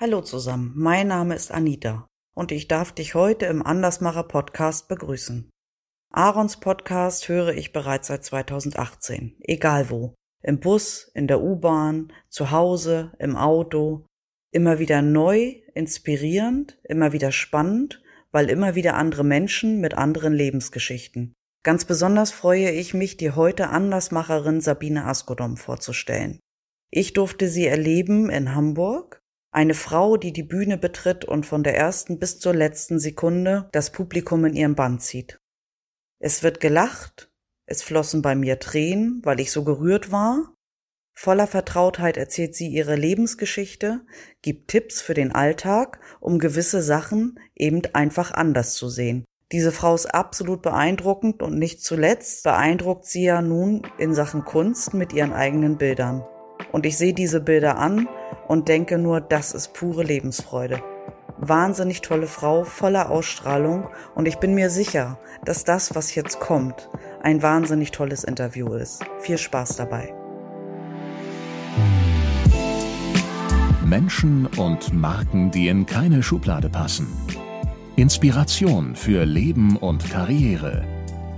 [0.00, 2.06] Hallo zusammen, mein Name ist Anita
[2.36, 5.50] und ich darf dich heute im Andersmacher Podcast begrüßen.
[6.12, 10.14] Aarons Podcast höre ich bereits seit 2018, egal wo.
[10.40, 14.06] Im Bus, in der U-Bahn, zu Hause, im Auto.
[14.52, 21.34] Immer wieder neu, inspirierend, immer wieder spannend, weil immer wieder andere Menschen mit anderen Lebensgeschichten.
[21.64, 26.38] Ganz besonders freue ich mich, dir heute Andersmacherin Sabine Askodom vorzustellen.
[26.88, 29.20] Ich durfte sie erleben in Hamburg
[29.50, 33.90] eine Frau, die die Bühne betritt und von der ersten bis zur letzten Sekunde das
[33.90, 35.40] Publikum in ihren Bann zieht.
[36.20, 37.30] Es wird gelacht,
[37.66, 40.54] es flossen bei mir Tränen, weil ich so gerührt war.
[41.14, 44.06] Voller Vertrautheit erzählt sie ihre Lebensgeschichte,
[44.40, 49.24] gibt Tipps für den Alltag, um gewisse Sachen eben einfach anders zu sehen.
[49.50, 54.94] Diese Frau ist absolut beeindruckend und nicht zuletzt beeindruckt sie ja nun in Sachen Kunst
[54.94, 56.24] mit ihren eigenen Bildern.
[56.72, 58.08] Und ich sehe diese Bilder an
[58.46, 60.82] und denke nur, das ist pure Lebensfreude.
[61.38, 66.90] Wahnsinnig tolle Frau, voller Ausstrahlung und ich bin mir sicher, dass das, was jetzt kommt,
[67.22, 69.04] ein wahnsinnig tolles Interview ist.
[69.20, 70.12] Viel Spaß dabei.
[73.84, 77.06] Menschen und Marken, die in keine Schublade passen.
[77.96, 80.84] Inspiration für Leben und Karriere.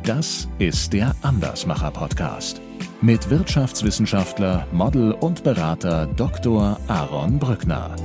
[0.02, 2.60] Das ist der Andersmacher Podcast
[3.02, 6.78] mit Wirtschaftswissenschaftler, Model und Berater Dr.
[6.86, 7.96] Aaron Brückner.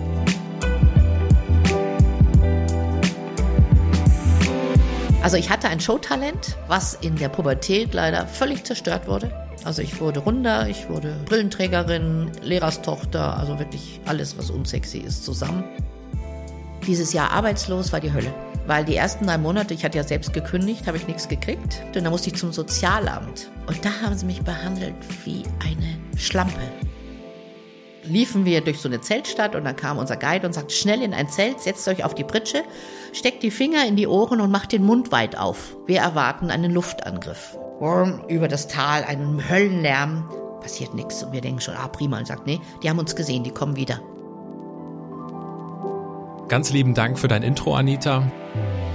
[5.22, 9.32] Also ich hatte ein Showtalent, was in der Pubertät leider völlig zerstört wurde.
[9.66, 15.64] Also ich wurde runder, ich wurde Brillenträgerin, Lehrerstochter, also wirklich alles, was unsexy ist, zusammen.
[16.86, 18.32] Dieses Jahr arbeitslos war die Hölle.
[18.68, 21.84] Weil die ersten drei Monate, ich hatte ja selbst gekündigt, habe ich nichts gekriegt.
[21.86, 23.52] Und dann musste ich zum Sozialamt.
[23.68, 26.60] Und da haben sie mich behandelt wie eine Schlampe.
[28.04, 31.14] Liefen wir durch so eine Zeltstadt und dann kam unser Guide und sagte, schnell in
[31.14, 32.64] ein Zelt, setzt euch auf die Pritsche,
[33.14, 35.76] steckt die Finger in die Ohren und macht den Mund weit auf.
[35.88, 37.58] Wir erwarten einen Luftangriff.
[38.28, 40.30] Über das Tal, einen Höllenlärm,
[40.62, 41.24] passiert nichts.
[41.24, 43.76] Und wir denken schon, ah prima, und sagt, nee, die haben uns gesehen, die kommen
[43.76, 44.00] wieder.
[46.48, 48.32] Ganz lieben Dank für dein Intro, Anita.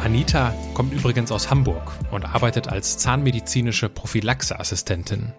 [0.04, 5.32] Anita kommt übrigens aus Hamburg und arbeitet als zahnmedizinische Prophylaxeassistentin.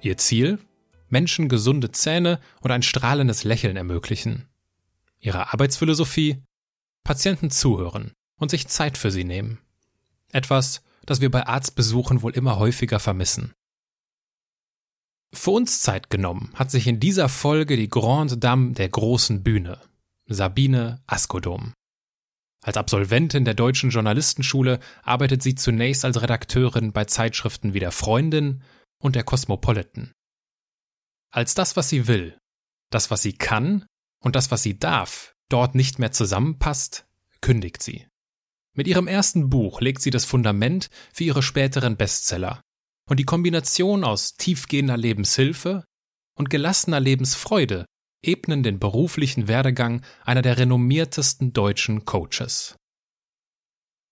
[0.00, 0.60] Ihr Ziel?
[1.08, 4.46] Menschen gesunde Zähne und ein strahlendes Lächeln ermöglichen.
[5.18, 6.40] Ihre Arbeitsphilosophie?
[7.02, 9.58] Patienten zuhören und sich Zeit für sie nehmen.
[10.30, 13.52] Etwas, das wir bei Arztbesuchen wohl immer häufiger vermissen.
[15.32, 19.80] Für uns Zeit genommen hat sich in dieser Folge die Grande Dame der großen Bühne,
[20.28, 21.72] Sabine Askodom.
[22.62, 28.62] Als Absolventin der Deutschen Journalistenschule arbeitet sie zunächst als Redakteurin bei Zeitschriften wie der Freundin
[29.00, 30.12] und der Cosmopolitan.
[31.30, 32.36] Als das, was sie will,
[32.90, 33.86] das, was sie kann
[34.22, 37.06] und das, was sie darf, dort nicht mehr zusammenpasst,
[37.40, 38.06] kündigt sie.
[38.74, 42.60] Mit ihrem ersten Buch legt sie das Fundament für ihre späteren Bestseller.
[43.08, 45.84] Und die Kombination aus tiefgehender Lebenshilfe
[46.36, 47.86] und gelassener Lebensfreude
[48.22, 52.76] ebnen den beruflichen Werdegang einer der renommiertesten deutschen Coaches.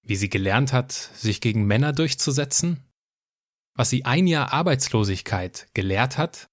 [0.03, 2.85] Wie sie gelernt hat, sich gegen Männer durchzusetzen,
[3.75, 6.49] was sie ein Jahr Arbeitslosigkeit gelehrt hat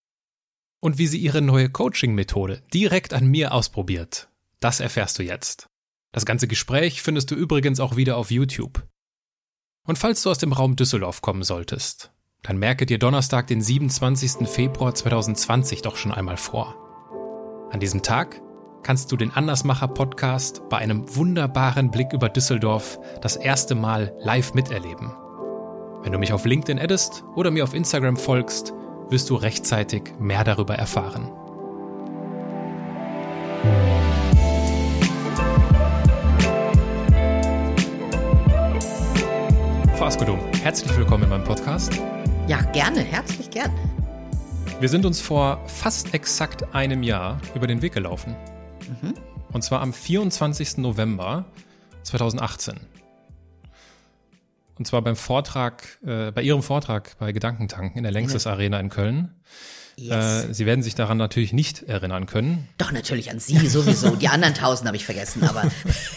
[0.82, 5.68] und wie sie ihre neue Coaching-Methode direkt an mir ausprobiert, das erfährst du jetzt.
[6.12, 8.88] Das ganze Gespräch findest du übrigens auch wieder auf YouTube.
[9.86, 14.48] Und falls du aus dem Raum Düsseldorf kommen solltest, dann merke dir Donnerstag, den 27.
[14.48, 16.83] Februar 2020 doch schon einmal vor.
[17.74, 18.40] An diesem Tag
[18.84, 24.54] kannst du den Andersmacher Podcast bei einem wunderbaren Blick über Düsseldorf das erste Mal live
[24.54, 25.12] miterleben.
[26.04, 28.74] Wenn du mich auf LinkedIn addest oder mir auf Instagram folgst,
[29.10, 31.32] wirst du rechtzeitig mehr darüber erfahren.
[39.96, 42.00] Frau Askodum, herzlich willkommen in meinem Podcast.
[42.46, 43.74] Ja, gerne, herzlich gerne.
[44.84, 48.36] Wir sind uns vor fast exakt einem Jahr über den Weg gelaufen.
[49.02, 49.14] Mhm.
[49.54, 50.80] Und zwar am 24.
[50.80, 51.46] November
[52.04, 52.82] 2018.
[54.78, 58.90] Und zwar beim Vortrag, äh, bei Ihrem Vortrag bei Gedankentanken in der Längstes Arena in
[58.90, 59.34] Köln.
[59.96, 60.50] Yes.
[60.50, 62.68] Äh, Sie werden sich daran natürlich nicht erinnern können.
[62.78, 64.18] Doch, natürlich an Sie sowieso.
[64.18, 65.72] Die anderen 1000 habe ich vergessen, aber.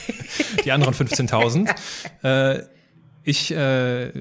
[0.64, 1.72] Die anderen 15.000.
[2.24, 2.64] äh,
[3.26, 4.12] ich, äh,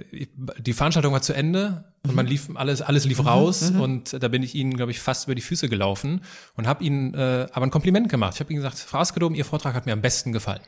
[0.58, 2.16] die Veranstaltung war zu Ende und mhm.
[2.16, 3.80] man lief alles, alles lief mhm, raus mhm.
[3.80, 6.22] und da bin ich ihnen, glaube ich, fast über die Füße gelaufen
[6.56, 8.34] und habe ihnen äh, aber ein Kompliment gemacht.
[8.34, 10.62] Ich habe ihnen gesagt, Frau Askedom, Ihr Vortrag hat mir am besten gefallen.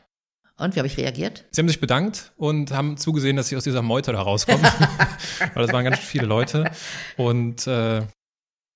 [0.56, 1.46] Und wie habe ich reagiert?
[1.50, 4.62] Sie haben sich bedankt und haben zugesehen, dass sie aus dieser Meute da rauskommen,
[5.54, 6.70] weil das waren ganz viele Leute
[7.16, 8.02] und äh,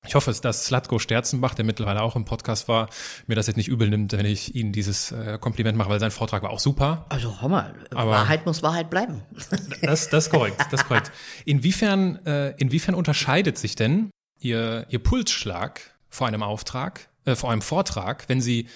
[0.05, 2.89] Ich hoffe, dass Slatko Sterzenbach, der mittlerweile auch im Podcast war,
[3.29, 6.11] mir das jetzt nicht übel nimmt, wenn ich Ihnen dieses äh, Kompliment mache, weil sein
[6.11, 7.07] Vortrag war auch super.
[7.09, 9.23] Also mal, Aber- Wahrheit muss Wahrheit bleiben.
[9.83, 11.13] Das, das ist korrekt, das ist korrekt.
[11.45, 14.11] Inwiefern, äh, inwiefern unterscheidet sich denn
[14.41, 18.69] Ihr, Ihr Pulsschlag vor einem Auftrag, äh, vor einem Vortrag, wenn Sie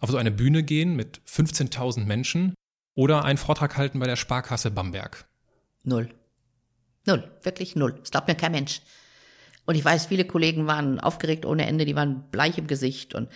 [0.00, 2.54] auf so eine Bühne gehen mit 15.000 Menschen
[2.94, 5.26] oder einen Vortrag halten bei der Sparkasse Bamberg?
[5.82, 6.08] Null.
[7.06, 7.96] Null, wirklich null.
[8.00, 8.80] Das glaubt mir kein Mensch.
[9.66, 13.14] Und ich weiß, viele Kollegen waren aufgeregt ohne Ende, die waren bleich im Gesicht.
[13.14, 13.28] Und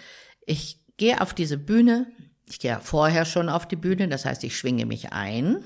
[0.45, 2.07] ich gehe auf diese Bühne,
[2.47, 5.65] ich gehe ja vorher schon auf die Bühne, das heißt, ich schwinge mich ein.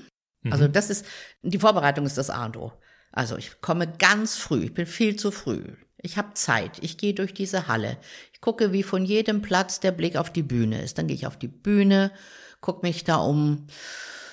[0.51, 1.05] Also das ist,
[1.41, 2.73] die Vorbereitung ist das A und O.
[3.11, 5.63] Also ich komme ganz früh, ich bin viel zu früh.
[6.01, 7.97] Ich habe Zeit, ich gehe durch diese Halle.
[8.33, 10.97] Ich gucke, wie von jedem Platz der Blick auf die Bühne ist.
[10.97, 12.11] Dann gehe ich auf die Bühne,
[12.59, 13.67] gucke mich da um,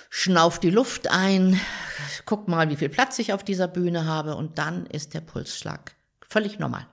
[0.09, 1.61] schnauf die Luft ein,
[2.25, 5.95] guck mal, wie viel Platz ich auf dieser Bühne habe und dann ist der Pulsschlag
[6.31, 6.87] völlig normal.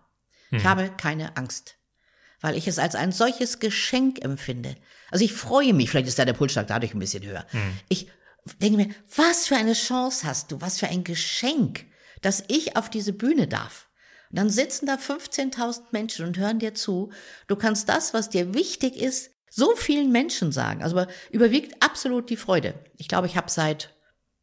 [0.51, 1.75] Ich habe keine Angst,
[2.41, 4.75] weil ich es als ein solches Geschenk empfinde.
[5.11, 7.45] Also ich freue mich, vielleicht ist da der Pulsschlag dadurch ein bisschen höher.
[7.89, 8.09] Ich
[8.59, 11.85] denke mir, was für eine Chance hast du, was für ein Geschenk,
[12.21, 13.89] dass ich auf diese Bühne darf.
[14.29, 17.11] Und dann sitzen da 15.000 Menschen und hören dir zu.
[17.47, 20.83] Du kannst das, was dir wichtig ist, so vielen Menschen sagen.
[20.83, 22.73] Also überwiegt absolut die Freude.
[22.97, 23.95] Ich glaube, ich habe seit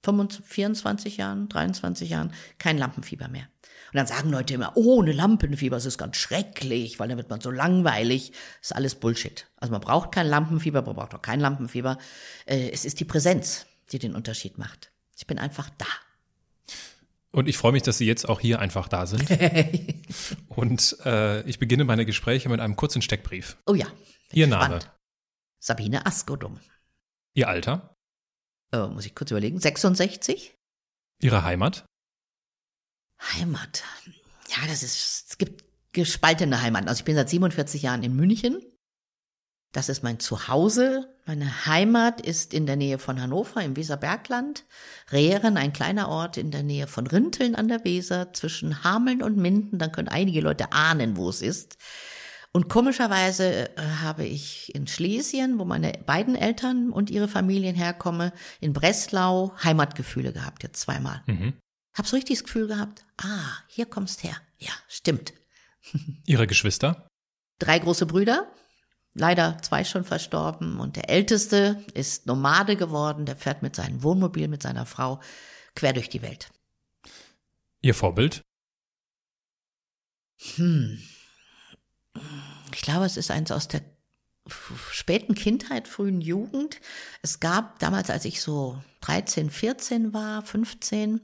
[0.03, 3.49] 25, 24 Jahren, 23 Jahren kein Lampenfieber mehr.
[3.95, 7.41] Und dann sagen Leute immer, ohne Lampenfieber, das ist ganz schrecklich, weil dann wird man
[7.41, 8.33] so langweilig.
[8.61, 9.47] Das ist alles Bullshit.
[9.57, 11.99] Also man braucht kein Lampenfieber, man braucht auch kein Lampenfieber.
[12.45, 14.91] Äh, Es ist die Präsenz, die den Unterschied macht.
[15.17, 15.87] Ich bin einfach da.
[17.31, 19.29] Und ich freue mich, dass Sie jetzt auch hier einfach da sind.
[20.49, 23.57] Und äh, ich beginne meine Gespräche mit einem kurzen Steckbrief.
[23.67, 23.87] Oh ja.
[24.33, 24.91] Ihr Name, Spannend.
[25.61, 26.59] Sabine Askodum.
[27.35, 27.97] Ihr Alter,
[28.73, 29.61] Äh, muss ich kurz überlegen.
[29.61, 30.53] 66?
[31.21, 31.85] Ihre Heimat,
[33.33, 33.85] Heimat.
[34.49, 36.89] Ja, das ist, es gibt gespaltene Heimaten.
[36.89, 38.61] Also ich bin seit 47 Jahren in München.
[39.73, 41.09] Das ist mein Zuhause.
[41.27, 44.65] Meine Heimat ist in der Nähe von Hannover im Weserbergland.
[45.11, 49.37] Rehren, ein kleiner Ort in der Nähe von Rinteln an der Weser, zwischen Hameln und
[49.37, 49.79] Minden.
[49.79, 51.77] Dann können einige Leute ahnen, wo es ist.
[52.53, 58.31] Und komischerweise äh, habe ich in Schlesien, wo meine beiden Eltern und ihre Familien herkommen,
[58.61, 61.23] in Breslau Heimatgefühle gehabt, jetzt zweimal.
[61.27, 61.55] mhm.
[61.95, 64.37] Hab so richtig das Gefühl gehabt, ah, hier kommst her.
[64.59, 65.33] Ja, stimmt.
[66.27, 67.09] Ihre Geschwister,
[67.61, 68.53] Drei große Brüder,
[69.15, 74.49] leider zwei schon verstorben und der älteste ist Nomade geworden, der fährt mit seinem Wohnmobil,
[74.49, 75.21] mit seiner Frau
[75.77, 76.51] quer durch die Welt.
[77.81, 78.43] Ihr Vorbild,
[80.57, 80.99] Hm.
[82.73, 83.83] Ich glaube, es ist eins aus der
[84.91, 86.81] späten Kindheit, frühen Jugend.
[87.23, 91.21] Es gab damals, als ich so 13, 14 war, 15,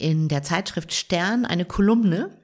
[0.00, 2.36] in der Zeitschrift Stern eine Kolumne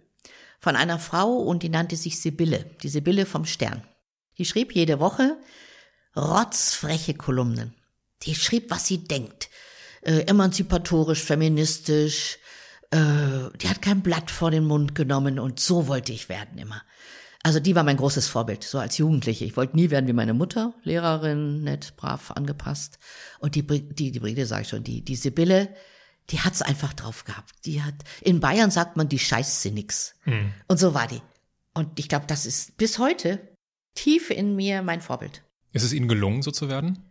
[0.58, 3.82] von einer Frau und die nannte sich Sibylle, die Sibylle vom Stern.
[4.38, 5.36] Die schrieb jede Woche
[6.16, 7.74] rotzfreche Kolumnen.
[8.22, 9.50] Die schrieb, was sie denkt.
[10.02, 12.38] Äh, emanzipatorisch, feministisch.
[12.90, 16.82] Äh, die hat kein Blatt vor den Mund genommen und so wollte ich werden immer.
[17.42, 19.44] Also die war mein großes Vorbild, so als Jugendliche.
[19.44, 22.98] Ich wollte nie werden wie meine Mutter, Lehrerin, nett, brav, angepasst.
[23.38, 25.68] Und die, die, die Bride, sag ich schon, die, die Sibylle,
[26.30, 27.52] die hat's einfach drauf gehabt.
[27.64, 30.14] Die hat, in Bayern sagt man, die scheißt sie nix.
[30.68, 31.22] Und so war die.
[31.74, 33.38] Und ich glaube, das ist bis heute
[33.94, 35.42] tief in mir mein Vorbild.
[35.72, 37.02] ist es Ihnen gelungen, so zu werden?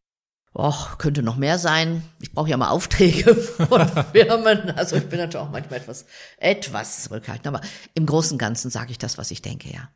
[0.57, 2.01] Och, könnte noch mehr sein.
[2.21, 4.71] Ich brauche ja mal Aufträge von Firmen.
[4.71, 6.05] Also ich bin natürlich auch manchmal etwas,
[6.37, 7.47] etwas zurückhaltend.
[7.47, 7.61] Aber
[7.93, 9.89] im Großen und Ganzen sage ich das, was ich denke, ja.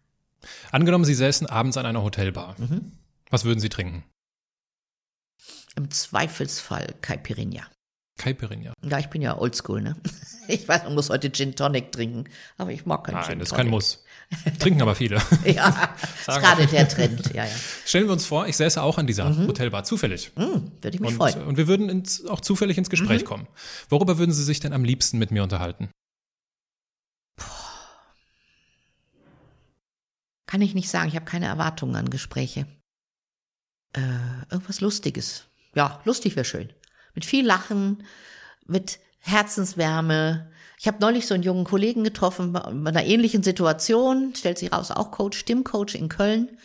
[0.71, 2.55] Angenommen, Sie säßen abends an einer Hotelbar.
[3.29, 4.03] Was würden Sie trinken?
[5.75, 7.63] Im Zweifelsfall Caipirinha.
[8.19, 8.73] Caipirinha.
[8.87, 9.95] Ja, ich bin ja oldschool, ne?
[10.51, 12.23] Ich weiß, man muss heute Gin Tonic trinken,
[12.57, 13.65] aber ich mag keinen Gin Nein, das ist Tonic.
[13.65, 14.03] kein Muss.
[14.57, 15.21] Trinken aber viele.
[15.45, 17.51] Ja, ist gerade der Trend, ja, ja.
[17.85, 20.31] Stellen wir uns vor, ich säße auch an dieser Hotelbar, zufällig.
[20.35, 21.43] Hm, würde ich mich Und, freuen.
[21.43, 23.47] und wir würden ins, auch zufällig ins Gespräch kommen.
[23.89, 25.89] Worüber würden Sie sich denn am liebsten mit mir unterhalten?
[30.47, 32.65] Kann ich nicht sagen, ich habe keine Erwartungen an Gespräche.
[33.93, 34.01] Äh,
[34.49, 35.43] irgendwas Lustiges.
[35.75, 36.73] Ja, lustig wäre schön.
[37.15, 38.03] Mit viel Lachen,
[38.65, 40.51] mit Herzenswärme.
[40.79, 44.91] Ich habe neulich so einen jungen Kollegen getroffen bei einer ähnlichen Situation, stellt sich raus,
[44.91, 46.57] auch Coach, Stimmcoach in Köln.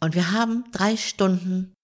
[0.00, 1.74] Und wir haben drei Stunden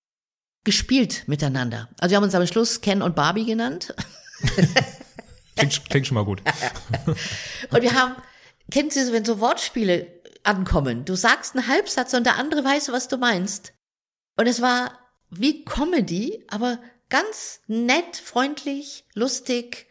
[0.64, 1.88] gespielt miteinander.
[1.98, 3.94] Also wir haben uns am Schluss Ken und Barbie genannt.
[5.58, 6.42] Klingt, klingt schon mal gut.
[7.70, 8.14] Und wir haben,
[8.70, 10.06] kennen Sie, so, wenn so Wortspiele
[10.44, 11.04] ankommen?
[11.04, 13.72] Du sagst einen Halbsatz und der andere weiß, was du meinst.
[14.36, 14.96] Und es war
[15.30, 16.78] wie Comedy, aber
[17.08, 19.86] ganz nett, freundlich, lustig,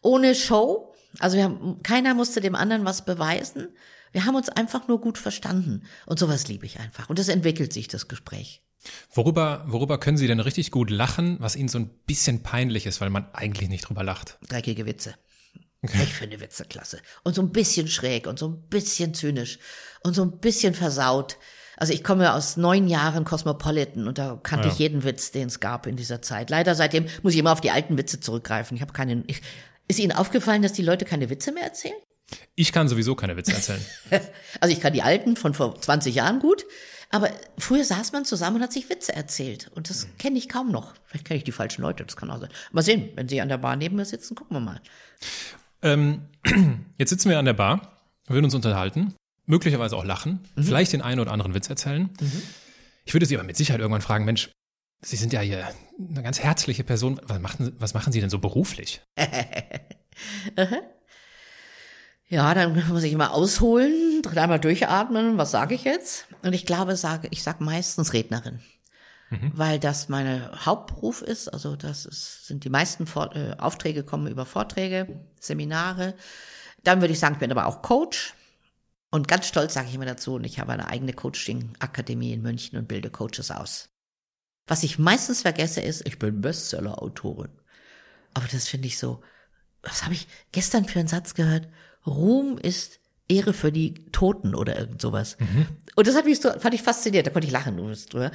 [0.00, 0.94] ohne Show.
[1.18, 3.68] Also wir haben, keiner musste dem anderen was beweisen.
[4.12, 5.84] Wir haben uns einfach nur gut verstanden.
[6.06, 7.08] Und sowas liebe ich einfach.
[7.08, 8.62] Und es entwickelt sich, das Gespräch.
[9.12, 13.00] Worüber, worüber können Sie denn richtig gut lachen, was Ihnen so ein bisschen peinlich ist,
[13.00, 14.38] weil man eigentlich nicht drüber lacht?
[14.48, 15.14] Dreckige Witze.
[15.82, 16.02] Okay.
[16.04, 17.00] Ich finde Witze klasse.
[17.24, 19.58] Und so ein bisschen schräg und so ein bisschen zynisch
[20.02, 21.38] und so ein bisschen versaut.
[21.76, 24.72] Also ich komme aus neun Jahren Cosmopolitan und da kannte ja.
[24.72, 26.50] ich jeden Witz, den es gab in dieser Zeit.
[26.50, 28.76] Leider seitdem muss ich immer auf die alten Witze zurückgreifen.
[28.76, 29.24] Ich habe keinen.
[29.26, 29.42] Ich,
[29.88, 31.96] ist Ihnen aufgefallen, dass die Leute keine Witze mehr erzählen?
[32.54, 33.84] Ich kann sowieso keine Witze erzählen.
[34.60, 36.64] also ich kann die alten von vor 20 Jahren gut.
[37.14, 39.70] Aber früher saß man zusammen und hat sich Witze erzählt.
[39.74, 40.94] Und das kenne ich kaum noch.
[41.04, 42.48] Vielleicht kenne ich die falschen Leute, das kann auch sein.
[42.72, 44.80] Mal sehen, wenn Sie an der Bar neben mir sitzen, gucken wir mal.
[45.82, 46.22] Ähm,
[46.98, 47.98] jetzt sitzen wir an der Bar,
[48.28, 49.14] würden uns unterhalten,
[49.46, 50.64] möglicherweise auch lachen, mhm.
[50.64, 52.10] vielleicht den einen oder anderen Witz erzählen.
[52.20, 52.42] Mhm.
[53.04, 54.50] Ich würde Sie aber mit Sicherheit irgendwann fragen, Mensch,
[55.04, 55.68] Sie sind ja hier
[55.98, 57.20] eine ganz herzliche Person.
[57.24, 59.02] Was machen, was machen Sie denn so beruflich?
[62.32, 66.28] Ja, dann muss ich immer ausholen, dreimal durchatmen, was sage ich jetzt?
[66.42, 68.60] Und ich glaube, sage, ich sage meistens Rednerin.
[69.28, 69.52] Mhm.
[69.54, 74.28] Weil das meine Hauptberuf ist, also das ist, sind die meisten Vor äh, Aufträge kommen
[74.28, 76.14] über Vorträge, Seminare.
[76.84, 78.32] Dann würde ich sagen, ich bin aber auch Coach.
[79.12, 82.78] Und ganz stolz sage ich immer dazu, und ich habe eine eigene Coaching-Akademie in München
[82.78, 83.90] und bilde Coaches aus.
[84.66, 87.50] Was ich meistens vergesse ist, ich bin Bestseller-Autorin.
[88.32, 89.20] Aber das finde ich so,
[89.82, 91.68] was habe ich gestern für einen Satz gehört?
[92.06, 95.36] Ruhm ist Ehre für die Toten oder irgend sowas.
[95.38, 95.66] Mhm.
[95.94, 98.30] Und das hat mich so, fand ich fasziniert, da konnte ich lachen drüber.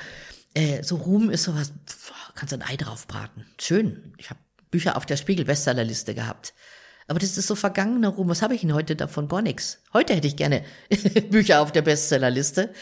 [0.53, 1.74] Äh, so Ruhm ist sowas,
[2.36, 3.48] kannst du ein Ei drauf braten.
[3.60, 4.13] Schön.
[4.17, 6.53] Ich habe Bücher auf der Spiegel-Bestsellerliste gehabt.
[7.07, 8.29] Aber das ist so vergangener Ruhm.
[8.29, 9.27] Was habe ich denn heute davon?
[9.27, 9.79] Gar nichts.
[9.93, 10.63] Heute hätte ich gerne
[11.29, 12.73] Bücher auf der Bestsellerliste.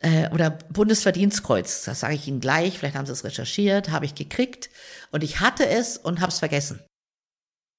[0.00, 1.84] Äh, oder Bundesverdienstkreuz.
[1.84, 2.78] Das sage ich Ihnen gleich.
[2.78, 4.70] Vielleicht haben Sie es recherchiert, habe ich gekriegt.
[5.10, 6.80] Und ich hatte es und habe es vergessen.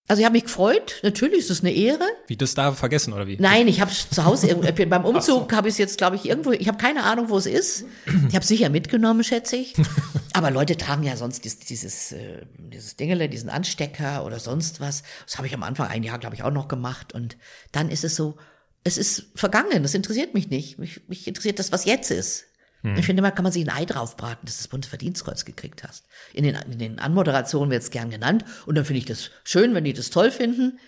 [0.10, 2.06] Also ich habe mich gefreut, natürlich ist es eine Ehre.
[2.28, 3.36] Wie das da vergessen oder wie?
[3.40, 4.56] Nein, ich habe es zu Hause
[4.90, 5.58] beim Umzug so.
[5.58, 7.86] habe ich es jetzt glaube ich irgendwo, ich habe keine Ahnung, wo es ist.
[8.30, 9.76] Ich habe sicher mitgenommen, schätze ich.
[10.34, 15.04] Aber Leute tragen ja sonst dieses dieses, äh, dieses Dingele, diesen Anstecker oder sonst was.
[15.26, 17.38] Das habe ich am Anfang ein Jahr glaube ich auch noch gemacht und
[17.74, 18.38] dann ist es so,
[18.86, 20.80] es ist vergangen, das interessiert mich nicht.
[20.80, 22.46] Mich, mich interessiert das, was jetzt ist.
[22.88, 22.98] Hm.
[22.98, 26.06] Ich finde, man kann man sich ein Ei draufbraten, dass du das Bundesverdienstkreuz gekriegt hast.
[26.34, 28.46] In den, in den Anmoderationen wird es gern genannt.
[28.66, 30.80] Und dann finde ich das schön, wenn die das toll finden.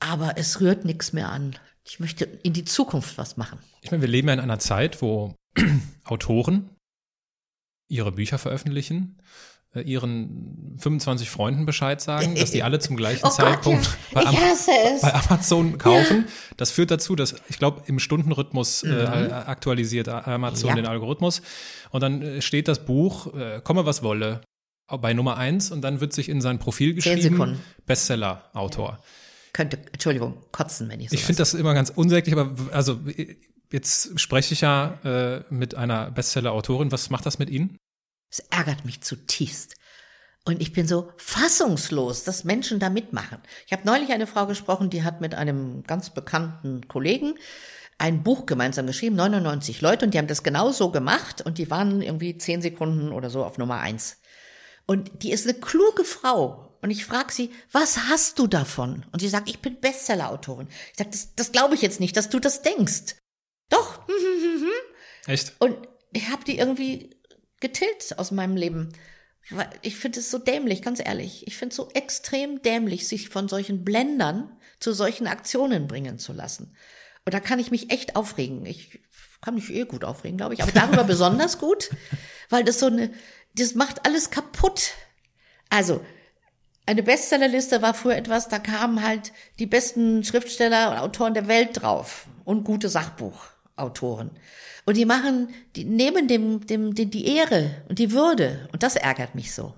[0.00, 1.56] Aber es rührt nichts mehr an.
[1.84, 3.58] Ich möchte in die Zukunft was machen.
[3.82, 5.34] Ich meine, wir leben ja in einer Zeit, wo
[6.04, 6.70] Autoren
[7.88, 9.20] ihre Bücher veröffentlichen
[9.80, 14.30] ihren 25 Freunden Bescheid sagen, dass die alle zum gleichen oh Zeitpunkt Gott, ja.
[14.32, 16.26] bei, bei, Amazon kaufen.
[16.26, 16.54] Ja.
[16.58, 18.92] Das führt dazu, dass ich glaube, im Stundenrhythmus äh, mhm.
[18.92, 20.76] äh, aktualisiert Amazon ja.
[20.76, 21.40] den Algorithmus.
[21.90, 24.42] Und dann äh, steht das Buch, äh, komme was wolle,
[24.88, 28.98] bei Nummer eins und dann wird sich in sein Profil geschrieben, Bestseller-Autor.
[29.54, 33.00] Könnte, Entschuldigung, kotzen, wenn ich so Ich finde das immer ganz unsäglich, aber also
[33.70, 36.92] jetzt spreche ich ja äh, mit einer Bestseller-Autorin.
[36.92, 37.78] Was macht das mit Ihnen?
[38.32, 39.76] Es ärgert mich zutiefst.
[40.44, 43.38] Und ich bin so fassungslos, dass Menschen da mitmachen.
[43.66, 47.34] Ich habe neulich eine Frau gesprochen, die hat mit einem ganz bekannten Kollegen
[47.98, 51.70] ein Buch gemeinsam geschrieben, 99 Leute, und die haben das genau so gemacht und die
[51.70, 54.20] waren irgendwie zehn Sekunden oder so auf Nummer eins.
[54.86, 56.76] Und die ist eine kluge Frau.
[56.82, 59.06] Und ich frage sie, was hast du davon?
[59.12, 60.66] Und sie sagt, ich bin Bestseller-Autorin.
[60.90, 63.14] Ich sage, das, das glaube ich jetzt nicht, dass du das denkst.
[63.68, 64.00] Doch.
[65.26, 65.54] Echt?
[65.60, 65.76] Und
[66.12, 67.21] ich habe die irgendwie
[67.62, 68.92] getilgt aus meinem Leben.
[69.80, 71.46] Ich finde es so dämlich, ganz ehrlich.
[71.46, 76.32] Ich finde es so extrem dämlich, sich von solchen Blendern zu solchen Aktionen bringen zu
[76.32, 76.76] lassen.
[77.24, 78.66] Und da kann ich mich echt aufregen.
[78.66, 79.00] Ich
[79.40, 81.90] kann mich eh gut aufregen, glaube ich, aber darüber besonders gut,
[82.50, 83.10] weil das so eine,
[83.54, 84.92] das macht alles kaputt.
[85.70, 86.04] Also,
[86.84, 91.70] eine Bestsellerliste war früher etwas, da kamen halt die besten Schriftsteller und Autoren der Welt
[91.80, 94.30] drauf und gute Sachbuchautoren.
[94.84, 98.68] Und die machen, die nehmen dem, dem, dem die Ehre und die Würde.
[98.72, 99.74] Und das ärgert mich so.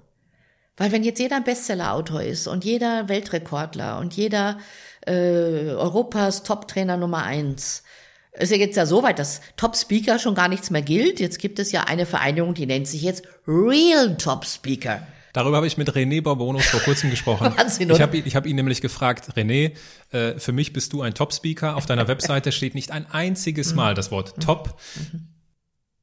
[0.76, 4.58] Weil wenn jetzt jeder ein Bestseller-Autor ist und jeder Weltrekordler und jeder
[5.06, 7.84] äh, Europas Top-Trainer Nummer eins,
[8.32, 11.20] ist ja jetzt ja so weit, dass Top-Speaker schon gar nichts mehr gilt.
[11.20, 15.06] Jetzt gibt es ja eine Vereinigung, die nennt sich jetzt Real Top-Speaker.
[15.34, 17.52] Darüber habe ich mit René Barbonus vor kurzem gesprochen.
[17.58, 19.72] Wahnsinn, ich habe ich hab ihn nämlich gefragt, René,
[20.12, 21.76] äh, für mich bist du ein Top-Speaker.
[21.76, 23.76] Auf deiner Webseite steht nicht ein einziges mhm.
[23.76, 24.78] Mal das Wort Top.
[24.94, 25.26] Mhm.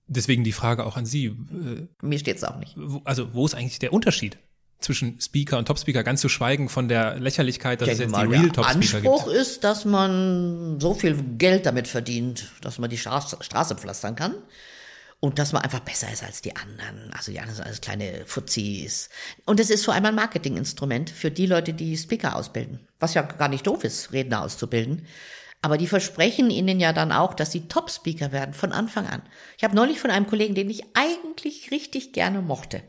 [0.08, 1.28] Deswegen die Frage auch an Sie.
[1.28, 2.76] Äh, Mir steht es auch nicht.
[3.06, 4.38] Also wo ist eigentlich der Unterschied?
[4.82, 8.50] zwischen Speaker und Top-Speaker, ganz zu schweigen von der Lächerlichkeit, dass es jetzt die Real
[8.50, 9.14] Top-Speaker gibt.
[9.14, 14.16] Anspruch ist, dass man so viel Geld damit verdient, dass man die Straße, Straße pflastern
[14.16, 14.34] kann
[15.22, 17.14] und dass man einfach besser ist als die anderen.
[17.14, 19.08] Also die anderen sind alles kleine Fuzis.
[19.46, 22.88] Und es ist vor allem ein Marketinginstrument für die Leute, die Speaker ausbilden.
[23.00, 25.06] Was ja gar nicht doof ist, Redner auszubilden.
[25.62, 29.22] Aber die versprechen ihnen ja dann auch, dass sie Top-Speaker werden von Anfang an.
[29.60, 32.82] Ich habe neulich von einem Kollegen, den ich eigentlich richtig gerne mochte,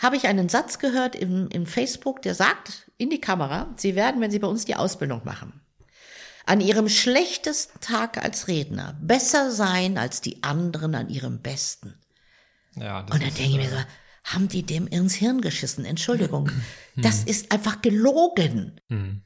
[0.00, 4.20] habe ich einen Satz gehört im, im Facebook, der sagt in die Kamera, Sie werden,
[4.20, 5.60] wenn Sie bei uns die Ausbildung machen,
[6.50, 11.94] an Ihrem schlechtesten Tag als Redner besser sein als die anderen an ihrem besten.
[12.74, 13.76] Ja, Und dann denke ich mir so,
[14.24, 15.84] haben die dem ins Hirn geschissen?
[15.84, 16.50] Entschuldigung.
[16.96, 18.78] Das ist einfach gelogen.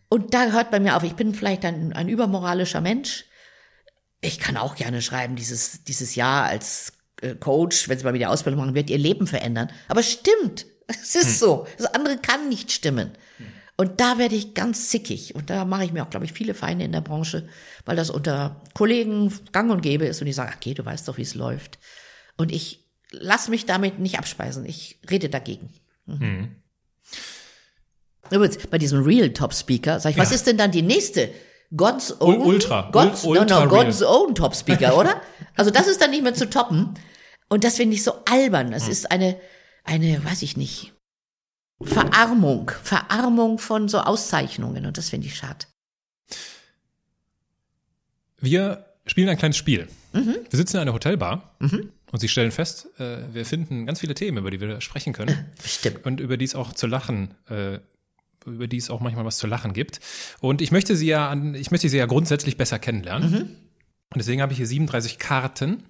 [0.08, 3.24] Und da hört bei mir auf, ich bin vielleicht ein, ein übermoralischer Mensch.
[4.20, 8.30] Ich kann auch gerne schreiben, dieses, dieses Jahr als äh, Coach, wenn Sie mal wieder
[8.30, 9.72] Ausbildung machen, wird Ihr Leben verändern.
[9.88, 10.66] Aber es stimmt.
[10.86, 11.66] Es ist so.
[11.78, 13.12] Das andere kann nicht stimmen.
[13.76, 15.34] Und da werde ich ganz zickig.
[15.34, 17.48] Und da mache ich mir auch, glaube ich, viele Feinde in der Branche,
[17.84, 21.16] weil das unter Kollegen gang und gäbe ist und die sagen, okay, du weißt doch,
[21.18, 21.78] wie es läuft.
[22.36, 24.64] Und ich lass mich damit nicht abspeisen.
[24.64, 25.70] Ich rede dagegen.
[26.06, 26.54] Mhm.
[28.30, 30.36] Übrigens, bei diesem Real Top Speaker, sag ich, was Ja.
[30.36, 31.30] ist denn dann die nächste?
[31.76, 32.38] God's Own?
[32.40, 32.90] Ultra.
[32.92, 33.84] God's, Ul- Ultra no, no, Real.
[33.86, 35.20] God's Own Top Speaker, oder?
[35.56, 36.94] Also das ist dann nicht mehr zu toppen.
[37.48, 38.70] Und das finde ich so albern.
[38.70, 39.36] Das ist eine,
[39.84, 40.93] eine, weiß ich nicht,
[41.86, 42.70] Verarmung.
[42.82, 44.86] Verarmung von so Auszeichnungen.
[44.86, 45.66] Und das finde ich schade.
[48.38, 49.88] Wir spielen ein kleines Spiel.
[50.12, 54.38] Wir sitzen in einer Hotelbar und Sie stellen fest, äh, wir finden ganz viele Themen,
[54.38, 56.06] über die wir sprechen können Stimmt.
[56.06, 57.80] und über die es auch zu lachen, äh,
[58.46, 59.98] über die es auch manchmal was zu lachen gibt.
[60.40, 63.34] Und ich möchte Sie ja, an, ich möchte Sie ja grundsätzlich besser kennenlernen.
[63.34, 65.82] Und deswegen habe ich hier 37 Karten.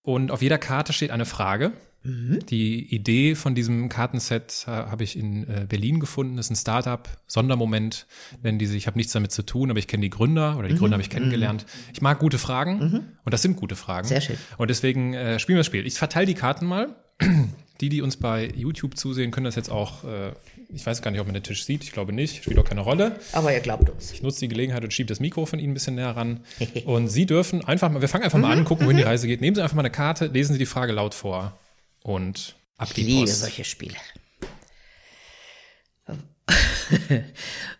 [0.00, 1.72] Und auf jeder Karte steht eine Frage.
[2.04, 6.36] Die Idee von diesem Kartenset äh, habe ich in äh, Berlin gefunden.
[6.36, 8.06] Das ist ein Startup, Sondermoment,
[8.42, 8.78] nennen die sich.
[8.78, 11.02] Ich habe nichts damit zu tun, aber ich kenne die Gründer oder die Gründer habe
[11.02, 11.64] ich kennengelernt.
[11.92, 12.80] Ich mag gute Fragen
[13.24, 14.08] und das sind gute Fragen.
[14.08, 14.36] Sehr schön.
[14.58, 15.86] Und deswegen äh, spielen wir das Spiel.
[15.86, 16.96] Ich verteile die Karten mal.
[17.80, 20.30] Die, die uns bei YouTube zusehen, können das jetzt auch, äh,
[20.72, 22.82] ich weiß gar nicht, ob man den Tisch sieht, ich glaube nicht, spielt auch keine
[22.82, 23.16] Rolle.
[23.32, 24.12] Aber ihr glaubt uns.
[24.12, 26.40] Ich nutze die Gelegenheit und schiebe das Mikro von Ihnen ein bisschen näher ran.
[26.84, 29.40] Und Sie dürfen einfach mal, wir fangen einfach mal an, gucken, wohin die Reise geht.
[29.40, 31.58] Nehmen Sie einfach mal eine Karte, lesen Sie die Frage laut vor
[32.02, 33.40] und ab Ich die liebe Post.
[33.40, 33.96] solche Spiele.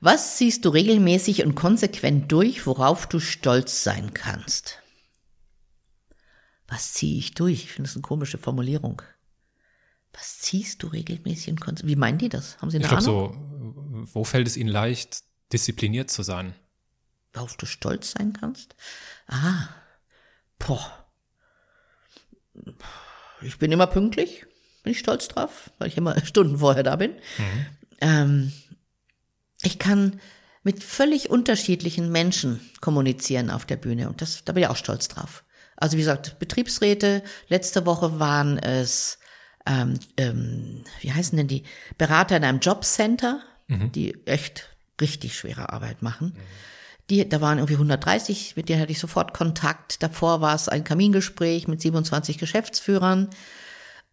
[0.00, 4.78] Was ziehst du regelmäßig und konsequent durch, worauf du stolz sein kannst?
[6.68, 7.64] Was ziehe ich durch?
[7.64, 9.02] Ich finde das eine komische Formulierung.
[10.12, 11.90] Was ziehst du regelmäßig und konsequent?
[11.90, 12.58] Wie meinen die das?
[12.58, 13.34] Haben Sie eine Ich glaube so,
[14.12, 16.54] wo fällt es Ihnen leicht, diszipliniert zu sein?
[17.34, 18.74] Worauf du stolz sein kannst?
[19.26, 19.68] Ah,
[20.58, 21.06] boah.
[23.44, 24.46] Ich bin immer pünktlich,
[24.82, 27.12] bin ich stolz drauf, weil ich immer Stunden vorher da bin.
[28.00, 28.52] Ähm,
[29.62, 30.20] ich kann
[30.62, 35.08] mit völlig unterschiedlichen Menschen kommunizieren auf der Bühne und das, da bin ich auch stolz
[35.08, 35.44] drauf.
[35.76, 39.18] Also wie gesagt, Betriebsräte, letzte Woche waren es,
[39.66, 41.64] ähm, ähm, wie heißen denn die,
[41.98, 43.42] Berater in einem Jobcenter,
[43.90, 44.68] die echt
[45.00, 46.36] richtig schwere Arbeit machen.
[47.10, 50.02] Die, da waren irgendwie 130, mit denen hatte ich sofort Kontakt.
[50.02, 53.28] Davor war es ein Kamingespräch mit 27 Geschäftsführern.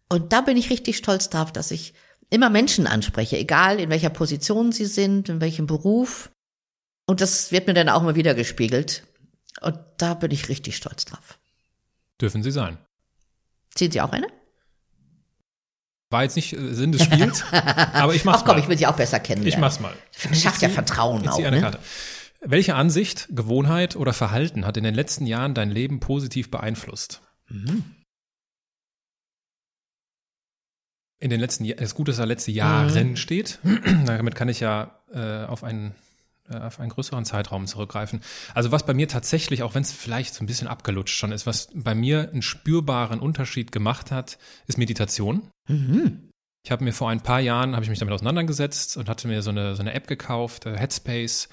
[0.08, 1.94] Und da bin ich richtig stolz drauf, dass ich
[2.30, 6.30] immer Menschen anspreche, egal in welcher Position sie sind, in welchem Beruf.
[7.06, 9.04] Und das wird mir dann auch mal wieder gespiegelt.
[9.60, 11.38] Und da bin ich richtig stolz drauf.
[12.20, 12.78] Dürfen Sie sein.
[13.74, 14.26] Ziehen Sie auch eine?
[16.10, 18.62] War jetzt nicht äh, Sinn des Spiels, aber ich mach's Ach komm, mal.
[18.62, 19.60] ich will Sie auch besser ich kennenlernen.
[19.60, 19.94] mach's mal.
[20.34, 21.62] Schafft ja Vertrauen Ich auch, ziehe eine ne?
[21.62, 21.78] Karte.
[22.40, 27.22] Welche Ansicht, Gewohnheit oder Verhalten hat in den letzten Jahren dein Leben positiv beeinflusst?
[31.18, 33.58] In den letzten Jahren, es ist gut, dass da letzte Jahren steht.
[34.06, 35.94] Damit kann ich ja äh, auf einen
[36.50, 38.22] äh, auf einen größeren Zeitraum zurückgreifen.
[38.54, 41.46] Also was bei mir tatsächlich, auch wenn es vielleicht so ein bisschen abgelutscht schon ist,
[41.46, 45.42] was bei mir einen spürbaren Unterschied gemacht hat, ist Meditation.
[46.64, 49.42] Ich habe mir vor ein paar Jahren, habe ich mich damit auseinandergesetzt und hatte mir
[49.42, 51.48] so eine, so eine App gekauft, äh, Headspace,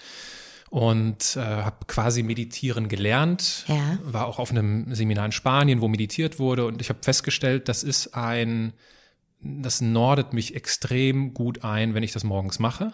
[0.69, 3.65] und äh, habe quasi meditieren gelernt.
[3.67, 3.97] Ja.
[4.03, 7.84] War auch auf einem Seminar in Spanien, wo meditiert wurde und ich habe festgestellt, das
[7.84, 8.73] ist ein,
[9.39, 12.93] das nordet mich extrem gut ein, wenn ich das morgens mache.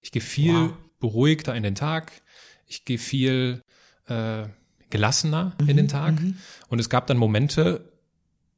[0.00, 0.72] Ich gehe viel Wow.
[1.00, 2.12] beruhigter in den Tag.
[2.66, 3.62] Ich gehe viel
[4.06, 4.44] äh,
[4.90, 6.14] gelassener in den Tag.
[6.68, 7.91] Und es gab dann Momente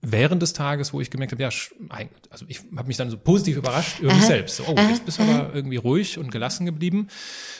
[0.06, 1.48] während des Tages, wo ich gemerkt habe, ja,
[2.30, 4.56] also ich habe mich dann so positiv überrascht über mich selbst.
[4.56, 7.08] So, oh, jetzt bist du aber irgendwie ruhig und gelassen geblieben.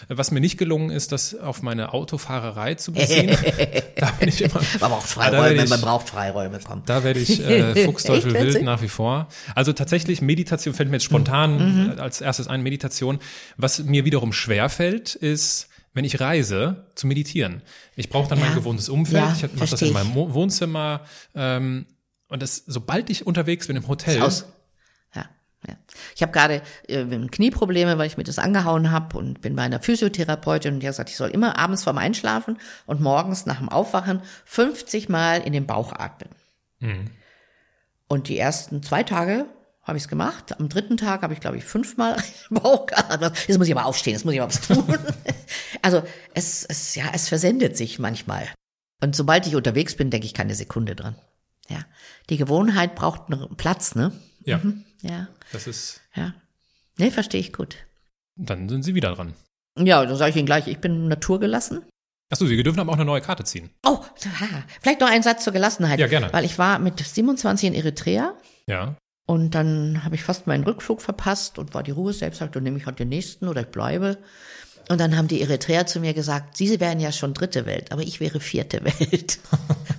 [0.09, 3.28] Was mir nicht gelungen ist, das auf meine Autofahrerei zu beziehen.
[3.96, 4.61] da bin ich immer.
[4.80, 6.83] Man braucht Ah, Freiräume, ich- man braucht Freiräume, komm.
[6.87, 9.28] da werde ich äh, Fuchsteufel wild nach wie vor.
[9.54, 11.92] Also tatsächlich Meditation fällt mir jetzt spontan Mhm.
[11.96, 13.18] äh, als erstes ein Meditation.
[13.57, 17.62] Was mir wiederum schwer fällt, ist wenn ich reise, zu meditieren.
[17.94, 18.46] Ich brauche dann Ja.
[18.46, 19.22] mein gewohntes Umfeld.
[19.22, 21.02] Ja, ich mache das in meinem Wohnzimmer.
[21.37, 21.87] Ähm,
[22.34, 24.46] und das, sobald ich unterwegs bin im Hotel, Aus.
[25.14, 25.26] Ja,
[25.68, 25.76] ja.
[26.16, 29.78] Ich habe gerade äh, Knieprobleme, weil ich mir das angehauen habe und bin bei einer
[29.78, 33.68] Physiotherapeutin und die hat gesagt, ich soll immer abends vorm Einschlafen und morgens nach dem
[33.68, 36.28] Aufwachen 50 Mal in den Bauch atmen.
[36.80, 37.10] Mhm.
[38.08, 39.46] Und die ersten zwei Tage
[39.84, 40.58] habe ich es gemacht.
[40.58, 42.16] Am dritten Tag habe ich, glaube ich, fünfmal
[42.50, 43.46] im Bauch geatmet.
[43.46, 44.84] Jetzt muss ich aber aufstehen, jetzt muss ich aber was tun.
[45.82, 46.02] also
[46.34, 48.48] es, es, ja, es versendet sich manchmal.
[49.00, 51.14] Und sobald ich unterwegs bin, denke ich keine Sekunde dran.
[51.68, 51.84] Ja,
[52.30, 54.12] die Gewohnheit braucht einen Platz, ne?
[54.44, 54.58] Ja.
[54.58, 54.84] Mhm.
[55.02, 55.28] Ja.
[55.52, 56.00] Das ist.
[56.14, 56.34] Ja.
[56.98, 57.76] Nee, verstehe ich gut.
[58.37, 59.34] Dann sind Sie wieder dran.
[59.78, 61.82] Ja, dann sage ich Ihnen gleich, ich bin naturgelassen.
[62.30, 63.70] Achso, Sie dürfen aber auch eine neue Karte ziehen.
[63.84, 64.00] Oh,
[64.80, 65.98] vielleicht noch ein Satz zur Gelassenheit.
[65.98, 66.32] Ja, gerne.
[66.32, 68.34] Weil ich war mit 27 in Eritrea.
[68.66, 68.96] Ja.
[69.26, 72.78] Und dann habe ich fast meinen Rückflug verpasst und war die Ruhe selbst, dann nehme
[72.78, 74.18] ich halt den nächsten oder ich bleibe.
[74.88, 78.02] Und dann haben die Eritreer zu mir gesagt, sie wären ja schon dritte Welt, aber
[78.02, 79.38] ich wäre vierte Welt.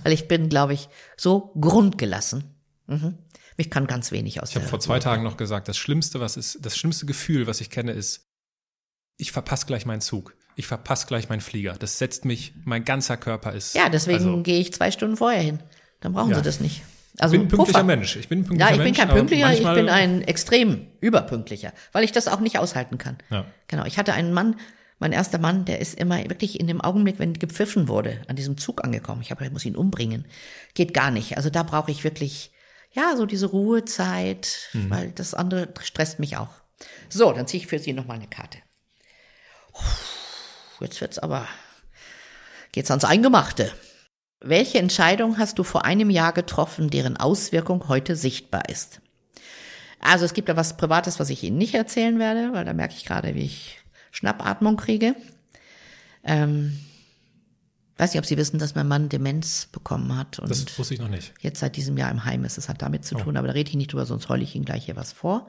[0.06, 2.44] Weil ich bin, glaube ich, so grundgelassen.
[2.86, 3.18] Mhm.
[3.56, 4.50] Mich kann ganz wenig aus.
[4.50, 7.60] Ich habe vor zwei Tagen noch gesagt, das Schlimmste, was ist, das schlimmste Gefühl, was
[7.60, 8.28] ich kenne, ist,
[9.16, 10.36] ich verpasse gleich meinen Zug.
[10.54, 11.74] Ich verpasse gleich meinen Flieger.
[11.76, 13.74] Das setzt mich, mein ganzer Körper ist.
[13.74, 15.58] Ja, deswegen also, gehe ich zwei Stunden vorher hin.
[15.98, 16.36] Dann brauchen ja.
[16.36, 16.82] sie das nicht.
[17.18, 17.84] Also ich bin ein pünktlicher Puffer.
[17.84, 18.14] Mensch.
[18.14, 21.72] Ich bin ein pünktlicher Ja, ich bin Mensch, kein pünktlicher, ich bin ein extrem überpünktlicher,
[21.90, 23.18] weil ich das auch nicht aushalten kann.
[23.28, 23.44] Ja.
[23.66, 23.84] Genau.
[23.86, 24.54] Ich hatte einen Mann,
[24.98, 28.56] mein erster Mann, der ist immer wirklich in dem Augenblick, wenn gepfiffen wurde, an diesem
[28.56, 29.20] Zug angekommen.
[29.20, 30.24] Ich habe, ich muss ihn umbringen.
[30.74, 31.36] Geht gar nicht.
[31.36, 32.50] Also da brauche ich wirklich,
[32.92, 34.90] ja, so diese Ruhezeit, mhm.
[34.90, 36.48] weil das andere stresst mich auch.
[37.08, 38.58] So, dann ziehe ich für Sie nochmal eine Karte.
[40.80, 41.46] Jetzt wird's aber,
[42.72, 43.72] geht's ans Eingemachte.
[44.40, 49.00] Welche Entscheidung hast du vor einem Jahr getroffen, deren Auswirkung heute sichtbar ist?
[50.00, 52.94] Also es gibt da was Privates, was ich Ihnen nicht erzählen werde, weil da merke
[52.94, 53.78] ich gerade, wie ich
[54.16, 55.14] Schnappatmung kriege.
[56.24, 56.78] Ähm,
[57.98, 60.38] weiß nicht, ob Sie wissen, dass mein Mann Demenz bekommen hat.
[60.38, 61.34] Und das wusste ich noch nicht.
[61.40, 62.56] Jetzt seit diesem Jahr im Heim ist.
[62.56, 63.18] Es hat damit zu oh.
[63.18, 65.46] tun, aber da rede ich nicht drüber, sonst heule ich Ihnen gleich hier was vor.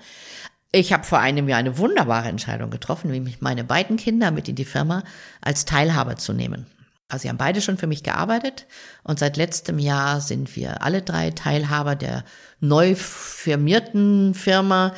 [0.74, 4.56] Ich habe vor einem Jahr eine wunderbare Entscheidung getroffen, nämlich meine beiden Kinder mit in
[4.56, 5.04] die Firma
[5.40, 6.66] als Teilhaber zu nehmen.
[7.08, 8.68] Also sie haben beide schon für mich gearbeitet
[9.04, 12.26] und seit letztem Jahr sind wir alle drei Teilhaber der
[12.60, 14.94] neu firmierten Firma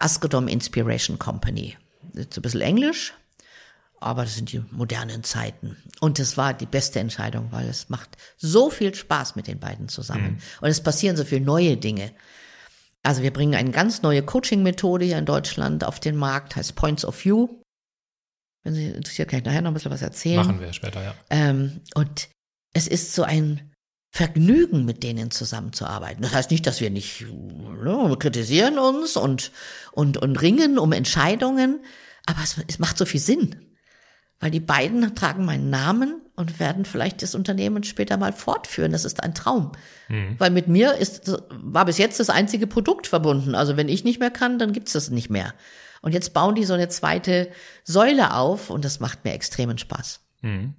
[0.00, 1.76] Askodom Inspiration Company
[2.14, 3.14] jetzt ein bisschen Englisch,
[4.00, 5.76] aber das sind die modernen Zeiten.
[6.00, 9.88] Und es war die beste Entscheidung, weil es macht so viel Spaß mit den beiden
[9.88, 10.32] zusammen.
[10.32, 10.38] Mhm.
[10.60, 12.12] Und es passieren so viele neue Dinge.
[13.02, 17.04] Also wir bringen eine ganz neue Coaching-Methode hier in Deutschland auf den Markt, heißt Points
[17.04, 17.48] of View.
[18.64, 20.46] Wenn Sie interessiert, kann ich nachher noch ein bisschen was erzählen.
[20.46, 21.14] Machen wir später, ja.
[21.30, 22.28] Ähm, und
[22.74, 23.71] es ist so ein
[24.14, 26.22] Vergnügen, mit denen zusammenzuarbeiten.
[26.22, 29.52] Das heißt nicht, dass wir nicht ne, kritisieren uns und,
[29.90, 31.80] und, und ringen um Entscheidungen,
[32.26, 33.56] aber es, es macht so viel Sinn.
[34.38, 38.92] Weil die beiden tragen meinen Namen und werden vielleicht das Unternehmen später mal fortführen.
[38.92, 39.72] Das ist ein Traum.
[40.08, 40.34] Mhm.
[40.36, 43.54] Weil mit mir ist, war bis jetzt das einzige Produkt verbunden.
[43.54, 45.54] Also wenn ich nicht mehr kann, dann gibt's das nicht mehr.
[46.02, 47.50] Und jetzt bauen die so eine zweite
[47.82, 50.20] Säule auf und das macht mir extremen Spaß.
[50.42, 50.74] Mhm.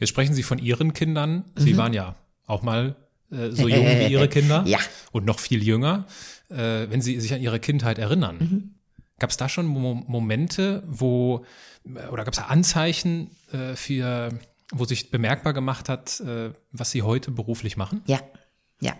[0.00, 1.44] Jetzt sprechen Sie von Ihren Kindern.
[1.56, 1.76] Sie mhm.
[1.76, 2.14] waren ja
[2.46, 2.96] auch mal
[3.30, 4.64] äh, so jung wie Ihre Kinder.
[4.66, 4.78] Ja.
[5.12, 6.06] Und noch viel jünger.
[6.48, 8.36] Äh, wenn Sie sich an Ihre Kindheit erinnern.
[8.38, 8.74] Mhm.
[9.18, 11.44] Gab es da schon Mo Momente, wo,
[12.12, 14.38] oder gab es da Anzeichen äh, für,
[14.72, 18.02] wo sich bemerkbar gemacht hat, äh, was Sie heute beruflich machen?
[18.06, 18.20] Ja,
[18.80, 18.92] ja.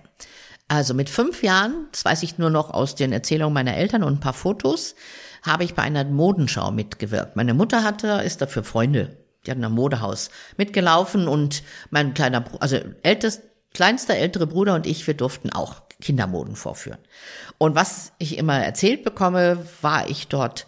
[0.69, 4.15] Also mit fünf Jahren, das weiß ich nur noch aus den Erzählungen meiner Eltern und
[4.15, 4.97] ein paar Fotos,
[5.43, 7.37] habe ich bei einer Modenschau mitgewirkt.
[7.37, 12.79] Meine Mutter hatte, ist dafür Freunde, die hatten ein Modehaus mitgelaufen und mein kleiner, also
[13.03, 16.99] ältest, kleinster ältere Bruder und ich, wir durften auch Kindermoden vorführen.
[17.59, 20.67] Und was ich immer erzählt bekomme, war ich dort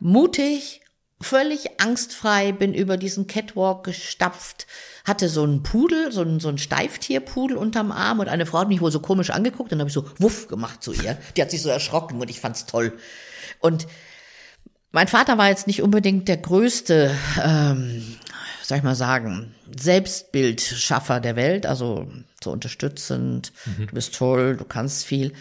[0.00, 0.82] mutig,
[1.20, 4.66] völlig angstfrei, bin über diesen Catwalk gestapft,
[5.04, 8.68] hatte so einen Pudel, so einen, so einen Steiftierpudel unterm Arm und eine Frau hat
[8.68, 11.18] mich wohl so komisch angeguckt, dann habe ich so wuff gemacht zu ihr.
[11.36, 12.96] Die hat sich so erschrocken und ich fand's toll.
[13.60, 13.86] Und
[14.90, 18.02] mein Vater war jetzt nicht unbedingt der größte, ähm,
[18.62, 22.08] sag ich mal sagen, Selbstbildschaffer der Welt, also
[22.42, 23.86] so unterstützend, mhm.
[23.88, 25.32] du bist toll, du kannst viel.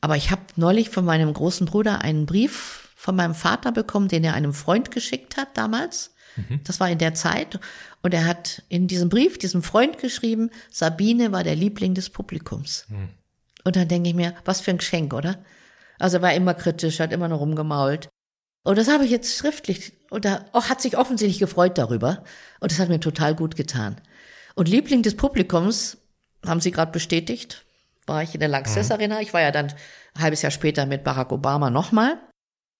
[0.00, 4.24] Aber ich habe neulich von meinem großen Bruder einen Brief von meinem Vater bekommen, den
[4.24, 6.14] er einem Freund geschickt hat damals.
[6.36, 6.60] Mhm.
[6.64, 7.58] Das war in der Zeit.
[8.02, 12.86] Und er hat in diesem Brief, diesem Freund geschrieben, Sabine war der Liebling des Publikums.
[12.88, 13.08] Mhm.
[13.64, 15.38] Und dann denke ich mir, was für ein Geschenk, oder?
[15.98, 18.08] Also er war immer kritisch, hat immer noch rumgemault.
[18.66, 22.24] Und das habe ich jetzt schriftlich, und er hat sich offensichtlich gefreut darüber.
[22.58, 24.00] Und das hat mir total gut getan.
[24.56, 25.98] Und Liebling des Publikums,
[26.44, 27.64] haben Sie gerade bestätigt,
[28.06, 28.94] war ich in der Lanxess mhm.
[28.94, 29.20] Arena.
[29.20, 29.72] Ich war ja dann
[30.14, 32.18] ein halbes Jahr später mit Barack Obama nochmal.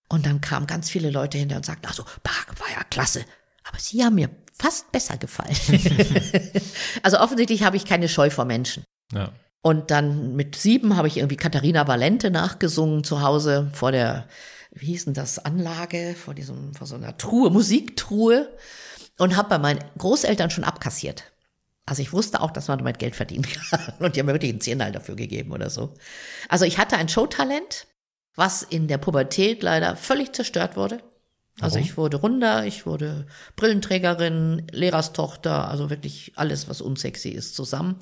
[0.09, 3.25] Und dann kamen ganz viele Leute hinter und sagten, also Barack war ja klasse,
[3.62, 5.57] aber Sie haben mir fast besser gefallen.
[7.05, 8.83] also offensichtlich habe ich keine Scheu vor Menschen.
[9.12, 9.31] Ja.
[9.62, 14.27] Und dann mit sieben habe ich irgendwie Katharina Valente nachgesungen zu Hause vor der,
[14.76, 18.48] wie hieß denn das, Anlage, vor diesem, vor so einer Truhe, Musiktruhe
[19.18, 21.32] und habe bei meinen Großeltern schon abkassiert.
[21.86, 23.94] Also ich wusste auch, dass man damit Geld verdienen kann.
[24.00, 25.94] Und die haben mir wirklich einen Zehner dafür gegeben oder so.
[26.48, 27.86] Also ich hatte ein Showtalent,
[28.34, 31.00] was in der Pubertät leider völlig zerstört wurde.
[31.60, 31.86] Also Warum?
[31.86, 37.96] ich wurde runder, ich wurde Brillenträgerin, Lehrerstochter, also wirklich alles, was unsexy ist, zusammen.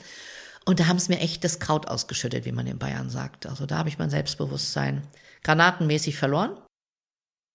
[0.65, 3.47] Und da haben es mir echt das Kraut ausgeschüttet, wie man in Bayern sagt.
[3.47, 5.07] Also da habe ich mein Selbstbewusstsein
[5.45, 6.57] granatenmäßig verloren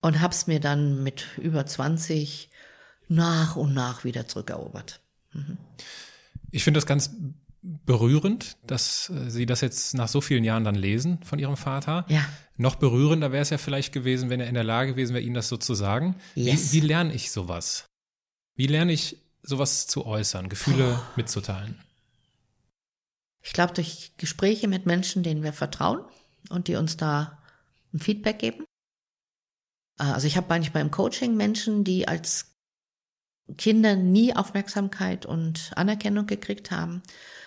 [0.02, 2.50] und habe es mir dann mit über 20
[3.08, 5.02] nach und nach wieder zurückerobert.
[6.52, 7.12] Ich finde das ganz
[7.62, 12.06] berührend, dass äh, Sie das jetzt nach so vielen Jahren dann lesen von Ihrem Vater.
[12.08, 12.26] Ja.
[12.56, 15.34] Noch berührender wäre es ja vielleicht gewesen, wenn er in der Lage gewesen wäre, Ihnen
[15.36, 16.16] das so zu sagen.
[16.36, 16.72] Yes.
[16.72, 17.86] Wie, wie lerne ich sowas?
[18.56, 21.04] Wie lerne ich sowas zu äußern, Gefühle Oh.
[21.16, 21.80] mitzuteilen?
[23.42, 26.02] Ich glaube, durch Gespräche mit Menschen, denen wir vertrauen
[26.50, 27.40] und die uns da
[27.94, 28.66] ein Feedback geben.
[30.00, 32.56] Äh, Also ich habe manchmal im Coaching Menschen, die als
[33.58, 37.02] Kinder nie Aufmerksamkeit und Anerkennung gekriegt haben,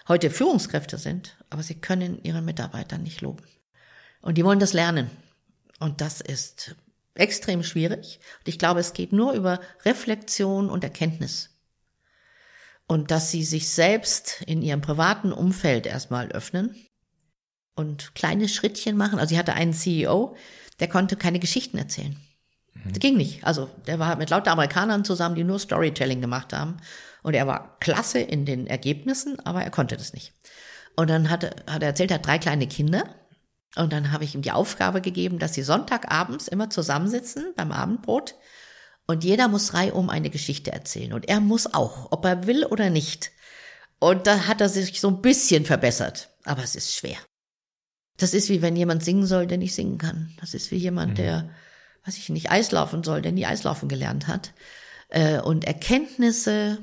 [0.09, 3.45] heute Führungskräfte sind, aber sie können ihre Mitarbeiter nicht loben.
[4.21, 5.11] Und die wollen das lernen.
[5.79, 6.77] Und das ist
[7.15, 8.21] extrem schwierig.
[8.41, 11.51] Und ich glaube, es geht nur über Reflexion und Erkenntnis.
[12.87, 16.75] Und dass sie sich selbst in ihrem privaten Umfeld erstmal öffnen
[17.75, 19.19] und kleine Schrittchen machen.
[19.19, 20.37] Also sie hatte einen CEO,
[20.81, 22.17] der konnte keine Geschichten erzählen.
[22.88, 23.45] Das ging nicht.
[23.45, 26.79] Also der war mit lauter Amerikanern zusammen, die nur Storytelling gemacht haben.
[27.23, 30.33] Und er war klasse in den Ergebnissen, aber er konnte das nicht.
[30.97, 33.05] Und dann hat, er- hat er erzählt, er hat drei kleine Kinder.
[33.77, 38.35] Und dann habe ich ihm die Aufgabe gegeben, dass sie Sonntagabends immer zusammensitzen beim Abendbrot.
[39.07, 41.12] Und jeder muss reihum eine Geschichte erzählen.
[41.12, 43.31] Und er muss auch, ob er will oder nicht.
[43.99, 46.31] Und da hat er sich so ein bisschen verbessert.
[46.45, 47.16] Aber es ist schwer.
[48.18, 50.33] Das ist wie wenn jemand singen soll, der nicht singen kann.
[50.40, 51.51] Das ist wie jemand, der,
[52.05, 54.53] weiß ich nicht, Eislaufen soll, der nie Eislaufen gelernt hat.
[55.09, 56.79] Äh, Und Erkenntnisse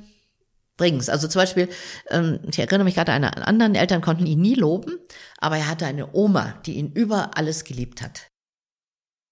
[0.78, 1.10] bringen's.
[1.10, 1.70] Also zum Beispiel,
[2.10, 4.98] ähm, ich erinnere mich gerade an einen anderen Eltern konnten ihn nie loben,
[5.38, 8.30] aber er hatte eine Oma, die ihn über alles geliebt hat.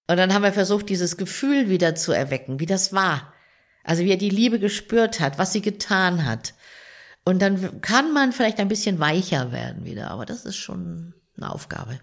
[0.08, 3.32] Und dann haben wir versucht, dieses Gefühl wieder zu erwecken, wie das war.
[3.82, 6.54] Also wie er die Liebe gespürt hat, was sie getan hat.
[7.24, 11.52] Und dann kann man vielleicht ein bisschen weicher werden wieder, aber das ist schon eine
[11.52, 12.00] Aufgabe.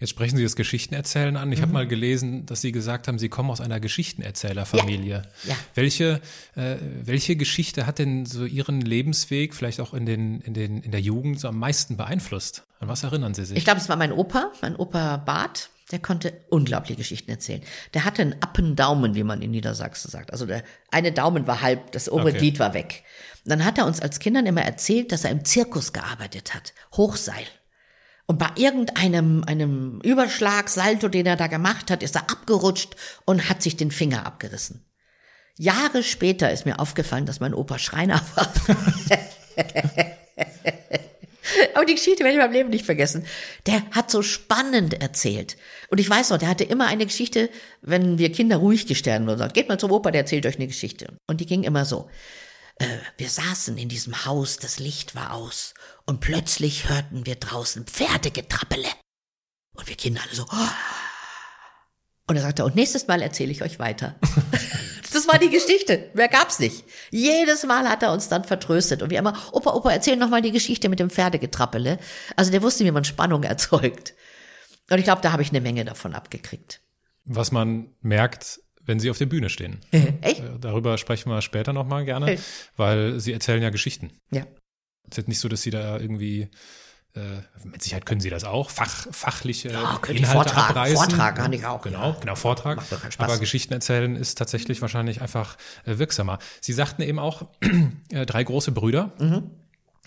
[0.00, 1.50] Jetzt sprechen Sie das Geschichtenerzählen an.
[1.52, 1.62] Ich Mhm.
[1.62, 5.22] habe mal gelesen, dass Sie gesagt haben, Sie kommen aus einer Geschichtenerzählerfamilie.
[5.44, 5.56] Ja, ja.
[5.74, 6.20] Welche,
[6.54, 10.90] äh, welche Geschichte hat denn so Ihren Lebensweg, vielleicht auch in, den, in, den, in
[10.90, 12.64] der Jugend, so am meisten beeinflusst?
[12.80, 13.56] An was erinnern Sie sich?
[13.58, 15.70] Ich glaube, es war mein Opa, mein Opa Bart.
[15.92, 17.62] Der konnte unglaubliche Geschichten erzählen.
[17.94, 20.32] Der hatte einen Appendaumen, wie man in Niedersachsen sagt.
[20.32, 22.38] Also der eine Daumen war halb, das obere Okay.
[22.38, 23.04] Glied war weg.
[23.44, 26.74] Und dann hat er uns als Kindern immer erzählt, dass er im Zirkus gearbeitet hat.
[26.96, 27.44] Hochseil.
[28.26, 33.48] Und bei irgendeinem einem Überschlag, Salto, den er da gemacht hat, ist er abgerutscht und
[33.48, 34.84] hat sich den Finger abgerissen.
[35.58, 38.52] Jahre später ist mir aufgefallen, dass mein Opa Schreiner war.
[41.74, 43.24] Aber die Geschichte werde ich in meinem Leben nicht vergessen.
[43.66, 45.56] Der hat so spannend erzählt.
[45.88, 47.48] Und ich weiß noch, der hatte immer eine Geschichte,
[47.80, 49.52] wenn wir Kinder ruhig gestellt wurden.
[49.52, 51.16] Geht mal zum Opa, der erzählt euch eine Geschichte.
[51.26, 52.10] Und die ging immer so.
[52.78, 52.86] Äh,
[53.16, 55.74] wir saßen in diesem Haus, das Licht war aus.
[56.06, 58.88] Und plötzlich hörten wir draußen Pferdegetrappele.
[59.74, 60.44] Und wir Kinder alle so.
[60.44, 60.68] "Oh."
[62.28, 64.16] Und er sagte, und nächstes Mal erzähle ich euch weiter.
[65.12, 66.10] Das war die Geschichte.
[66.12, 66.84] Mehr gab's nicht.
[67.10, 69.00] Jedes Mal hat er uns dann vertröstet.
[69.02, 71.98] Und wir immer, Opa, Opa, erzähl noch mal die Geschichte mit dem Pferdegetrappele.
[72.34, 74.14] Also der wusste, wie man Spannung erzeugt.
[74.90, 76.82] Und ich glaube, da habe ich eine Menge davon abgekriegt.
[77.24, 79.80] Was man merkt, wenn Sie auf der Bühne stehen.
[80.20, 80.40] Echt?
[80.40, 82.38] Äh, Darüber sprechen wir später nochmal gerne,
[82.76, 84.10] weil Sie erzählen ja Geschichten.
[84.32, 84.44] Ja.
[85.10, 86.48] Es ist nicht so, dass Sie da irgendwie,
[87.14, 87.20] äh,
[87.64, 90.70] mit Sicherheit können Sie das auch, fach, fachliche Ja, Inhalte vortragen.
[90.70, 90.96] abreißen.
[90.96, 92.16] Vortragen kann ich auch, Genau, ja.
[92.20, 92.76] genau, Vortrag.
[92.76, 93.28] Macht doch keinen Spaß.
[93.30, 96.38] Aber Geschichten erzählen ist tatsächlich wahrscheinlich einfach äh, wirksamer.
[96.60, 97.48] Sie sagten eben auch,
[98.10, 99.12] äh, drei große Brüder.
[99.18, 99.50] Mhm.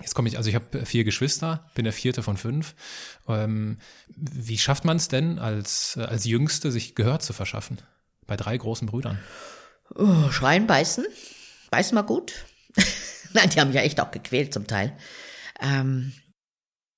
[0.01, 2.73] Jetzt komme ich, also ich habe vier Geschwister, bin der vierte von fünf.
[3.27, 3.79] Ähm,
[4.15, 7.79] wie schafft man es denn als, äh, als Jüngste, sich Gehör zu verschaffen?
[8.25, 9.19] Bei drei großen Brüdern.
[9.95, 11.05] Oh, schreien, beißen.
[11.71, 12.33] Beißen mal gut.
[13.33, 14.95] Nein, die haben mich ja echt auch gequält zum Teil.
[15.61, 16.13] Ähm,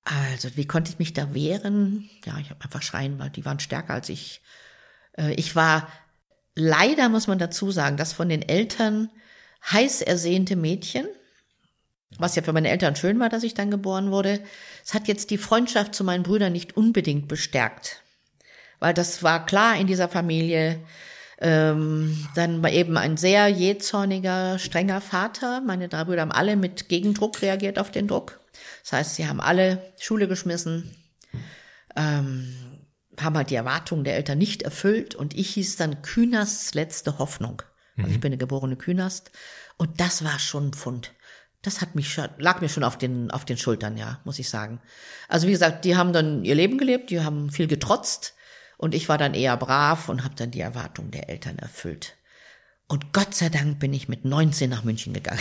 [0.04, 2.10] also, wie konnte ich mich da wehren?
[2.24, 4.42] Ja, ich habe einfach schreien, weil die waren stärker als ich.
[5.16, 5.88] Äh, ich war
[6.54, 9.10] leider, muss man dazu sagen, das von den Eltern
[9.70, 11.06] heiß ersehnte Mädchen,
[12.18, 14.42] was ja für meine Eltern schön war, dass ich dann geboren wurde.
[14.84, 18.02] Es hat jetzt die Freundschaft zu meinen Brüdern nicht unbedingt bestärkt.
[18.80, 20.80] Weil das war klar in dieser Familie,
[21.44, 25.60] ähm, dann war eben ein sehr jähzorniger, strenger Vater.
[25.60, 28.40] Meine drei Brüder haben alle mit Gegendruck reagiert auf den Druck.
[28.84, 30.96] Das heißt, sie haben alle Schule geschmissen,
[31.96, 32.54] ähm,
[33.20, 37.62] haben halt die Erwartungen der Eltern nicht erfüllt und ich hieß dann Kühnersts letzte Hoffnung.
[37.98, 39.32] Also ich bin eine geborene Künast
[39.76, 41.12] und das war schon ein Pfund.
[41.60, 44.48] Das hat mich schon, lag mir schon auf den, auf den Schultern, ja, muss ich
[44.48, 44.80] sagen.
[45.28, 48.34] Also wie gesagt, die haben dann ihr Leben gelebt, die haben viel getrotzt
[48.82, 52.16] und ich war dann eher brav und habe dann die Erwartungen der Eltern erfüllt.
[52.88, 55.40] Und Gott sei Dank bin ich mit 19 nach München gegangen.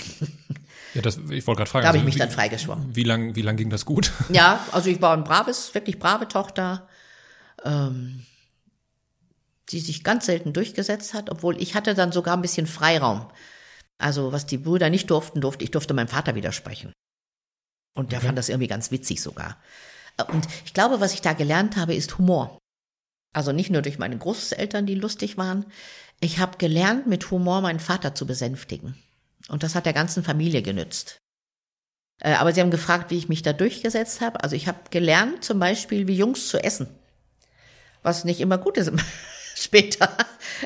[0.94, 1.84] Ja, das, ich wollte gerade fragen.
[1.84, 2.96] Da habe ich also mich wie, dann freigeschwommen.
[2.96, 4.12] Wie lang, wie lang ging das gut?
[4.30, 6.88] Ja, also ich war ein braves, wirklich brave Tochter,
[7.66, 8.26] ähm,
[9.70, 13.26] die sich ganz selten durchgesetzt hat, obwohl ich hatte dann sogar ein bisschen Freiraum.
[13.98, 16.94] Also was die Brüder nicht durften, durfte ich durfte meinem Vater widersprechen.
[17.96, 18.28] Und der Okay.
[18.28, 19.58] fand das irgendwie ganz witzig sogar.
[20.28, 22.61] Und ich glaube, was ich da gelernt habe, ist Humor.
[23.34, 25.66] Also nicht nur durch meine Großeltern, die lustig waren.
[26.20, 28.96] Ich habe gelernt, mit Humor meinen Vater zu besänftigen.
[29.48, 31.18] Und das hat der ganzen Familie genützt.
[32.20, 34.44] Äh, Aber Sie haben gefragt, wie ich mich da durchgesetzt habe.
[34.44, 36.88] Also ich habe gelernt, zum Beispiel, wie Jungs zu essen.
[38.04, 38.92] Was nicht immer gut ist
[39.56, 40.16] später.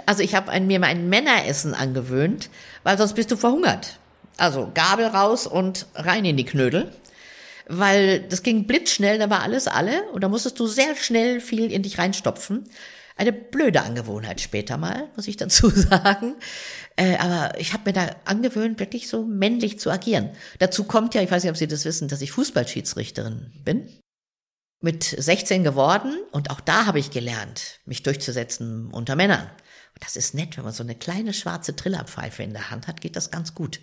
[0.06, 2.50] Also ich habe mir mal ein Männeressen angewöhnt,
[2.84, 4.00] weil sonst bist du verhungert.
[4.38, 6.92] Also Gabel raus und rein in die Knödel.
[7.68, 11.72] Weil das ging blitzschnell, da war alles alle und da musstest du sehr schnell viel
[11.72, 12.70] in dich reinstopfen.
[13.18, 16.36] Eine blöde Angewohnheit später mal, muss ich dazu sagen.
[16.98, 20.32] Äh, aber ich habe mir da angewöhnt, wirklich so männlich zu agieren.
[20.60, 23.90] Dazu kommt ja, ich weiß nicht, ob Sie das wissen, dass ich Fußballschiedsrichterin bin.
[24.82, 29.50] Mit 16 geworden und auch da habe ich gelernt, mich durchzusetzen unter Männern.
[29.96, 33.00] Und das ist nett, wenn man so eine kleine schwarze Trillerpfeife in der Hand hat,
[33.00, 33.80] geht das ganz gut.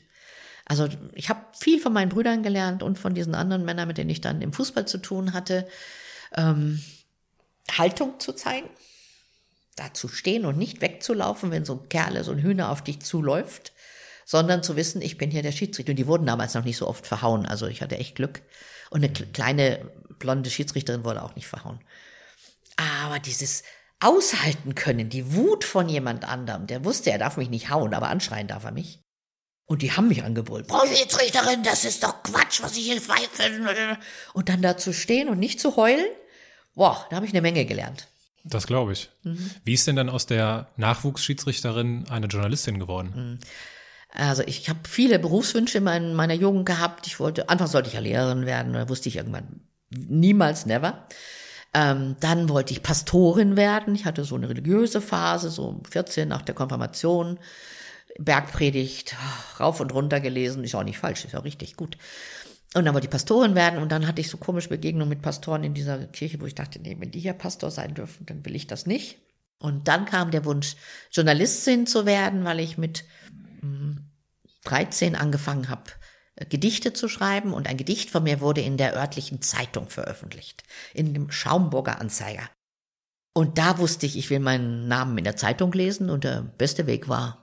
[0.72, 4.08] Also ich habe viel von meinen Brüdern gelernt und von diesen anderen Männern, mit denen
[4.08, 5.68] ich dann im Fußball zu tun hatte,
[6.34, 6.82] ähm,
[7.76, 8.70] Haltung zu zeigen,
[9.76, 13.00] da zu stehen und nicht wegzulaufen, wenn so ein Kerle, so ein Hühner auf dich
[13.00, 13.74] zuläuft,
[14.24, 15.90] sondern zu wissen, ich bin hier der Schiedsrichter.
[15.92, 18.40] Und die wurden damals noch nicht so oft verhauen, also ich hatte echt Glück.
[18.88, 21.80] Und eine kle- kleine blonde Schiedsrichterin wurde auch nicht verhauen.
[22.78, 23.62] Aber dieses
[24.00, 28.08] Aushalten können, die Wut von jemand anderem, der wusste, er darf mich nicht hauen, aber
[28.08, 29.01] anschreien darf er mich.
[29.66, 30.68] Und die haben mich angebrüllt.
[30.68, 33.98] Frau Schiedsrichterin, das ist doch Quatsch, was ich hier pfeife.
[34.34, 36.04] Und dann da zu stehen und nicht zu heulen,
[36.74, 38.08] boah, da habe ich eine Menge gelernt.
[38.44, 39.08] Das glaube ich.
[39.22, 39.50] Mhm.
[39.64, 43.12] Wie ist denn dann aus der Nachwuchsschiedsrichterin eine Journalistin geworden?
[43.14, 43.38] Mhm.
[44.14, 47.06] Also ich habe viele Berufswünsche in mein- meiner Jugend gehabt.
[47.06, 51.06] Ich wollte, anfangs sollte ich ja Lehrerin werden, da wusste ich irgendwann niemals, never.
[51.72, 53.94] Ähm, dann wollte ich Pastorin werden.
[53.94, 57.38] Ich hatte so eine religiöse Phase, so 14 nach der Konfirmation.
[58.18, 59.16] Bergpredigt,
[59.58, 61.96] rauf und runter gelesen, ist auch nicht falsch, ist auch richtig gut.
[62.74, 65.64] Und dann wollte ich Pastorin werden und dann hatte ich so komische Begegnungen mit Pastoren
[65.64, 68.56] in dieser Kirche, wo ich dachte, nee, wenn die hier Pastor sein dürfen, dann will
[68.56, 69.18] ich das nicht.
[69.58, 70.76] Und dann kam der Wunsch,
[71.10, 73.04] Journalistin zu werden, weil ich mit
[74.64, 75.90] 13 angefangen habe,
[76.36, 80.62] äh, Gedichte zu schreiben und ein Gedicht von mir wurde in der örtlichen Zeitung veröffentlicht,
[80.94, 82.48] in dem Schaumburger Anzeiger.
[83.34, 86.86] Und da wusste ich, ich will meinen Namen in der Zeitung lesen und der beste
[86.86, 87.41] Weg war,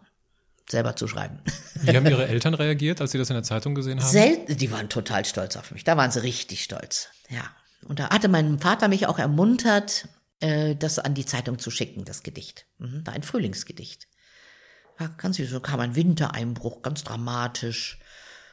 [0.72, 1.40] selber zu schreiben.
[1.76, 4.10] Wie haben Ihre Eltern reagiert, als Sie das in der Zeitung gesehen haben?
[4.10, 5.84] Selten, die waren total stolz auf mich.
[5.84, 7.10] Da waren sie richtig stolz.
[7.30, 7.44] Ja.
[7.88, 10.08] Und da hatte mein Vater mich auch ermuntert,
[10.42, 12.66] äh, das an die Zeitung zu schicken, das Gedicht.
[12.78, 14.08] Mhm, war ein Frühlingsgedicht.
[14.98, 15.50] War ganz süß.
[15.50, 18.00] So kam ein Wintereinbruch, ganz dramatisch.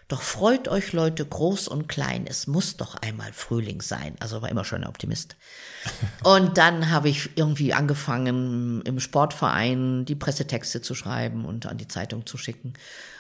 [0.09, 4.15] Doch freut euch, Leute, groß und klein, es muss doch einmal Frühling sein.
[4.21, 5.35] Also war immer schon ein Optimist.
[6.23, 11.89] Und dann habe ich irgendwie angefangen, im Sportverein die Pressetexte zu schreiben und an die
[11.89, 12.75] Zeitung zu schicken.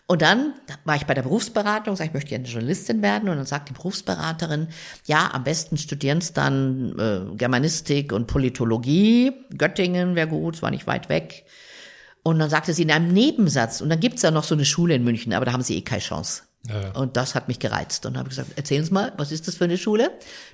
[0.09, 3.29] Und dann war ich bei der Berufsberatung, sag ich möchte gerne Journalistin werden.
[3.29, 4.69] Und dann sagt die Berufsberaterin,
[5.07, 9.33] ja, am besten studieren es dann äh, Germanistik und Politologie.
[9.57, 11.45] Göttingen wäre gut, es war nicht weit weg.
[12.23, 14.95] Und dann sagte sie in einem Nebensatz, und dann gibt's ja noch so eine Schule
[14.95, 16.43] in München, aber da haben sie eh keine Chance.
[16.69, 16.93] Ja.
[16.93, 18.07] Und das hat mich gereizt.
[18.07, 20.11] Und habe gesagt, erzählen Sie mal, was ist das für eine Schule?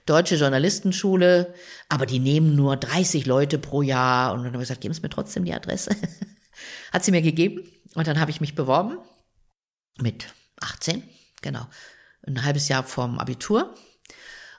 [0.07, 1.55] Deutsche Journalistenschule,
[1.89, 4.33] aber die nehmen nur 30 Leute pro Jahr.
[4.33, 5.97] Und dann habe ich gesagt, geben Sie mir trotzdem die Adresse.
[6.93, 7.63] hat sie mir gegeben.
[7.95, 8.99] Und dann habe ich mich beworben
[9.99, 10.27] mit
[10.61, 11.03] 18,
[11.43, 11.67] genau,
[12.27, 13.75] ein halbes Jahr vorm Abitur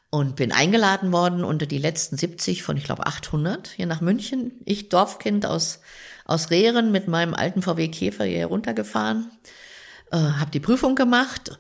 [0.09, 4.61] und bin eingeladen worden unter die letzten 70 von, ich glaube, 800 hier nach München.
[4.65, 5.79] Ich, Dorfkind aus,
[6.25, 9.31] aus Rehren mit meinem alten VW Käfer hier runtergefahren,
[10.13, 11.60] äh, habe die Prüfung gemacht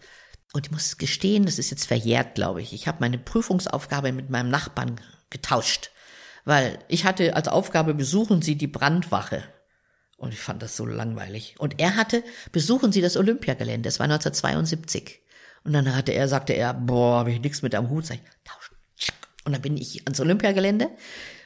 [0.53, 2.73] und ich muss gestehen, das ist jetzt verjährt, glaube ich.
[2.73, 5.91] Ich habe meine Prüfungsaufgabe mit meinem Nachbarn getauscht,
[6.45, 9.43] weil ich hatte als Aufgabe, besuchen Sie die Brandwache.
[10.17, 11.55] Und ich fand das so langweilig.
[11.57, 13.87] Und er hatte, besuchen Sie das Olympiagelände.
[13.87, 15.21] Das war 1972.
[15.65, 18.05] Und dann hatte er, sagte er, boah, habe ich nichts mit am Hut.
[18.05, 18.75] Sag ich, tauschen.
[19.43, 20.89] Und dann bin ich ans Olympiagelände,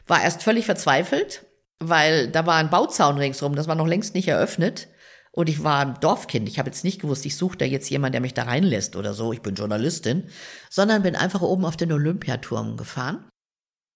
[0.05, 1.45] war erst völlig verzweifelt,
[1.79, 4.87] weil da war ein Bauzaun ringsrum, das war noch längst nicht eröffnet.
[5.37, 6.49] Und ich war ein Dorfkind.
[6.49, 9.13] Ich habe jetzt nicht gewusst, ich suche da jetzt jemanden, der mich da reinlässt oder
[9.13, 9.33] so.
[9.33, 10.23] Ich bin Journalistin.
[10.67, 13.23] Sondern bin einfach oben auf den Olympiaturm gefahren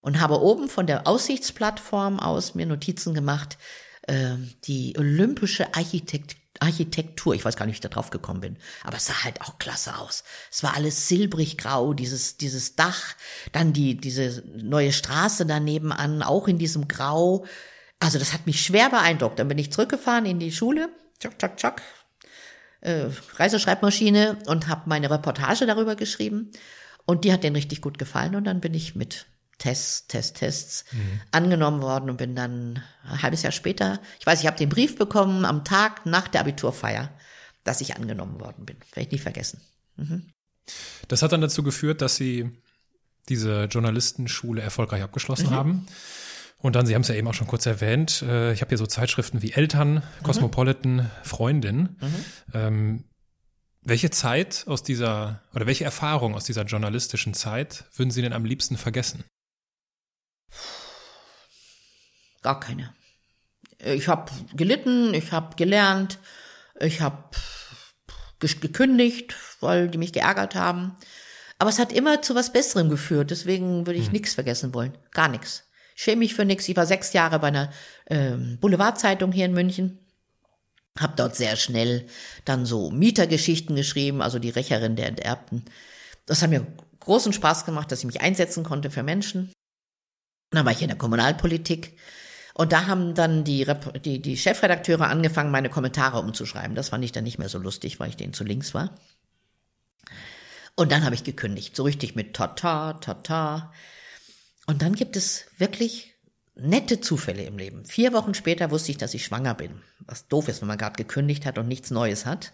[0.01, 3.57] und habe oben von der Aussichtsplattform aus mir Notizen gemacht,
[4.03, 4.35] äh,
[4.65, 8.97] die olympische Architekt Architektur, ich weiß gar nicht, wie ich da drauf gekommen bin, aber
[8.97, 10.23] es sah halt auch klasse aus.
[10.51, 13.15] Es war alles silbrig grau, dieses, dieses Dach,
[13.51, 17.45] dann die, diese neue Straße daneben an, auch in diesem Grau.
[17.99, 19.39] Also das hat mich schwer beeindruckt.
[19.39, 20.89] Dann bin ich zurückgefahren in die Schule,
[21.21, 21.81] tschak, tschak, tschak,
[22.81, 26.51] äh, Reiseschreibmaschine und habe meine Reportage darüber geschrieben.
[27.05, 29.25] Und die hat denen richtig gut gefallen und dann bin ich mit
[29.57, 31.21] Tests, Tests, Tests mhm.
[31.31, 34.97] angenommen worden und bin dann ein halbes Jahr später, ich weiß, ich habe den Brief
[34.97, 37.11] bekommen am Tag nach der Abiturfeier,
[37.63, 38.77] dass ich angenommen worden bin.
[38.93, 39.61] Werde ich nie vergessen.
[39.97, 40.31] Mhm.
[41.07, 42.49] Das hat dann dazu geführt, dass Sie
[43.29, 45.55] diese Journalistenschule erfolgreich abgeschlossen mhm.
[45.55, 45.87] haben.
[46.61, 48.77] Und dann, Sie haben es ja eben auch schon kurz erwähnt, äh, ich habe hier
[48.77, 50.23] so Zeitschriften wie Eltern, mhm.
[50.23, 51.97] Cosmopolitan, Freundin.
[51.99, 52.25] Mhm.
[52.53, 53.03] Ähm,
[53.83, 58.45] welche Zeit aus dieser oder welche Erfahrung aus dieser journalistischen Zeit würden Sie denn am
[58.45, 59.23] liebsten vergessen?
[62.43, 62.93] Gar keine.
[63.83, 66.19] Ich habe gelitten, ich habe gelernt,
[66.79, 67.23] ich habe
[68.39, 70.95] gekündigt, weil die mich geärgert haben.
[71.57, 73.31] Aber es hat immer zu was Besserem geführt.
[73.31, 74.13] Deswegen würde ich hm.
[74.13, 74.97] nichts vergessen wollen.
[75.11, 75.63] Gar nichts.
[76.01, 76.67] Schäme mich für nichts.
[76.67, 77.71] Ich war sechs Jahre bei einer
[78.09, 79.99] ähm, Boulevardzeitung hier in München.
[80.99, 82.07] Hab dort sehr schnell
[82.43, 85.63] dann so Mietergeschichten geschrieben, also die Rächerin der Enterbten.
[86.25, 86.65] Das hat mir
[87.01, 89.53] großen Spaß gemacht, dass ich mich einsetzen konnte für Menschen.
[90.49, 91.95] Dann war ich in der Kommunalpolitik.
[92.55, 93.67] Und da haben dann die,
[94.03, 96.73] die, die Chefredakteure angefangen, meine Kommentare umzuschreiben.
[96.75, 98.95] Das fand ich dann nicht mehr so lustig, weil ich denen zu links war.
[100.75, 103.71] Und dann habe ich gekündigt, so richtig mit Tata, Tata.
[104.67, 106.15] Und dann gibt es wirklich
[106.55, 107.85] nette Zufälle im Leben.
[107.85, 109.81] Vier Wochen später wusste ich, dass ich schwanger bin.
[109.99, 112.51] Was doof ist, wenn man gerade gekündigt hat und nichts Neues hat.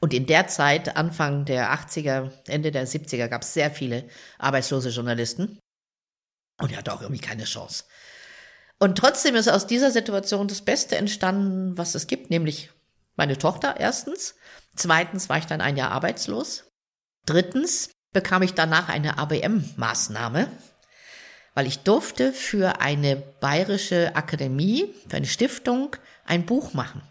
[0.00, 4.90] Und in der Zeit, Anfang der 80er, Ende der 70er, gab es sehr viele arbeitslose
[4.90, 5.58] Journalisten.
[6.60, 7.84] Und er hatte auch irgendwie keine Chance.
[8.78, 12.70] Und trotzdem ist aus dieser Situation das Beste entstanden, was es gibt, nämlich
[13.16, 14.36] meine Tochter erstens.
[14.76, 16.64] Zweitens war ich dann ein Jahr arbeitslos.
[17.26, 20.48] Drittens bekam ich danach eine ABM-Maßnahme,
[21.54, 27.02] weil ich durfte für eine bayerische Akademie, für eine Stiftung, ein Buch machen.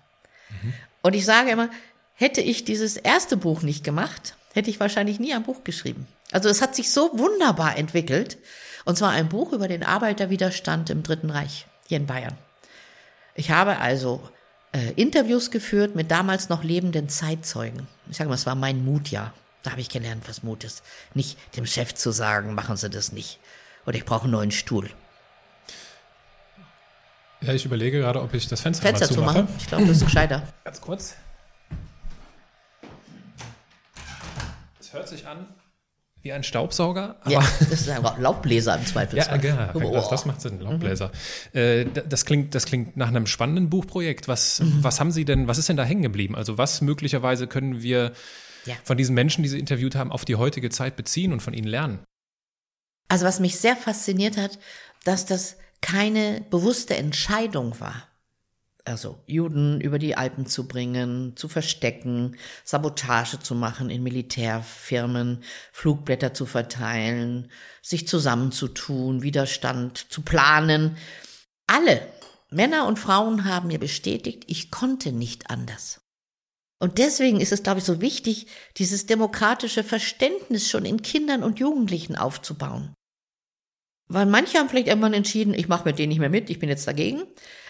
[0.50, 0.74] Mhm.
[1.02, 1.70] Und ich sage immer,
[2.14, 6.08] hätte ich dieses erste Buch nicht gemacht, hätte ich wahrscheinlich nie ein Buch geschrieben.
[6.32, 8.38] Also es hat sich so wunderbar entwickelt.
[8.86, 12.38] Und zwar ein Buch über den Arbeiterwiderstand im Dritten Reich hier in Bayern.
[13.36, 14.22] Ich habe also
[14.72, 17.88] äh, Interviews geführt mit damals noch lebenden Zeitzeugen.
[18.10, 19.34] Ich sage mal, es war mein Mutjahr.
[19.64, 20.84] Da habe ich gelernt, was Mut ist.
[21.14, 23.40] Nicht dem Chef zu sagen, machen Sie das nicht.
[23.88, 24.90] Oder ich brauche einen neuen Stuhl.
[27.42, 29.08] Ja, ich überlege gerade, ob ich das Fenster, Fenster.
[29.08, 29.48] Zu machen.
[29.58, 30.44] Ich glaube, das ist gescheiter.
[30.66, 31.16] Ganz kurz.
[34.80, 35.48] Es hört sich an
[36.24, 37.16] wie ein Staubsauger.
[37.28, 39.42] ja, das ist ein Laubbläser im Zweifelsfall.
[39.42, 39.94] Ja, genau.
[39.94, 41.12] Das, das macht Sinn, Laubbläser.
[41.54, 41.92] Mhm.
[42.10, 44.28] das, klingt, das klingt nach einem spannenden Buchprojekt.
[44.28, 44.84] Was, mhm.
[44.84, 46.36] was haben Sie denn, was ist denn da hängen geblieben?
[46.36, 48.12] Also was möglicherweise können wir
[48.66, 48.76] ja.
[48.84, 51.68] von diesen Menschen, die Sie interviewt haben, auf die heutige Zeit beziehen und von ihnen
[51.68, 52.00] lernen?
[53.08, 54.60] Also was mich sehr fasziniert hat,
[55.03, 58.08] dass das keine bewusste Entscheidung war
[58.88, 66.34] also Juden über die Alpen zu bringen, zu verstecken, Sabotage zu machen in Militärfirmen, Flugblätter
[66.34, 67.51] zu verteilen,
[67.82, 70.97] sich zusammenzutun, Widerstand zu planen.
[71.68, 72.08] Alle,
[72.49, 76.01] Männer und Frauen haben mir bestätigt, ich konnte nicht anders.
[76.80, 78.48] Und deswegen ist es, glaube ich, so wichtig,
[78.78, 82.94] dieses demokratische Verständnis schon in Kindern und Jugendlichen aufzubauen.
[84.10, 86.70] Weil manche haben vielleicht irgendwann entschieden, ich mache mit denen nicht mehr mit, ich bin
[86.70, 87.24] jetzt dagegen.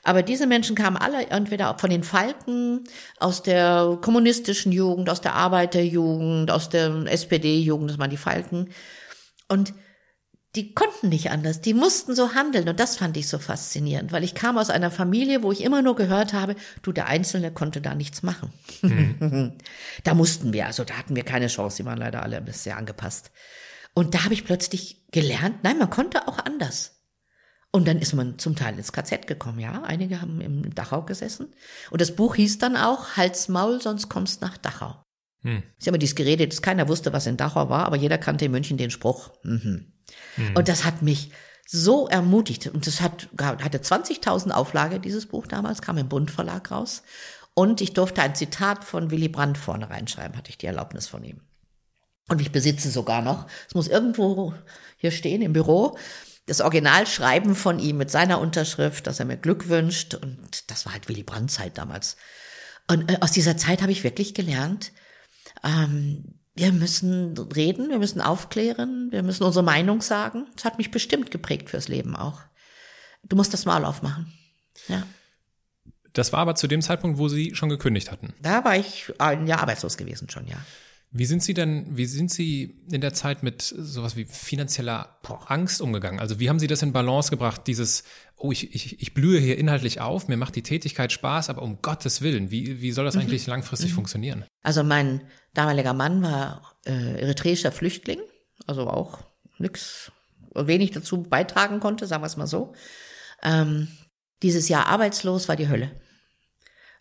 [0.03, 2.84] Aber diese Menschen kamen alle entweder von den Falken,
[3.20, 8.70] aus der kommunistischen Jugend, aus der Arbeiterjugend, aus der SPD-Jugend, das waren die Falken.
[9.47, 9.74] Und
[10.58, 12.68] die konnten nicht anders, die mussten so handeln.
[12.68, 15.84] Und das fand ich so faszinierend, weil ich kam aus einer Familie, wo ich immer
[15.84, 18.51] nur gehört habe, du, der Einzelne konnte da nichts machen.
[18.82, 19.53] Mhm.
[20.03, 22.76] da mussten wir, also da hatten wir keine Chance, die waren leider alle ein bisschen
[22.76, 23.32] angepasst.
[23.93, 27.03] Und da habe ich plötzlich gelernt, nein, man konnte auch anders.
[27.72, 29.84] Und dann ist man zum Teil ins KZ gekommen, ja.
[29.84, 31.53] Einige haben im Dachau gesessen.
[31.91, 35.03] Und das Buch hieß dann auch Hals Maul, sonst kommst nach Dachau.
[35.43, 35.62] Hm.
[35.80, 38.51] Ich habe dies geredet, dass keiner wusste, was in Dachau war, aber jeder kannte in
[38.51, 39.34] München den Spruch.
[39.43, 39.93] Mhm.
[40.55, 41.32] Und das hat mich
[41.68, 42.68] so ermutigt.
[42.68, 47.03] Und das hat, hatte 20.000 Auflage, dieses Buch damals, kam im Bund Verlag raus.
[47.53, 51.24] Und ich durfte ein Zitat von Willy Brandt vorne reinschreiben, hatte ich die Erlaubnis von
[51.24, 51.41] ihm.
[52.30, 54.53] Und ich besitze sogar noch, es muss irgendwo
[54.97, 55.97] hier stehen im Büro,
[56.45, 60.14] das Originalschreiben von ihm mit seiner Unterschrift, dass er mir Glück wünscht.
[60.14, 62.16] Und das war halt Willy Brandt Zeit damals.
[62.89, 64.91] Und äh, aus dieser Zeit habe ich wirklich gelernt,
[65.64, 70.47] ähm, wir müssen reden, wir müssen aufklären, wir müssen unsere Meinung sagen.
[70.55, 72.41] Das hat mich bestimmt geprägt fürs Leben auch.
[73.24, 74.34] Du musst das Maul aufmachen.
[74.88, 75.03] Ja.
[76.14, 78.34] Das war aber zu dem Zeitpunkt, wo Sie schon gekündigt hatten.
[78.41, 80.58] Da war ich ein Jahr arbeitslos gewesen schon, ja.
[81.12, 85.80] Wie sind Sie denn, wie sind Sie in der Zeit mit sowas wie finanzieller Angst
[85.80, 86.20] umgegangen?
[86.20, 88.03] Also wie haben Sie das in Balance gebracht, dieses,
[88.38, 91.81] oh, ich, ich, ich blühe hier inhaltlich auf, mir macht die Tätigkeit Spaß, aber um
[91.81, 93.21] Gottes Willen, wie, wie soll das mhm.
[93.21, 93.95] eigentlich langfristig mhm.
[93.95, 94.45] funktionieren?
[94.63, 98.19] Also mein damaliger Mann war äh, eritreischer Flüchtling,
[98.65, 99.19] also auch
[99.57, 100.11] nix,
[100.53, 102.73] wenig dazu beitragen konnte, sagen wir es mal so.
[103.43, 103.88] Ähm,
[104.43, 105.99] dieses Jahr arbeitslos war die Hölle.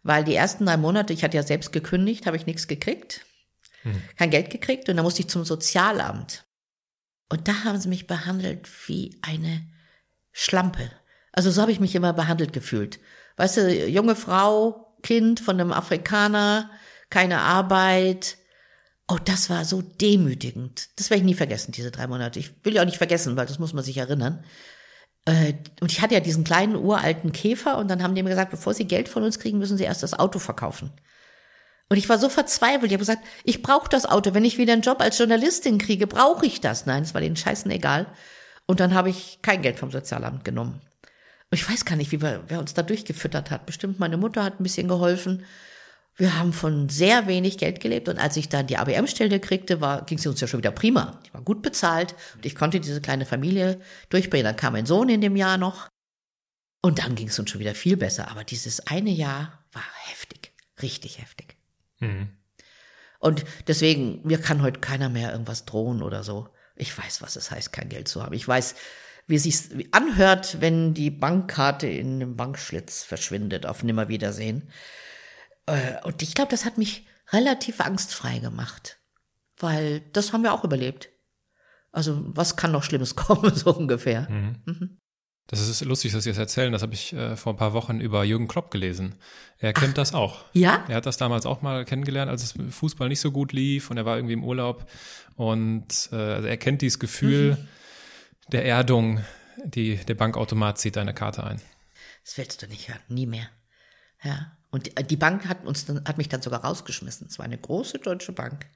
[0.03, 3.27] Weil die ersten drei Monate, ich hatte ja selbst gekündigt, habe ich nichts gekriegt
[3.87, 4.03] hm.
[4.17, 6.45] kein Geld gekriegt und dann musste ich zum Sozialamt.
[7.29, 9.67] Und da haben sie mich behandelt wie eine
[10.33, 10.91] Schlampe.
[11.37, 12.99] Also so habe ich mich immer behandelt gefühlt.
[13.37, 16.71] Weißt du, junge Frau, Kind von einem Afrikaner,
[17.11, 18.39] keine Arbeit.
[19.07, 20.89] Oh, das war so demütigend.
[20.97, 22.41] Das werde ich nie vergessen, diese drei Monate.
[22.41, 24.45] Ich will ja auch nicht vergessen, weil das muss man sich erinnern.
[25.27, 28.51] Äh, und ich hatte ja diesen kleinen uralten Käfer und dann haben die mir gesagt,
[28.51, 30.91] bevor sie Geld von uns kriegen, müssen sie erst das Auto verkaufen.
[31.89, 32.87] Und ich war so verzweifelt.
[32.87, 34.35] Ich habe gesagt, ich brauche das Auto.
[34.35, 36.87] Wenn ich wieder einen Job als Journalistin kriege, brauche ich das.
[36.87, 38.07] Nein, es war den Scheißen egal.
[38.67, 40.81] Und dann habe ich kein Geld vom Sozialamt genommen.
[41.51, 43.67] Ich weiß gar nicht, wie wir, wer uns da durchgefüttert hat.
[43.67, 45.45] Bestimmt meine Mutter hat ein bisschen geholfen.
[46.17, 48.09] Wir haben von sehr wenig Geld gelebt.
[48.09, 51.21] Und als ich dann die ABM-Stelle kriegte, ging es uns ja schon wieder prima.
[51.27, 52.15] Die war gut bezahlt.
[52.35, 54.45] Und ich konnte diese kleine Familie durchbringen.
[54.45, 55.89] Dann kam mein Sohn in dem Jahr noch.
[56.83, 58.31] Und dann ging es uns schon wieder viel besser.
[58.31, 60.53] Aber dieses eine Jahr war heftig.
[60.81, 61.57] Richtig heftig.
[62.01, 62.31] Mhm.
[63.19, 66.49] Und deswegen, mir kann heute keiner mehr irgendwas drohen oder so.
[66.77, 68.35] Ich weiß, was es heißt, kein Geld zu haben.
[68.35, 68.75] Ich weiß,
[69.27, 74.69] wie es sich anhört, wenn die Bankkarte in einem Bankschlitz verschwindet, auf Nimmerwiedersehen.
[75.67, 78.99] Äh, und ich glaube, das hat mich relativ angstfrei gemacht.
[79.59, 81.09] Weil das haben wir auch überlebt.
[81.91, 84.29] Also, was kann noch Schlimmes kommen, so ungefähr.
[84.31, 84.57] Mhm.
[84.65, 84.99] Mhm.
[85.49, 86.73] Das ist lustig, dass Sie das erzählen.
[86.73, 89.15] Das habe ich äh, vor ein paar Wochen über Jürgen Klopp gelesen.
[89.59, 90.45] Er kennt Ach, das auch.
[90.53, 90.85] Ja?
[90.89, 93.97] Er hat das damals auch mal kennengelernt, als es Fußball nicht so gut lief und
[93.97, 94.91] er war irgendwie im Urlaub.
[95.37, 97.69] Und äh, also er kennt dieses Gefühl mhm.
[98.53, 99.25] Der Erdung,
[99.65, 101.61] die, der Bankautomat zieht deine Karte ein.
[102.25, 103.49] Das willst du nicht hören, nie mehr.
[104.23, 104.57] Ja.
[104.71, 107.29] Und die Bank hat uns dann, hat mich dann sogar rausgeschmissen.
[107.29, 108.67] Es war eine große deutsche Bank.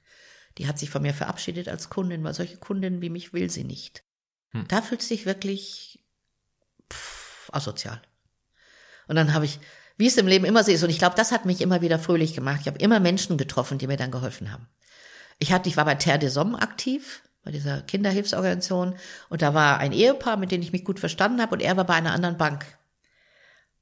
[0.57, 3.63] Die hat sich von mir verabschiedet als Kundin, weil solche Kundinnen wie mich will sie
[3.63, 4.03] nicht.
[4.51, 4.67] Hm.
[4.67, 6.03] Da fühlt sich wirklich
[6.91, 8.01] pff, asozial.
[9.07, 9.59] Und dann habe ich,
[9.97, 11.99] wie es im Leben immer so ist, und ich glaube, das hat mich immer wieder
[11.99, 12.61] fröhlich gemacht.
[12.61, 14.67] Ich habe immer Menschen getroffen, die mir dann geholfen haben.
[15.39, 18.95] Ich hatte, ich war bei Terre des Hommes aktiv, bei dieser Kinderhilfsorganisation,
[19.29, 21.85] und da war ein Ehepaar, mit dem ich mich gut verstanden habe, und er war
[21.85, 22.65] bei einer anderen Bank.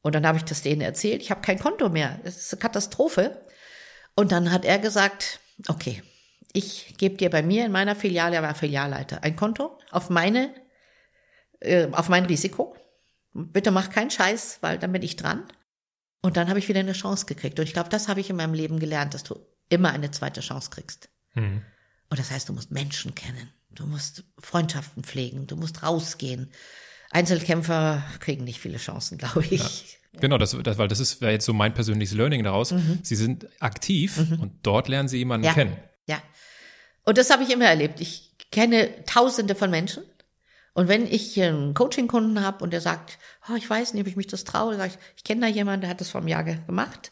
[0.02, 2.62] Und dann habe ich das denen erzählt, ich habe kein Konto mehr, es ist eine
[2.62, 3.42] Katastrophe.
[4.16, 6.02] Und dann hat er gesagt, okay,
[6.54, 10.54] ich gebe dir bei mir in meiner Filiale, er war Filialleiter, ein Konto auf meine,
[11.60, 12.76] äh, auf mein Risiko
[13.34, 15.44] bitte mach keinen Scheiß, weil dann bin ich dran.
[16.22, 17.60] Und dann habe ich wieder eine Chance gekriegt.
[17.60, 19.40] Und ich glaube, das habe ich in meinem Leben gelernt, dass du
[19.70, 21.10] immer eine zweite Chance kriegst.
[21.34, 21.62] Mhm.
[22.10, 23.50] Und das heißt, du musst Menschen kennen.
[23.72, 25.48] Du musst Freundschaften pflegen.
[25.48, 26.52] Du musst rausgehen.
[27.12, 29.92] Einzelkämpfer kriegen nicht viele Chancen, glaube ich.
[30.14, 30.22] Ja.
[30.22, 32.72] Genau, das, das, weil das ist jetzt so mein persönliches Learning daraus.
[32.72, 33.00] Mhm.
[33.04, 34.40] Sie sind aktiv mhm.
[34.40, 35.54] und dort lernen Sie jemanden ja.
[35.54, 35.78] kennen.
[36.08, 36.22] Ja.
[37.06, 38.02] Und das habe ich immer erlebt.
[38.02, 40.04] Ich kenne Tausende von Menschen
[40.80, 43.18] und wenn ich einen Coaching-Kunden habe und der sagt,
[43.50, 45.82] oh, ich weiß nicht, ob ich mich das traue, sage ich, ich kenne da jemanden,
[45.82, 47.12] der hat das vor einem Jahr gemacht.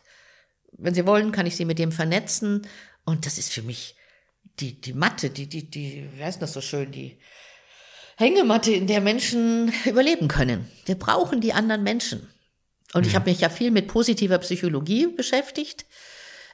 [0.71, 2.65] Wenn Sie wollen, kann ich Sie mit dem vernetzen.
[3.03, 3.96] Und das ist für mich
[4.59, 7.17] die, die Matte, die, die, die, wie heißt das so schön, die
[8.17, 10.67] Hängematte, in der Menschen überleben können.
[10.85, 12.27] Wir brauchen die anderen Menschen.
[12.93, 13.17] Und ich mhm.
[13.17, 15.85] habe mich ja viel mit positiver Psychologie beschäftigt.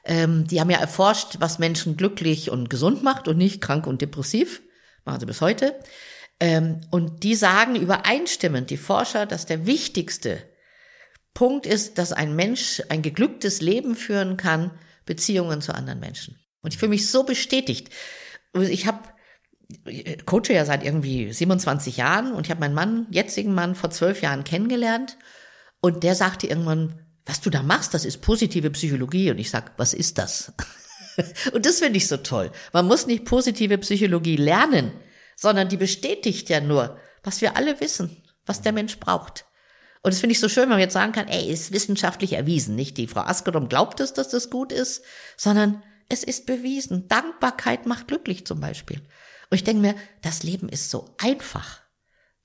[0.04, 4.02] Ähm, die haben ja erforscht, was Menschen glücklich und gesund macht und nicht krank und
[4.02, 4.60] depressiv.
[5.04, 5.78] Machen sie bis heute.
[6.40, 10.42] Ähm, und die sagen übereinstimmend, die Forscher, dass der wichtigste
[11.32, 14.70] Punkt ist, dass ein Mensch ein geglücktes Leben führen kann,
[15.06, 16.38] Beziehungen zu anderen Menschen.
[16.64, 17.90] Und ich fühle mich so bestätigt.
[18.54, 18.98] Ich habe
[20.26, 24.20] coache ja seit irgendwie 27 Jahren und ich habe meinen Mann, jetzigen Mann, vor zwölf
[24.20, 25.16] Jahren kennengelernt
[25.80, 29.30] und der sagte irgendwann, was du da machst, das ist positive Psychologie.
[29.30, 30.52] Und ich sag, was ist das?
[31.52, 32.50] und das finde ich so toll.
[32.72, 34.92] Man muss nicht positive Psychologie lernen
[35.36, 39.46] sondern die bestätigt ja nur, was wir alle wissen, was der Mensch braucht.
[40.02, 42.74] Und das finde ich so schön, wenn man jetzt sagen kann, ey, ist wissenschaftlich erwiesen.
[42.74, 45.02] Nicht die Frau Askedom glaubt es, dass das gut ist,
[45.36, 47.08] sondern es ist bewiesen.
[47.08, 49.00] Dankbarkeit macht glücklich zum Beispiel.
[49.50, 51.80] Und ich denke mir, das Leben ist so einfach,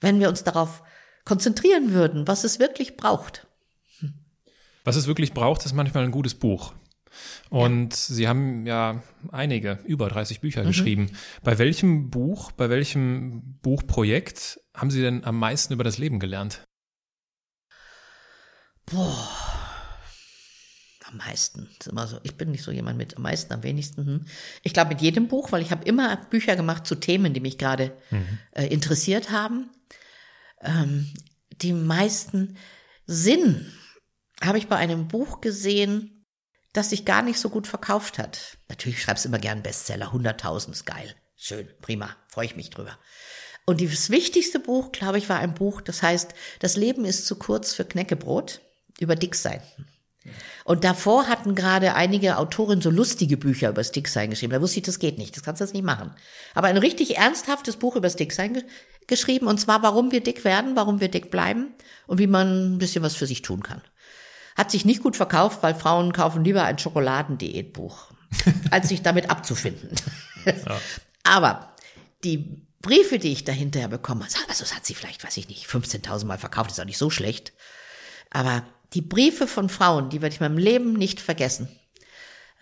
[0.01, 0.83] wenn wir uns darauf
[1.25, 3.47] konzentrieren würden, was es wirklich braucht.
[4.83, 6.73] Was es wirklich braucht, ist manchmal ein gutes Buch.
[7.49, 8.15] Und ja.
[8.15, 10.67] Sie haben ja einige, über 30 Bücher mhm.
[10.67, 11.11] geschrieben.
[11.43, 16.63] Bei welchem Buch, bei welchem Buchprojekt haben Sie denn am meisten über das Leben gelernt?
[18.85, 19.68] Boah.
[21.09, 21.69] Am meisten.
[21.79, 22.19] ist immer so.
[22.23, 24.05] Ich bin nicht so jemand mit am meisten, am wenigsten.
[24.05, 24.25] Hm.
[24.63, 27.57] Ich glaube mit jedem Buch, weil ich habe immer Bücher gemacht zu Themen, die mich
[27.57, 28.37] gerade mhm.
[28.51, 29.69] äh, interessiert haben.
[30.61, 31.11] Ähm,
[31.61, 32.57] die meisten
[33.05, 33.71] Sinn
[34.41, 36.25] habe ich bei einem Buch gesehen,
[36.73, 38.57] das sich gar nicht so gut verkauft hat.
[38.69, 42.97] Natürlich schreibst du immer gern Bestseller, 100.000 ist geil, schön, prima, freue ich mich drüber.
[43.65, 47.35] Und das wichtigste Buch, glaube ich, war ein Buch, das heißt, das Leben ist zu
[47.35, 48.61] kurz für Knäckebrot
[48.99, 49.61] über Dicksein.
[50.69, 54.53] Und davor hatten gerade einige Autorinnen so lustige Bücher über das Dicksein geschrieben.
[54.53, 56.11] Da wusste ich, das geht nicht, das kannst du jetzt nicht machen.
[56.53, 58.63] Aber ein richtig ernsthaftes Buch über das Dicksein ge
[59.07, 61.73] geschrieben, und zwar, warum wir dick werden, warum wir dick bleiben
[62.05, 63.81] und wie man ein bisschen was für sich tun kann.
[64.55, 68.11] Hat sich nicht gut verkauft, weil Frauen kaufen lieber ein Schokoladendiätbuch,
[68.69, 69.89] als sich damit abzufinden.
[70.45, 70.53] Ja.
[71.23, 71.73] Aber
[72.23, 76.25] die Briefe, die ich dahinterher bekomme, also das hat sie vielleicht, weiß ich nicht, 15.000
[76.25, 77.53] Mal verkauft, ist auch nicht so schlecht.
[78.29, 78.61] Aber
[78.93, 81.67] die Briefe von Frauen, die werde ich meinem Leben nicht vergessen.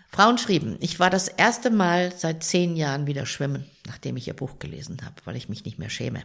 [0.09, 4.33] Frauen schrieben, ich war das erste Mal seit zehn Jahren wieder schwimmen, nachdem ich ihr
[4.33, 6.23] Buch gelesen habe, weil ich mich nicht mehr schäme.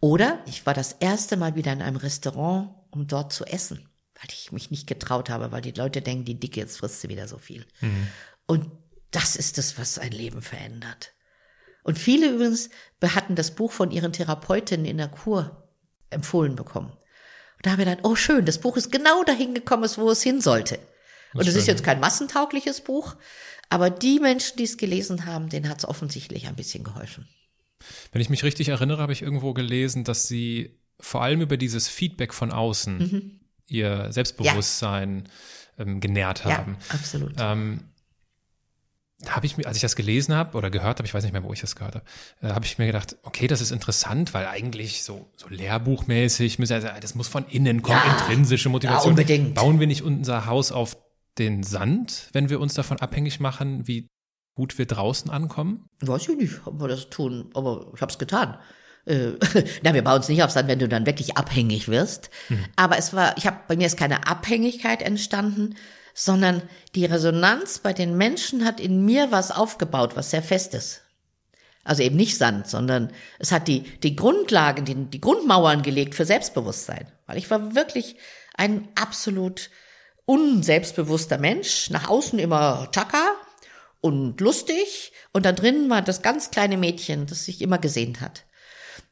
[0.00, 4.28] Oder ich war das erste Mal wieder in einem Restaurant, um dort zu essen, weil
[4.30, 7.28] ich mich nicht getraut habe, weil die Leute denken, die Dicke, jetzt frisst sie wieder
[7.28, 7.64] so viel.
[7.80, 8.08] Mhm.
[8.46, 8.70] Und
[9.10, 11.12] das ist es, was ein Leben verändert.
[11.82, 12.68] Und viele übrigens
[13.02, 15.68] hatten das Buch von ihren Therapeutinnen in der Kur
[16.10, 16.92] empfohlen bekommen.
[17.56, 20.22] Und da habe ich gedacht, oh schön, das Buch ist genau dahin gekommen, wo es
[20.22, 20.78] hin sollte.
[21.34, 23.16] Und es ist jetzt kein massentaugliches Buch,
[23.68, 27.28] aber die Menschen, die es gelesen haben, denen hat es offensichtlich ein bisschen geholfen.
[28.12, 31.88] Wenn ich mich richtig erinnere, habe ich irgendwo gelesen, dass Sie vor allem über dieses
[31.88, 33.40] Feedback von außen mhm.
[33.68, 35.28] Ihr Selbstbewusstsein
[35.76, 35.84] ja.
[35.84, 36.78] ähm, genährt haben.
[36.88, 37.34] Ja, absolut.
[37.38, 37.80] Ähm,
[39.18, 41.32] da habe ich mir, als ich das gelesen habe oder gehört habe, ich weiß nicht
[41.32, 42.04] mehr, wo ich das gehört habe,
[42.42, 46.88] äh, habe ich mir gedacht, okay, das ist interessant, weil eigentlich so, so lehrbuchmäßig, also,
[47.00, 49.16] das muss von innen kommen, ja, intrinsische Motivation.
[49.16, 49.54] Ja, unbedingt.
[49.54, 50.98] Bauen wir nicht unser Haus auf
[51.38, 54.08] den Sand, wenn wir uns davon abhängig machen, wie
[54.54, 55.88] gut wir draußen ankommen?
[56.00, 58.58] Weiß ich nicht, ob wir das tun, aber ich habe es getan.
[59.06, 59.32] Äh,
[59.82, 62.30] na, wir bauen es nicht auf Sand, wenn du dann wirklich abhängig wirst.
[62.48, 62.64] Hm.
[62.76, 65.74] Aber es war, ich habe bei mir ist keine Abhängigkeit entstanden,
[66.18, 66.62] sondern
[66.94, 71.02] die Resonanz bei den Menschen hat in mir was aufgebaut, was sehr festes.
[71.84, 76.24] Also eben nicht Sand, sondern es hat die, die Grundlagen, die, die Grundmauern gelegt für
[76.24, 77.12] Selbstbewusstsein.
[77.26, 78.16] Weil ich war wirklich
[78.56, 79.68] ein absolut
[80.24, 83.34] unselbstbewusster Mensch, nach außen immer tacker
[84.00, 88.44] und lustig und da drinnen war das ganz kleine Mädchen, das sich immer gesehnt hat.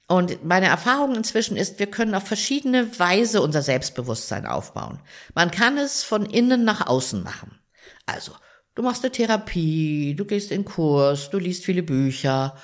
[0.06, 5.00] Und meine Erfahrung inzwischen ist, wir können auf verschiedene Weise unser Selbstbewusstsein aufbauen.
[5.34, 7.58] Man kann es von innen nach außen machen.
[8.04, 8.32] Also,
[8.74, 12.56] du machst eine Therapie, du gehst in Kurs, du liest viele Bücher,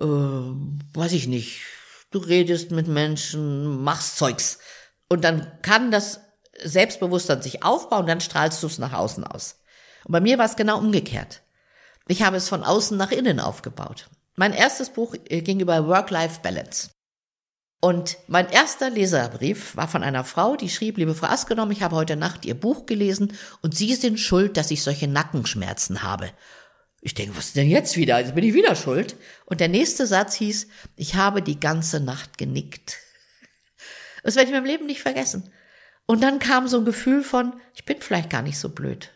[0.00, 1.62] äh, weiß ich nicht,
[2.12, 4.60] du redest mit Menschen, machst Zeugs.
[5.08, 6.20] Und dann kann das
[6.62, 9.60] Selbstbewusstsein sich aufbauen, dann strahlst du es nach außen aus.
[10.04, 11.42] Und bei mir war es genau umgekehrt.
[12.06, 14.08] Ich habe es von außen nach innen aufgebaut.
[14.36, 16.90] Mein erstes Buch äh, ging über Work-Life-Balance.
[17.80, 21.96] Und mein erster Leserbrief war von einer Frau, die schrieb, liebe Frau Askenom, ich habe
[21.96, 26.30] heute Nacht Ihr Buch gelesen und Sie sind schuld, dass ich solche Nackenschmerzen habe.
[27.02, 28.18] Ich denke, was ist denn jetzt wieder?
[28.18, 29.16] Jetzt bin ich wieder schuld.
[29.44, 30.66] Und der nächste Satz hieß,
[30.96, 32.96] ich habe die ganze Nacht genickt.
[34.22, 35.52] Das werde ich in meinem Leben nicht vergessen.
[36.06, 39.13] Und dann kam so ein Gefühl von, ich bin vielleicht gar nicht so blöd.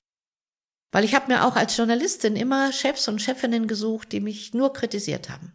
[0.91, 4.73] Weil ich habe mir auch als Journalistin immer Chefs und Chefinnen gesucht, die mich nur
[4.73, 5.53] kritisiert haben.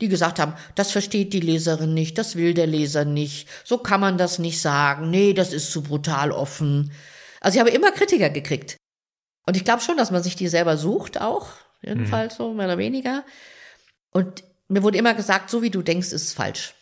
[0.00, 4.00] Die gesagt haben, das versteht die Leserin nicht, das will der Leser nicht, so kann
[4.00, 6.92] man das nicht sagen, nee, das ist zu brutal offen.
[7.40, 8.76] Also ich habe immer Kritiker gekriegt.
[9.46, 11.50] Und ich glaube schon, dass man sich die selber sucht auch,
[11.82, 12.42] jedenfalls mhm.
[12.42, 13.24] so mehr oder weniger.
[14.10, 16.74] Und mir wurde immer gesagt, so wie du denkst, ist es falsch.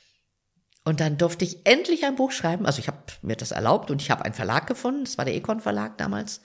[0.84, 2.66] Und dann durfte ich endlich ein Buch schreiben.
[2.66, 5.04] Also ich habe mir das erlaubt und ich habe einen Verlag gefunden.
[5.04, 6.40] Das war der Econ Verlag damals.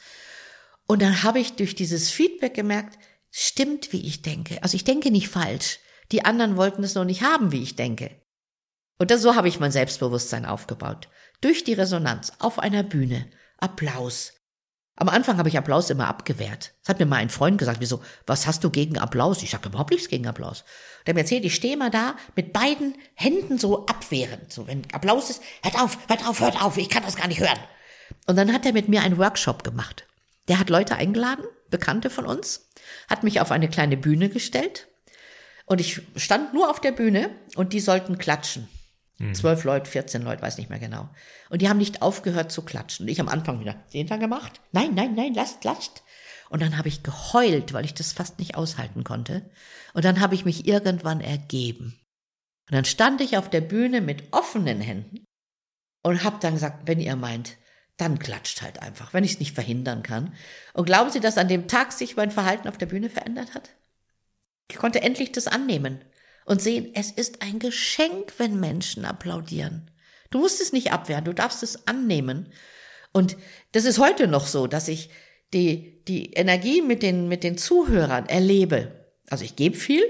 [0.87, 2.97] Und dann habe ich durch dieses Feedback gemerkt,
[3.31, 4.61] stimmt, wie ich denke.
[4.63, 5.79] Also ich denke nicht falsch.
[6.11, 8.11] Die anderen wollten es noch nicht haben, wie ich denke.
[8.97, 11.09] Und das, so habe ich mein Selbstbewusstsein aufgebaut.
[11.41, 13.27] Durch die Resonanz auf einer Bühne.
[13.57, 14.33] Applaus.
[14.97, 16.73] Am Anfang habe ich Applaus immer abgewehrt.
[16.81, 19.43] Das hat mir mal ein Freund gesagt, wieso, was hast du gegen Applaus?
[19.43, 20.63] Ich sagte überhaupt nichts gegen Applaus.
[21.05, 24.53] Der mir erzählt, ich stehe mal da mit beiden Händen so abwehrend.
[24.53, 27.41] So, wenn Applaus ist, hört auf, hört auf, hört auf, ich kann das gar nicht
[27.41, 27.59] hören.
[28.27, 30.05] Und dann hat er mit mir einen Workshop gemacht.
[30.47, 32.69] Der hat Leute eingeladen, Bekannte von uns,
[33.09, 34.87] hat mich auf eine kleine Bühne gestellt
[35.65, 38.67] und ich stand nur auf der Bühne und die sollten klatschen.
[39.33, 41.09] Zwölf Leute, 14 Leute, weiß nicht mehr genau.
[41.49, 43.05] Und die haben nicht aufgehört zu klatschen.
[43.05, 44.59] Und ich am Anfang wieder, den da gemacht?
[44.73, 46.03] Nein, nein, nein, lasst, lasst.
[46.49, 49.49] Und dann habe ich geheult, weil ich das fast nicht aushalten konnte.
[49.93, 51.97] Und dann habe ich mich irgendwann ergeben.
[52.69, 55.23] Und dann stand ich auf der Bühne mit offenen Händen
[56.03, 57.55] und habe dann gesagt, wenn ihr meint,
[57.97, 60.33] dann klatscht halt einfach, wenn ich es nicht verhindern kann.
[60.73, 63.69] Und glauben Sie, dass an dem Tag sich mein Verhalten auf der Bühne verändert hat?
[64.69, 66.01] Ich konnte endlich das annehmen
[66.45, 69.91] und sehen, es ist ein Geschenk, wenn Menschen applaudieren.
[70.29, 72.51] Du musst es nicht abwehren, du darfst es annehmen.
[73.13, 73.37] Und
[73.71, 75.09] das ist heute noch so, dass ich
[75.53, 79.05] die, die Energie mit den, mit den Zuhörern erlebe.
[79.29, 80.03] Also ich gebe viel,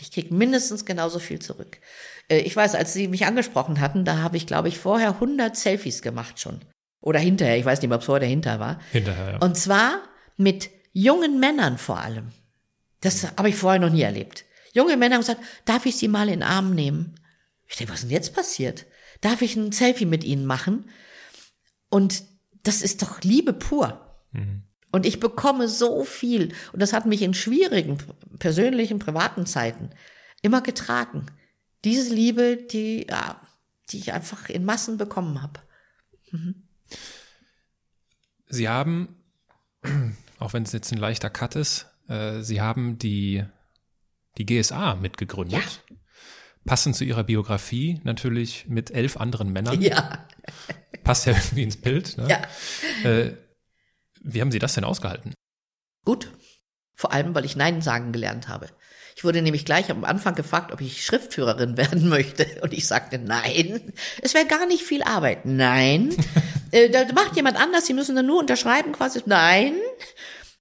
[0.00, 1.78] ich kriege mindestens genauso viel zurück.
[2.28, 5.56] Äh, ich weiß, als Sie mich angesprochen hatten, da habe ich, glaube ich, vorher 100
[5.56, 6.60] Selfies gemacht schon.
[7.02, 8.80] Oder hinterher, ich weiß nicht, ob es vorher oder hinterher war.
[8.92, 9.38] Hinterher, ja.
[9.38, 10.00] Und zwar
[10.38, 12.28] mit jungen Männern vor allem.
[13.00, 14.44] Das habe ich vorher noch nie erlebt.
[14.72, 17.16] Junge Männer haben gesagt, darf ich Sie mal in den Arm nehmen?
[17.66, 18.86] Ich denke, was ist denn jetzt passiert?
[19.20, 20.88] Darf ich ein Selfie mit Ihnen machen?
[21.90, 22.22] Und
[22.62, 24.00] das ist doch Liebe pur.
[24.30, 24.62] Mhm.
[24.92, 26.54] Und ich bekomme so viel.
[26.72, 27.98] Und das hat mich in schwierigen,
[28.38, 29.90] persönlichen, privaten Zeiten
[30.40, 31.26] immer getragen.
[31.84, 33.40] Diese Liebe, die, ja,
[33.90, 35.60] die ich einfach in Massen bekommen habe.
[36.30, 36.68] Mhm.
[38.52, 39.16] Sie haben,
[40.38, 43.44] auch wenn es jetzt ein leichter Cut ist, äh, Sie haben die,
[44.36, 45.80] die GSA mitgegründet.
[45.88, 45.96] Ja.
[46.66, 49.80] Passend zu Ihrer Biografie natürlich mit elf anderen Männern.
[49.80, 50.26] Ja.
[51.02, 52.18] Passt ja irgendwie ins Bild.
[52.18, 52.28] Ne?
[52.28, 53.10] Ja.
[53.10, 53.32] Äh,
[54.22, 55.32] wie haben Sie das denn ausgehalten?
[56.04, 56.30] Gut.
[56.94, 58.68] Vor allem, weil ich Nein sagen gelernt habe.
[59.16, 62.46] Ich wurde nämlich gleich am Anfang gefragt, ob ich Schriftführerin werden möchte.
[62.62, 63.92] Und ich sagte nein.
[64.22, 65.44] Es wäre gar nicht viel Arbeit.
[65.44, 66.14] Nein.
[66.70, 69.22] äh, da macht jemand anders, Sie müssen dann nur unterschreiben quasi.
[69.26, 69.74] Nein.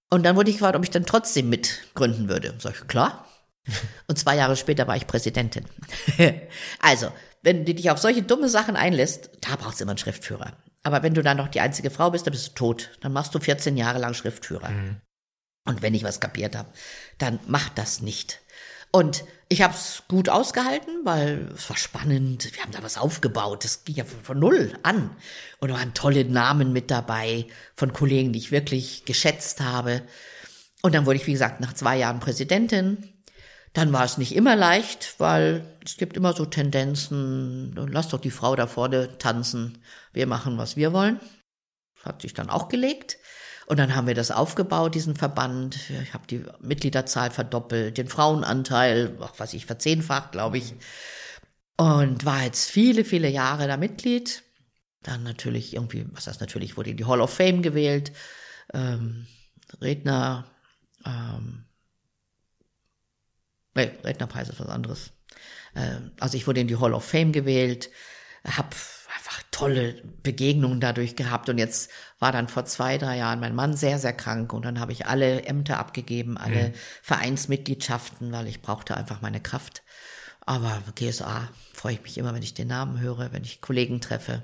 [0.10, 2.54] Und dann wurde ich gefragt, ob ich dann trotzdem mitgründen würde.
[2.60, 3.26] Sag ich, klar.
[4.08, 5.66] Und zwei Jahre später war ich Präsidentin.
[6.80, 10.58] also, wenn du dich auf solche dumme Sachen einlässt, da brauchst du immer einen Schriftführer.
[10.84, 12.89] Aber wenn du dann noch die einzige Frau bist, dann bist du tot.
[13.02, 14.70] Dann machst du 14 Jahre lang Schriftführer.
[14.70, 15.02] Mhm.
[15.66, 16.70] Und wenn ich was kapiert habe,
[17.20, 18.40] dann mach das nicht.
[18.91, 22.53] Und ich habe es gut ausgehalten, weil es war spannend.
[22.55, 23.63] Wir haben da was aufgebaut.
[23.63, 25.15] Das ging ja von null an.
[25.59, 30.03] Und da waren tolle Namen mit dabei von Kollegen, die ich wirklich geschätzt habe.
[30.81, 33.13] Und dann wurde ich, wie gesagt, nach zwei Jahren Präsidentin.
[33.73, 38.31] Dann war es nicht immer leicht, weil es gibt immer so Tendenzen, lass doch die
[38.31, 39.77] Frau da vorne tanzen,
[40.11, 41.21] wir machen, was wir wollen.
[41.95, 43.17] Das hat sich dann auch gelegt.
[43.72, 45.80] Und dann haben wir das aufgebaut, diesen Verband.
[46.03, 50.74] Ich habe die Mitgliederzahl verdoppelt, den Frauenanteil, ach, was ich, verzehnfacht, glaube ich.
[51.78, 54.43] Und war jetzt viele, viele Jahre da Mitglied.
[55.03, 58.11] Dann natürlich irgendwie, was heißt natürlich, wurde in die Hall of Fame gewählt.
[58.74, 59.26] Ähm,
[59.80, 60.51] Redner,
[61.05, 61.63] ähm,
[63.74, 65.11] nee, Rednerpreis ist was anderes.
[65.78, 67.89] Ähm, also ich wurde in die Hall of Fame gewählt,
[68.43, 68.76] habe
[69.32, 71.49] einfach tolle Begegnungen dadurch gehabt.
[71.49, 74.79] Und jetzt war dann vor zwei, drei Jahren mein Mann sehr, sehr krank und dann
[74.79, 76.73] habe ich alle Ämter abgegeben, alle mhm.
[77.01, 79.84] Vereinsmitgliedschaften, weil ich brauchte einfach meine Kraft.
[80.45, 84.43] Aber GSA freue ich mich immer, wenn ich den Namen höre, wenn ich Kollegen treffe.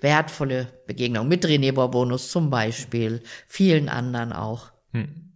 [0.00, 4.70] Wertvolle Begegnungen mit René Borbonus zum Beispiel, vielen anderen auch.
[4.92, 5.32] Mhm.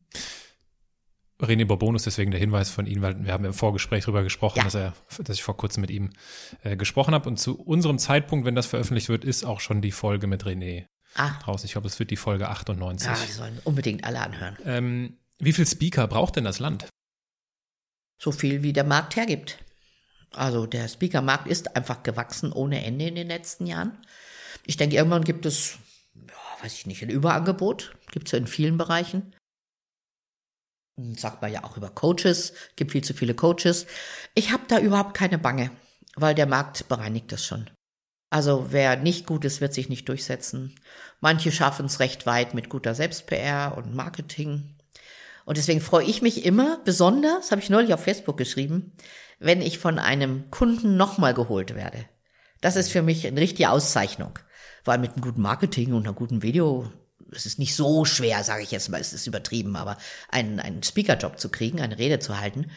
[1.43, 4.65] René Bourbonus, deswegen der Hinweis von Ihnen, weil wir haben im Vorgespräch darüber gesprochen, ja.
[4.65, 6.11] dass er, dass ich vor kurzem mit ihm
[6.63, 7.29] äh, gesprochen habe.
[7.29, 10.87] Und zu unserem Zeitpunkt, wenn das veröffentlicht wird, ist auch schon die Folge mit René
[11.17, 11.33] ah.
[11.43, 11.67] draußen.
[11.67, 13.09] Ich glaube, es wird die Folge 98.
[13.09, 14.57] Ja, die sollen unbedingt alle anhören.
[14.65, 16.87] Ähm, wie viel Speaker braucht denn das Land?
[18.19, 19.59] So viel, wie der Markt hergibt.
[20.31, 23.99] Also der Speakermarkt ist einfach gewachsen ohne Ende in den letzten Jahren.
[24.65, 25.79] Ich denke, irgendwann gibt es,
[26.15, 27.97] ja, weiß ich nicht, ein Überangebot.
[28.13, 29.35] Gibt es ja in vielen Bereichen
[30.97, 33.87] sagt man ja auch über Coaches, gibt viel zu viele Coaches.
[34.35, 35.71] Ich habe da überhaupt keine Bange,
[36.17, 37.71] weil der Markt bereinigt das schon.
[38.31, 40.75] Also wer nicht gut ist, wird sich nicht durchsetzen.
[41.21, 44.77] Manche schaffen es recht weit mit guter Selbst-PR und Marketing.
[45.45, 48.93] Und deswegen freue ich mich immer, besonders, habe ich neulich auf Facebook geschrieben,
[49.39, 52.07] wenn ich von einem Kunden nochmal geholt werde.
[52.61, 54.39] Das ist für mich eine richtige Auszeichnung.
[54.85, 56.91] Weil mit einem guten Marketing und einem guten Video
[57.35, 59.97] es ist nicht so schwer, sage ich jetzt mal, es ist übertrieben, aber
[60.29, 62.71] einen, einen Speaker-Job zu kriegen, eine Rede zu halten.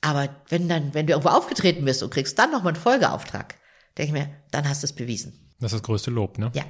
[0.00, 3.56] Aber wenn dann, wenn du irgendwo aufgetreten bist und kriegst dann nochmal einen Folgeauftrag,
[3.96, 5.48] denke ich mir, dann hast du es bewiesen.
[5.60, 6.52] Das ist das größte Lob, ne?
[6.54, 6.64] Ja.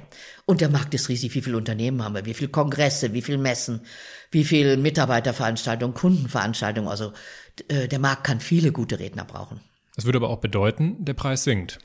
[0.45, 1.35] Und der Markt ist riesig.
[1.35, 2.25] Wie viele Unternehmen haben wir?
[2.25, 3.13] Wie viele Kongresse?
[3.13, 3.81] Wie viele Messen?
[4.31, 6.89] Wie viele Mitarbeiterveranstaltungen, Kundenveranstaltungen?
[6.89, 7.13] Also
[7.67, 9.61] äh, der Markt kann viele gute Redner brauchen.
[9.95, 11.77] Das würde aber auch bedeuten, der Preis sinkt.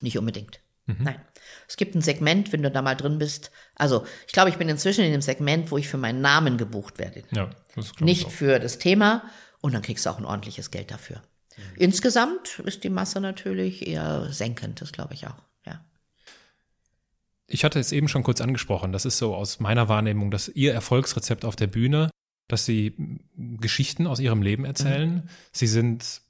[0.00, 0.60] Nicht unbedingt.
[0.86, 0.96] Mhm.
[1.00, 1.20] Nein.
[1.68, 3.52] Es gibt ein Segment, wenn du da mal drin bist.
[3.76, 6.98] Also, ich glaube, ich bin inzwischen in dem Segment, wo ich für meinen Namen gebucht
[6.98, 7.22] werde.
[7.30, 9.22] Ja, das Nicht für das Thema
[9.60, 11.22] und dann kriegst du auch ein ordentliches Geld dafür.
[11.76, 15.84] Insgesamt ist die Masse natürlich eher senkend, das glaube ich auch, ja.
[17.46, 20.74] Ich hatte es eben schon kurz angesprochen, das ist so aus meiner Wahrnehmung, dass Ihr
[20.74, 22.10] Erfolgsrezept auf der Bühne,
[22.48, 22.94] dass Sie
[23.36, 25.14] Geschichten aus Ihrem Leben erzählen.
[25.14, 25.28] Mhm.
[25.52, 26.20] Sie sind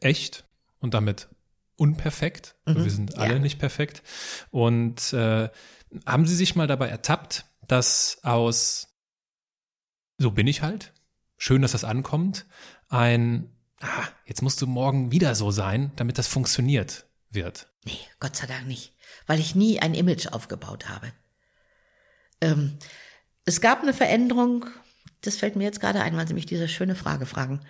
[0.00, 0.44] echt
[0.78, 1.28] und damit
[1.76, 2.54] unperfekt.
[2.66, 2.84] Mhm.
[2.84, 3.38] Wir sind alle ja.
[3.38, 4.02] nicht perfekt.
[4.50, 5.48] Und äh,
[6.06, 8.94] haben Sie sich mal dabei ertappt, dass aus
[10.18, 10.92] so bin ich halt,
[11.36, 12.46] schön, dass das ankommt,
[12.88, 17.68] ein ah, jetzt musst du morgen wieder so sein, damit das funktioniert wird.
[17.84, 18.92] Nee, Gott sei Dank nicht,
[19.26, 21.12] weil ich nie ein Image aufgebaut habe.
[22.40, 22.78] Ähm,
[23.44, 24.66] es gab eine Veränderung,
[25.20, 27.60] das fällt mir jetzt gerade ein, weil Sie mich diese schöne Frage fragen.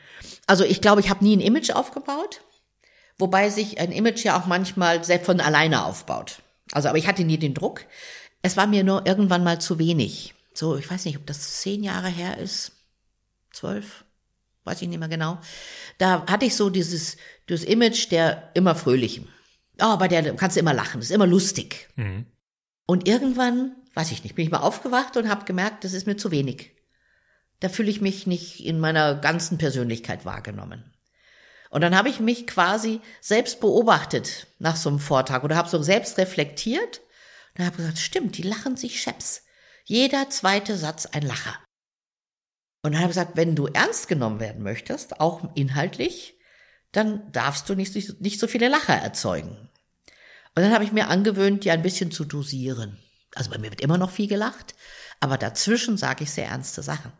[0.47, 2.43] Also ich glaube, ich habe nie ein Image aufgebaut,
[3.19, 6.43] wobei sich ein Image ja auch manchmal selbst von alleine aufbaut.
[6.73, 7.85] Also, aber ich hatte nie den Druck.
[8.43, 10.35] Es war mir nur irgendwann mal zu wenig.
[10.55, 12.73] So, ich weiß nicht, ob das zehn Jahre her ist,
[13.53, 14.05] zwölf,
[14.65, 15.39] weiß ich nicht mehr genau.
[15.99, 17.17] Da hatte ich so dieses,
[17.49, 19.29] dieses Image der immer fröhlichen.
[19.81, 21.89] Oh, bei der kannst du immer lachen, das ist immer lustig.
[21.97, 22.27] Mhm.
[22.87, 26.17] Und irgendwann, weiß ich nicht, bin ich mal aufgewacht und habe gemerkt, das ist mir
[26.17, 26.73] zu wenig.
[27.61, 30.94] Da fühle ich mich nicht in meiner ganzen Persönlichkeit wahrgenommen.
[31.75, 35.83] Und dann habe ich mich quasi selbst beobachtet nach so einem Vortrag oder habe so
[35.83, 37.01] selbst reflektiert
[37.59, 39.43] und habe gesagt, stimmt, die lachen sich scheps.
[39.83, 41.59] Jeder zweite Satz ein Lacher.
[42.83, 46.39] Und dann habe ich gesagt, wenn du ernst genommen werden möchtest, auch inhaltlich,
[46.93, 49.69] dann darfst du nicht, nicht so viele Lacher erzeugen.
[50.55, 52.99] Und dann habe ich mir angewöhnt, die ein bisschen zu dosieren.
[53.35, 54.77] Also bei mir wird immer noch viel gelacht,
[55.19, 57.11] aber dazwischen sage ich sehr ernste Sachen.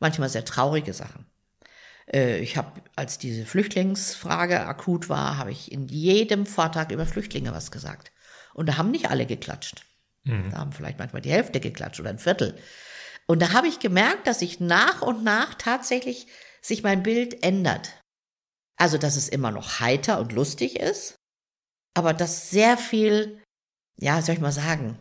[0.00, 1.24] Manchmal sehr traurige Sachen.
[2.12, 7.52] Äh, ich habe, als diese Flüchtlingsfrage akut war, habe ich in jedem Vortrag über Flüchtlinge
[7.52, 8.12] was gesagt.
[8.54, 9.84] Und da haben nicht alle geklatscht.
[10.24, 10.50] Mhm.
[10.50, 12.58] Da haben vielleicht manchmal die Hälfte geklatscht oder ein Viertel.
[13.26, 16.26] Und da habe ich gemerkt, dass sich nach und nach tatsächlich
[16.62, 18.00] sich mein Bild ändert.
[18.76, 21.16] Also, dass es immer noch heiter und lustig ist,
[21.94, 23.42] aber dass sehr viel,
[23.98, 24.98] ja, soll ich mal sagen,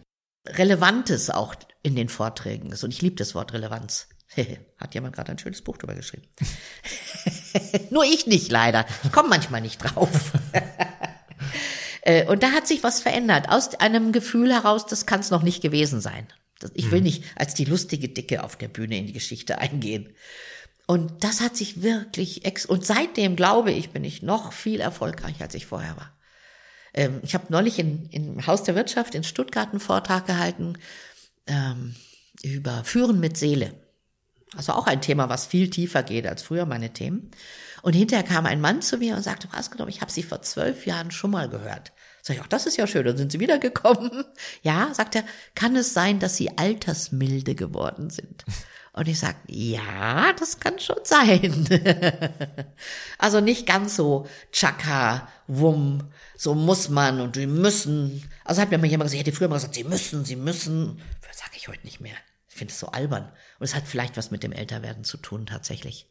[0.48, 2.84] Relevantes auch in den Vorträgen ist.
[2.84, 4.08] Und ich liebe das Wort Relevanz.
[4.78, 6.28] Hat jemand gerade ein schönes Buch drüber geschrieben.
[7.90, 8.86] Nur ich nicht, leider.
[9.04, 10.10] Ich komme manchmal nicht drauf.
[12.08, 13.50] Äh, und da hat sich was verändert.
[13.50, 16.28] Aus einem Gefühl heraus, das kann es noch nicht gewesen sein.
[16.76, 17.06] Ich will mhm.
[17.06, 20.14] nicht als die lustige Dicke auf der Bühne in die Geschichte eingehen.
[20.86, 25.42] Und das hat sich wirklich ex und seitdem glaube ich, bin ich noch viel erfolgreicher,
[25.42, 26.16] als ich vorher war.
[26.94, 30.78] Ähm, ich habe neulich in, im Haus der Wirtschaft in Stuttgart einen Vortrag gehalten
[31.48, 31.96] ähm,
[32.44, 33.74] über Führen mit Seele.
[34.56, 37.32] Also auch ein Thema, was viel tiefer geht als früher meine Themen.
[37.82, 40.42] Und hinterher kam ein Mann zu mir und sagte, was genau, ich habe Sie vor
[40.42, 41.92] zwölf Jahren schon mal gehört.
[42.22, 44.26] Sag ich, ach, das ist ja schön, dann sind Sie wiedergekommen.
[44.64, 45.24] Ja, sagt er,
[45.54, 48.44] kann es sein, dass Sie altersmilde geworden sind?
[48.94, 51.68] Und ich sag, ja, das kann schon sein.
[53.20, 56.06] also nicht ganz so tschakka, wumm,
[56.38, 58.24] so muss man und wir müssen.
[58.46, 61.02] Also hat mir mal jemand gesagt, ich hätte früher mal gesagt, Sie müssen, Sie müssen.
[61.28, 62.16] Das sage ich heute nicht mehr.
[62.56, 63.32] Ich finde es so albern.
[63.60, 66.08] Und es hat vielleicht was mit dem Älterwerden zu tun, tatsächlich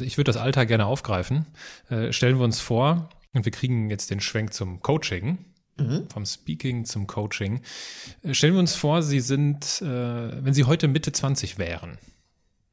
[0.00, 1.46] ich würde das Alter gerne aufgreifen.
[1.88, 5.38] Äh, stellen wir uns vor, und wir kriegen jetzt den Schwenk zum Coaching,
[5.78, 6.08] mhm.
[6.12, 7.62] vom Speaking zum Coaching.
[8.22, 11.98] Äh, stellen wir uns vor, Sie sind, äh, wenn Sie heute Mitte 20 wären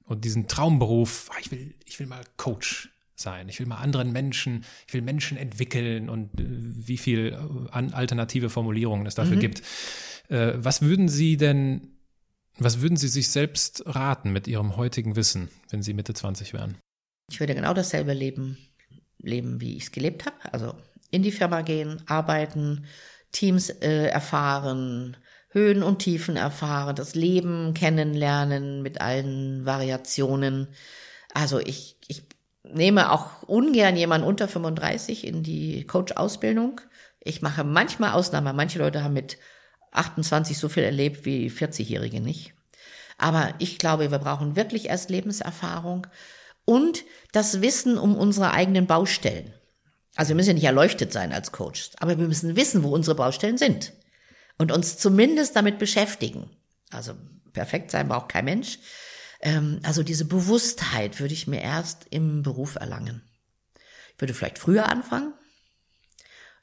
[0.03, 4.11] und diesen Traumberuf, ah, ich will, ich will mal Coach sein, ich will mal anderen
[4.11, 9.37] Menschen, ich will Menschen entwickeln und äh, wie viel äh, an alternative Formulierungen es dafür
[9.37, 9.41] mhm.
[9.41, 9.61] gibt.
[10.29, 11.99] Äh, was würden Sie denn
[12.59, 16.77] was würden Sie sich selbst raten mit Ihrem heutigen Wissen, wenn Sie Mitte 20 wären?
[17.31, 18.57] Ich würde genau dasselbe leben,
[19.17, 20.35] leben, wie ich es gelebt habe.
[20.51, 20.75] Also
[21.09, 22.85] in die Firma gehen, arbeiten,
[23.31, 25.15] Teams äh, erfahren,
[25.51, 30.67] Höhen und Tiefen erfahren, das Leben kennenlernen mit allen Variationen.
[31.33, 32.23] Also ich, ich
[32.63, 36.81] nehme auch ungern jemanden unter 35 in die Coach-Ausbildung.
[37.21, 38.55] Ich mache manchmal Ausnahmen.
[38.55, 39.37] Manche Leute haben mit
[39.91, 42.53] 28 so viel erlebt wie 40-Jährige nicht.
[43.17, 46.07] Aber ich glaube, wir brauchen wirklich erst Lebenserfahrung
[46.65, 49.53] und das Wissen um unsere eigenen Baustellen.
[50.15, 53.15] Also wir müssen ja nicht erleuchtet sein als Coach, aber wir müssen wissen, wo unsere
[53.15, 53.93] Baustellen sind
[54.57, 56.49] und uns zumindest damit beschäftigen.
[56.91, 57.13] Also
[57.53, 58.79] perfekt sein braucht kein Mensch.
[59.41, 63.23] Ähm, also diese Bewusstheit würde ich mir erst im Beruf erlangen.
[64.15, 65.33] Ich würde vielleicht früher anfangen.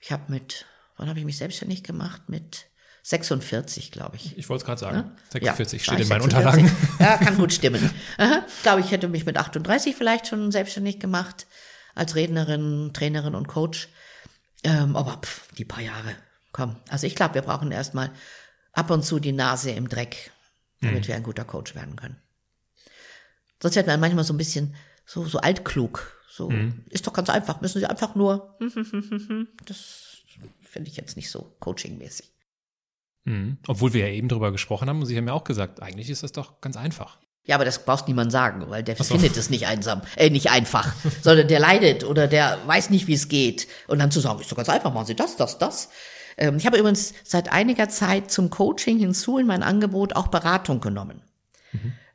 [0.00, 0.66] Ich habe mit,
[0.96, 2.28] wann habe ich mich selbstständig gemacht?
[2.28, 2.66] Mit
[3.08, 4.36] 46, glaube ich.
[4.36, 4.96] Ich wollte es gerade sagen.
[4.96, 5.16] Ja?
[5.30, 6.68] 46 ja, steht in meinen Unterlagen.
[6.98, 7.90] Ja, kann gut stimmen.
[8.18, 11.46] Ich glaube, ich hätte mich mit 38 vielleicht schon selbstständig gemacht
[11.94, 13.88] als Rednerin, Trainerin und Coach.
[14.64, 16.16] Ähm, aber pff, die paar Jahre,
[16.50, 16.74] komm.
[16.88, 18.10] Also ich glaube, wir brauchen erstmal
[18.72, 20.32] ab und zu die Nase im Dreck,
[20.80, 21.06] damit mhm.
[21.08, 22.16] wir ein guter Coach werden können.
[23.62, 26.52] Sonst wird man manchmal so ein bisschen so, so altklug, So
[26.90, 27.60] ist doch ganz einfach.
[27.60, 28.58] Müssen Sie einfach nur.
[29.64, 30.02] Das
[30.60, 32.35] finde ich jetzt nicht so coachingmäßig.
[33.26, 33.58] Mhm.
[33.66, 36.22] Obwohl wir ja eben drüber gesprochen haben und Sie haben ja auch gesagt, eigentlich ist
[36.22, 37.18] das doch ganz einfach.
[37.44, 40.92] Ja, aber das brauchst niemand sagen, weil der findet es nicht einsam, äh, nicht einfach,
[41.22, 43.68] sondern der leidet oder der weiß nicht, wie es geht.
[43.86, 45.90] Und dann zu sagen, ist doch ganz einfach, machen Sie das, das, das.
[46.38, 50.80] Ähm, ich habe übrigens seit einiger Zeit zum Coaching hinzu in mein Angebot auch Beratung
[50.80, 51.20] genommen.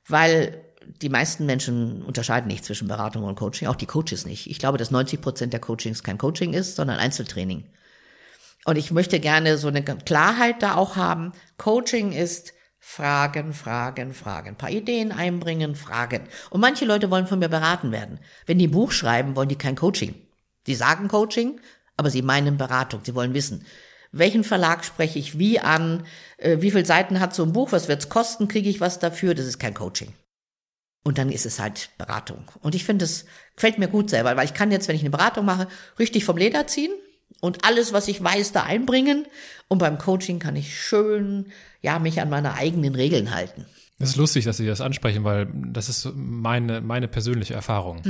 [0.08, 0.60] Weil
[1.02, 4.50] die meisten Menschen unterscheiden nicht zwischen Beratung und Coaching, auch die Coaches nicht.
[4.50, 7.64] Ich glaube, dass 90 Prozent der Coachings kein Coaching ist, sondern Einzeltraining.
[8.66, 11.32] Und ich möchte gerne so eine Klarheit da auch haben.
[11.58, 14.50] Coaching ist Fragen, Fragen, Fragen.
[14.50, 16.28] Ein paar Ideen einbringen, Fragen.
[16.50, 18.20] Und manche Leute wollen von mir beraten werden.
[18.46, 20.16] Wenn die ein Buch schreiben, wollen die kein Coaching.
[20.66, 21.60] Sie sagen Coaching,
[21.98, 23.02] aber sie meinen Beratung.
[23.04, 23.66] Sie wollen wissen,
[24.12, 26.06] welchen Verlag spreche ich wie an,
[26.38, 29.34] äh, wie viele Seiten hat so ein Buch, was wird's kosten, kriege ich was dafür.
[29.34, 30.14] Das ist kein Coaching.
[31.04, 32.52] Und dann ist es halt Beratung.
[32.62, 35.10] Und ich finde, es gefällt mir gut selber, weil ich kann jetzt, wenn ich eine
[35.10, 36.92] Beratung mache, richtig vom Leder ziehen
[37.42, 39.26] und alles, was ich weiß, da einbringen.
[39.68, 41.48] Und beim Coaching kann ich schön,
[41.82, 43.66] ja, mich an meine eigenen Regeln halten.
[44.00, 48.02] Es ist lustig, dass Sie das ansprechen, weil das ist meine, meine persönliche Erfahrung.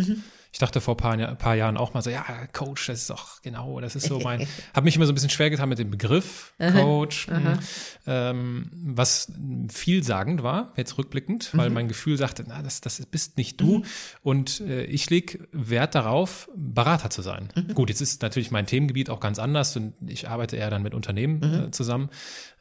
[0.54, 3.41] Ich dachte vor ein paar, paar Jahren auch mal so, ja, Coach, das ist doch
[3.41, 5.89] genau, das ist so mein, habe mich immer so ein bisschen schwer getan mit dem
[5.89, 7.60] Begriff Coach, mh,
[8.06, 9.32] ähm, was
[9.72, 13.84] vielsagend war, jetzt rückblickend, weil mein Gefühl sagte, na, das, das bist nicht du.
[14.24, 17.49] Und äh, ich leg Wert darauf, Berater zu sein.
[17.74, 20.93] Gut, jetzt ist natürlich mein Themengebiet auch ganz anders und ich arbeite eher dann mit
[20.93, 22.10] Unternehmen äh, zusammen,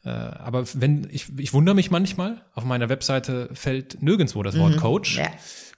[0.03, 4.77] äh, aber wenn, ich, ich wundere mich manchmal, auf meiner Webseite fällt nirgendwo das Wort
[4.77, 5.17] Coach.
[5.17, 5.27] Ja.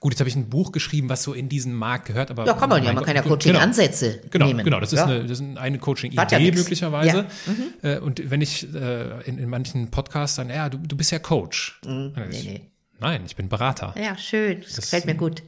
[0.04, 2.44] Gut, jetzt habe ich ein Buch geschrieben, was so in diesen Markt gehört, aber.
[2.44, 3.36] Ja, kann man ja, man Gott, kann ja genau.
[3.36, 4.62] Coaching-Ansätze Genau, nehmen.
[4.62, 5.06] genau, das ist Ja.
[5.06, 6.58] eine, das ist eine ja Coaching-Idee nix.
[6.58, 7.24] möglicherweise.
[7.82, 7.92] Ja.
[7.94, 11.18] Äh, Und wenn ich äh, in, in manchen Podcasts dann, ja, du, du bist ja
[11.18, 11.80] Coach.
[11.86, 12.12] Mhm.
[12.14, 12.60] Dann Nee, ich, nee.
[13.00, 13.94] Nein, ich bin Berater.
[13.98, 14.60] Ja, schön.
[14.60, 15.42] Das, Das- gefällt mir gut.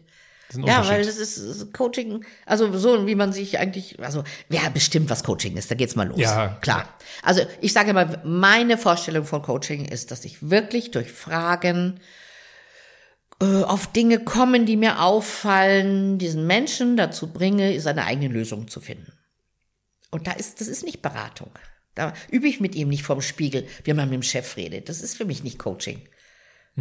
[0.65, 5.23] Ja, weil das ist Coaching, also so wie man sich eigentlich, also wer bestimmt, was
[5.23, 6.19] Coaching ist, da geht's mal los.
[6.19, 6.89] Ja, klar.
[7.23, 12.01] Also ich sage mal, meine Vorstellung von Coaching ist, dass ich wirklich durch Fragen
[13.41, 18.81] äh, auf Dinge kommen, die mir auffallen, diesen Menschen dazu bringe, seine eigene Lösung zu
[18.81, 19.13] finden.
[20.11, 21.51] Und da ist, das ist nicht Beratung.
[21.95, 24.89] Da übe ich mit ihm nicht vorm Spiegel, wie man mit dem Chef redet.
[24.89, 26.07] Das ist für mich nicht Coaching.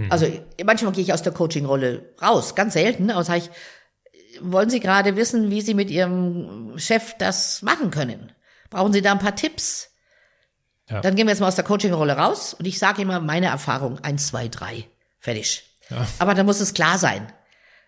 [0.09, 0.27] Also
[0.65, 3.49] manchmal gehe ich aus der Coaching-Rolle raus, ganz selten, aber sage ich,
[4.41, 8.33] wollen Sie gerade wissen, wie Sie mit Ihrem Chef das machen können?
[8.69, 9.91] Brauchen Sie da ein paar Tipps?
[10.89, 10.99] Ja.
[10.99, 13.99] Dann gehen wir jetzt mal aus der Coaching-Rolle raus und ich sage immer meine Erfahrung,
[13.99, 14.85] eins, zwei, drei,
[15.19, 15.63] fertig.
[16.19, 17.31] Aber da muss es klar sein.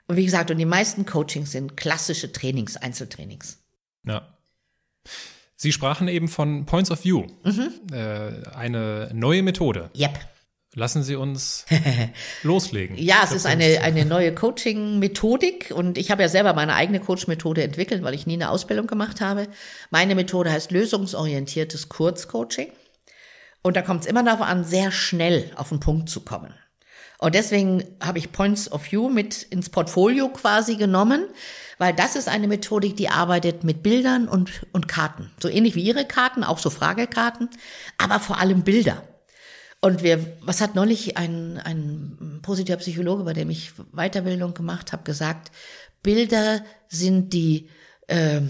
[0.08, 3.58] Und wie gesagt, und die meisten Coachings sind klassische Trainings, Einzeltrainings.
[4.06, 4.38] Ja.
[5.56, 7.72] Sie sprachen eben von Points of View, Mhm.
[7.92, 9.90] äh, eine neue Methode.
[9.98, 10.20] Yep.
[10.76, 11.66] Lassen Sie uns
[12.44, 12.96] loslegen.
[12.98, 17.64] Ja, es ist eine, eine neue Coaching-Methodik und ich habe ja selber meine eigene Coach-Methode
[17.64, 19.48] entwickelt, weil ich nie eine Ausbildung gemacht habe.
[19.90, 22.72] Meine Methode heißt lösungsorientiertes Kurzcoaching.
[23.64, 26.54] Und da kommt es immer darauf an, sehr schnell auf den Punkt zu kommen.
[27.20, 31.26] Und deswegen habe ich Points of View mit ins Portfolio quasi genommen,
[31.80, 35.32] weil das ist eine Methodik, die arbeitet mit Bildern und, und Karten.
[35.42, 37.50] So ähnlich wie Ihre Karten, auch so Fragekarten,
[37.98, 39.04] aber vor allem Bilder.
[39.80, 45.04] Und wir, was hat neulich ein, ein positiver Psychologe, bei dem ich Weiterbildung gemacht habe,
[45.04, 45.52] gesagt,
[46.02, 47.70] Bilder sind die
[48.08, 48.42] äh,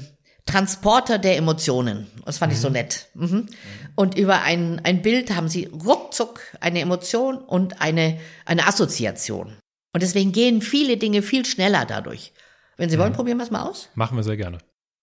[0.45, 2.07] Transporter der Emotionen.
[2.25, 3.07] Das fand ich so nett.
[3.13, 3.47] Mhm.
[3.99, 9.57] Und über ein, ein Bild haben sie ruckzuck eine Emotion und eine, eine Assoziation.
[9.91, 12.31] Und deswegen gehen viele Dinge viel schneller dadurch.
[12.75, 13.89] Wenn Sie wollen, probieren wir es mal aus.
[13.95, 14.59] Machen wir sehr gerne.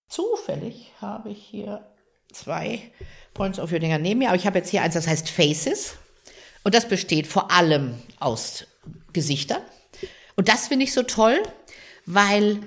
[0.09, 1.84] Zufällig habe ich hier
[2.32, 2.92] zwei
[3.34, 5.97] Points of View Dinger neben mir, aber ich habe jetzt hier eins, das heißt Faces.
[6.62, 8.64] Und das besteht vor allem aus
[9.12, 9.62] Gesichtern.
[10.36, 11.42] Und das finde ich so toll,
[12.07, 12.61] weil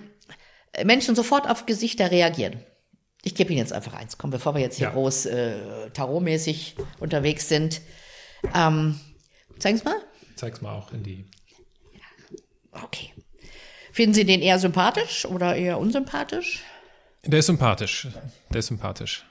[0.83, 2.61] Menschen sofort auf Gesichter reagieren.
[3.27, 4.93] Ich gebe Ihnen jetzt einfach eins, komm, bevor wir jetzt hier Ja.
[4.93, 7.81] groß äh, tarotmäßig unterwegs sind.
[8.55, 8.97] Ähm,
[9.59, 9.97] zeigen Sie mal.
[10.37, 11.25] Zeig's mal auch in die.
[12.71, 13.13] Okay.
[13.91, 16.63] Finden Sie den eher sympathisch oder eher unsympathisch?
[17.25, 18.07] Der ist sympathisch.
[18.49, 19.25] Der ist sympathisch.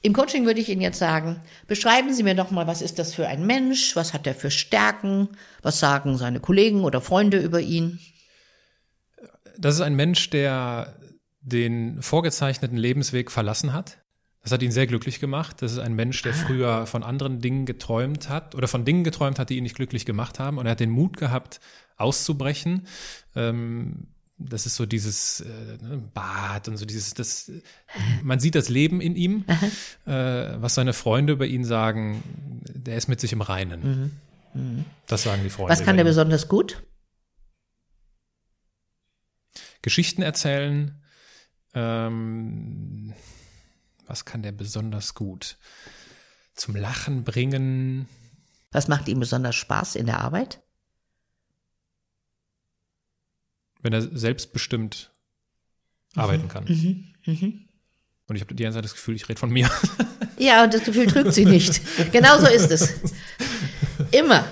[0.00, 3.12] Im Coaching würde ich Ihnen jetzt sagen, beschreiben Sie mir doch mal, was ist das
[3.12, 5.28] für ein Mensch, was hat er für Stärken,
[5.60, 8.00] was sagen seine Kollegen oder Freunde über ihn?
[9.58, 10.96] Das ist ein Mensch, der
[11.44, 13.98] den vorgezeichneten Lebensweg verlassen hat.
[14.42, 15.62] Das hat ihn sehr glücklich gemacht.
[15.62, 19.38] Das ist ein Mensch, der früher von anderen Dingen geträumt hat oder von Dingen geträumt
[19.38, 20.58] hat, die ihn nicht glücklich gemacht haben.
[20.58, 21.60] Und er hat den Mut gehabt,
[21.96, 22.86] auszubrechen.
[23.34, 27.50] Ähm, das ist so dieses äh, ne, Bad und so dieses, das,
[28.22, 29.44] man sieht das Leben in ihm,
[30.06, 32.22] äh, was seine Freunde über ihn sagen,
[32.74, 34.12] der ist mit sich im Reinen.
[35.06, 35.72] Das sagen die Freunde.
[35.72, 36.82] Was kann der besonders gut?
[39.82, 41.00] Geschichten erzählen,
[41.74, 43.12] Ähm,
[44.06, 45.56] was kann der besonders gut?
[46.54, 48.08] Zum Lachen bringen.
[48.70, 50.60] Was macht ihm besonders Spaß in der Arbeit?
[53.80, 55.10] Wenn er selbstbestimmt
[56.16, 56.64] arbeiten kann.
[56.66, 59.70] Und ich habe die ganze Zeit das Gefühl, ich rede von mir.
[60.36, 61.80] Ja, und das Gefühl trügt sie nicht.
[62.10, 62.92] Genau so ist es.
[64.10, 64.44] Immer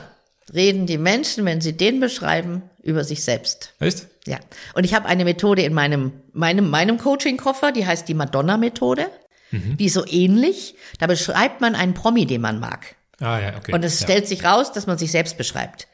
[0.55, 3.75] reden die Menschen, wenn sie den beschreiben, über sich selbst.
[3.81, 4.07] Echt?
[4.27, 4.39] Ja.
[4.75, 9.09] Und ich habe eine Methode in meinem, meinem, meinem Coaching-Koffer, die heißt die Madonna-Methode.
[9.53, 10.77] Die ist so ähnlich.
[10.99, 12.97] Da beschreibt man einen Promi, den man mag.
[13.21, 13.73] Ah, ja, okay.
[13.75, 14.07] Und es ja.
[14.07, 15.89] stellt sich raus, dass man sich selbst beschreibt.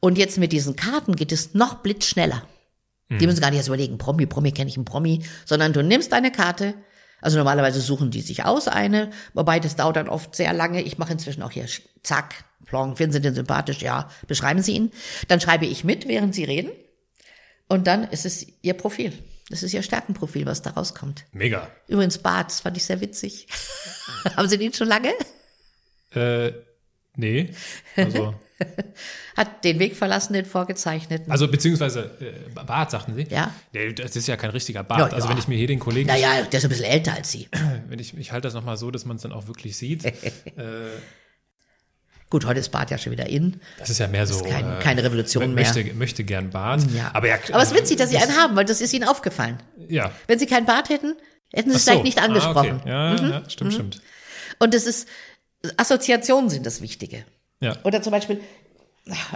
[0.00, 2.42] Und jetzt mit diesen Karten geht es noch blitzschneller.
[3.10, 6.12] Die müssen gar nicht erst überlegen, Promi, Promi, kenne ich einen Promi, sondern du nimmst
[6.12, 6.74] eine Karte.
[7.22, 10.82] Also normalerweise suchen die sich aus eine, wobei das dauert dann oft sehr lange.
[10.82, 11.64] Ich mache inzwischen auch hier
[12.02, 13.80] zack, plong, finden Sie den sympathisch?
[13.80, 14.90] Ja, beschreiben Sie ihn.
[15.26, 16.70] Dann schreibe ich mit, während Sie reden.
[17.68, 19.12] Und dann ist es Ihr Profil.
[19.50, 21.24] Das ist Ihr Stärkenprofil, was da rauskommt.
[21.32, 21.70] Mega.
[21.86, 23.46] Übrigens Bart, das fand ich sehr witzig.
[24.36, 25.12] Haben Sie den schon lange?
[26.14, 26.52] Äh,
[27.16, 27.50] nee.
[27.96, 28.34] Also,
[29.36, 31.30] Hat den Weg verlassen, den vorgezeichneten.
[31.30, 33.22] also beziehungsweise äh, Bart, sagten Sie?
[33.30, 33.54] Ja.
[33.72, 35.00] Nee, das ist ja kein richtiger Bart.
[35.00, 35.12] Ja, ja.
[35.14, 37.48] Also wenn ich mir hier den Kollegen, Naja, der ist ein bisschen älter als Sie.
[37.88, 40.04] wenn ich, ich halte das nochmal so, dass man es dann auch wirklich sieht.
[40.04, 40.12] äh,
[42.30, 43.60] Gut, heute ist Bart ja schon wieder in.
[43.78, 44.42] das ist ja mehr so.
[44.42, 45.64] kein- äh, keine Revolution mehr.
[45.72, 46.82] möchte, Möchte gern Bart.
[46.94, 47.10] Ja.
[47.14, 47.38] Aber ja.
[47.52, 49.62] Aber es ist witzig, dass Sie einen haben, weil das ist Ihnen aufgefallen.
[49.88, 50.12] Ja.
[50.26, 51.16] Wenn Sie keinen Bart hätten,
[51.52, 51.90] hätten Sie es so.
[51.92, 52.74] vielleicht nicht Ah, angesprochen.
[52.74, 52.80] Mhm.
[52.80, 52.88] okay.
[52.90, 54.02] Ja, ja, stimmt, stimmt.
[54.58, 55.08] Und es ist,
[55.78, 57.24] Assoziationen sind das Wichtige.
[57.60, 57.76] Ja.
[57.84, 58.40] Oder zum Beispiel,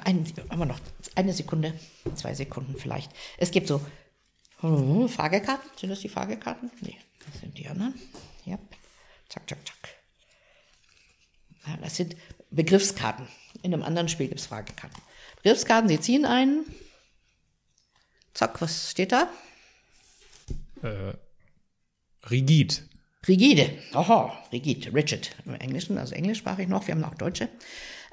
[0.04, 0.78] ein, haben wir noch
[1.14, 1.72] eine Sekunde,
[2.14, 3.10] zwei Sekunden vielleicht.
[3.38, 3.80] Es gibt so
[4.60, 5.70] hm, Fragekarten.
[5.80, 6.70] Sind das die Fragekarten?
[6.82, 6.98] Nee,
[7.30, 7.94] das sind die anderen.
[8.44, 8.58] Ja.
[9.30, 9.94] Zack, zack, zack.
[11.66, 12.16] Ja, das sind
[12.52, 13.26] Begriffskarten.
[13.62, 15.00] In einem anderen Spiel gibt es Fragekarten.
[15.42, 16.64] Begriffskarten, Sie ziehen einen.
[18.34, 19.28] Zack, was steht da?
[20.82, 21.14] Äh,
[22.30, 22.82] rigid.
[23.28, 23.70] Rigide.
[23.94, 27.48] Oho, rigid, rigid im Englischen, also englischsprachig noch, wir haben auch Deutsche.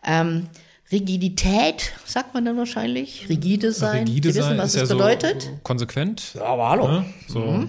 [0.04, 0.50] Ähm,
[0.92, 3.30] Rigidität, sagt man dann wahrscheinlich.
[3.30, 4.08] Rigide sein.
[4.08, 5.44] Rigide Sie wissen, sein was das ja bedeutet?
[5.44, 6.34] so konsequent.
[6.34, 6.88] Ja, aber hallo.
[6.88, 7.14] Ne?
[7.28, 7.68] So.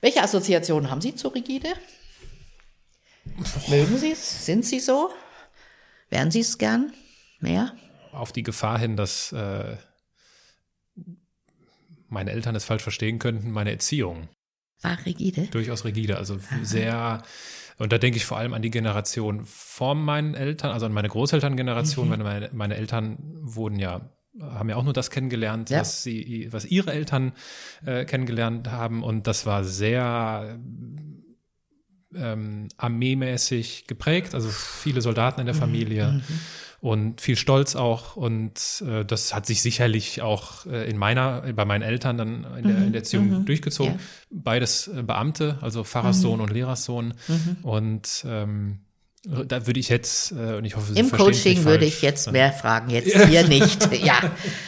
[0.00, 1.68] Welche Assoziationen haben Sie zu rigide?
[3.68, 4.46] Mögen Sie es?
[4.46, 5.10] Sind Sie so?
[6.10, 6.92] Wären Sie es gern?
[7.40, 7.72] Mehr?
[8.12, 9.76] auf die Gefahr hin, dass äh,
[12.08, 14.28] meine Eltern es falsch verstehen könnten, meine Erziehung
[14.82, 15.46] War rigide?
[15.52, 16.16] durchaus rigide.
[16.16, 17.22] Also sehr,
[17.78, 21.08] und da denke ich vor allem an die Generation vor meinen Eltern, also an meine
[21.08, 22.10] Großelterngeneration, Mhm.
[22.10, 25.80] weil meine, meine Eltern wurden ja haben ja auch nur das kennengelernt, Ja.
[25.80, 27.32] was sie, was ihre Eltern
[27.84, 30.58] äh, kennengelernt haben und das war sehr
[32.16, 36.20] ähm, armeemäßig geprägt, also viele Soldaten in der Familie
[36.80, 41.64] und viel Stolz auch und äh, das hat sich sicherlich auch äh, in meiner, bei
[41.64, 43.94] meinen Eltern dann in der, in der Erziehung durchgezogen.
[43.94, 43.98] Ja.
[44.30, 47.14] Beides äh, Beamte, also Pfarrerssohn und Lehrerssohn
[47.62, 48.78] und ähm,
[49.22, 52.54] da würde ich jetzt, äh, und ich hoffe, Sie Im Coaching würde ich jetzt mehr
[52.54, 53.92] fragen, jetzt hier nicht.
[54.02, 54.18] Ja,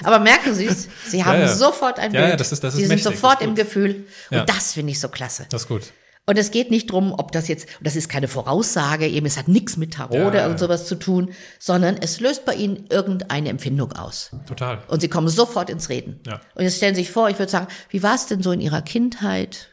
[0.05, 1.55] aber merken Sie es, Sie haben Ja, ja.
[1.55, 2.29] sofort ein Bild.
[2.29, 3.55] ja, das ist- das ist Sie sind mächtig, sofort das ist im.
[3.55, 4.07] Gefühl.
[4.31, 5.47] Und das finde ich so klasse.
[5.49, 5.91] Das ist gut.
[6.25, 9.37] Und es geht nicht drum, ob das jetzt, und das ist keine Voraussage, eben es
[9.37, 10.43] hat nichts mit Tarot Ja, oder ja.
[10.45, 14.31] irgend sowas zu tun, sondern es löst bei Ihnen irgendeine Empfindung aus.
[14.47, 14.79] Total.
[14.87, 16.21] Und Sie kommen sofort ins Reden.
[16.25, 16.41] Ja.
[16.55, 18.61] Und jetzt stellen Sie sich vor, ich würde sagen, wie war es denn so in
[18.61, 19.71] Ihrer Kindheit?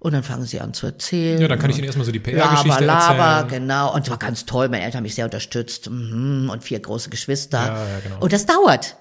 [0.00, 1.40] Und dann fangen Sie an zu erzählen.
[1.40, 3.62] Ja, dann kann ich Ihnen erstmal so die Laber, PR-Geschichte Laber, erzählen.
[3.62, 3.94] genau.
[3.94, 5.88] Und es war ganz toll, meine Eltern haben mich sehr unterstützt.
[5.88, 6.50] Mhm.
[6.52, 7.58] Und vier große Geschwister.
[7.64, 8.18] Ja, ja, genau.
[8.18, 8.96] Und das dauert.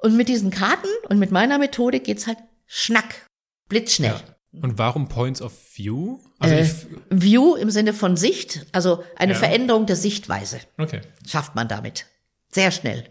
[0.00, 3.26] Und mit diesen Karten und mit meiner Methode geht's halt schnack,
[3.68, 4.14] blitzschnell.
[4.62, 6.18] Und warum Points of View?
[6.38, 6.66] Also Äh,
[7.10, 9.38] View im Sinne von Sicht, also eine Ja.
[9.38, 11.00] Veränderung der Sichtweise okay.
[11.26, 12.06] schafft man damit.
[12.52, 13.04] Sehr schnell.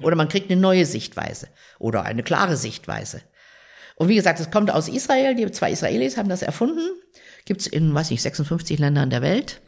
[0.00, 1.48] Oder man kriegt eine neue Sichtweise
[1.78, 3.22] oder eine klare Sichtweise.
[3.96, 5.34] Und wie gesagt, es kommt aus Israel.
[5.34, 6.88] Die zwei Israelis haben das erfunden.
[7.44, 9.60] Gibt's in, weiß nicht, 56 Ländern der Welt.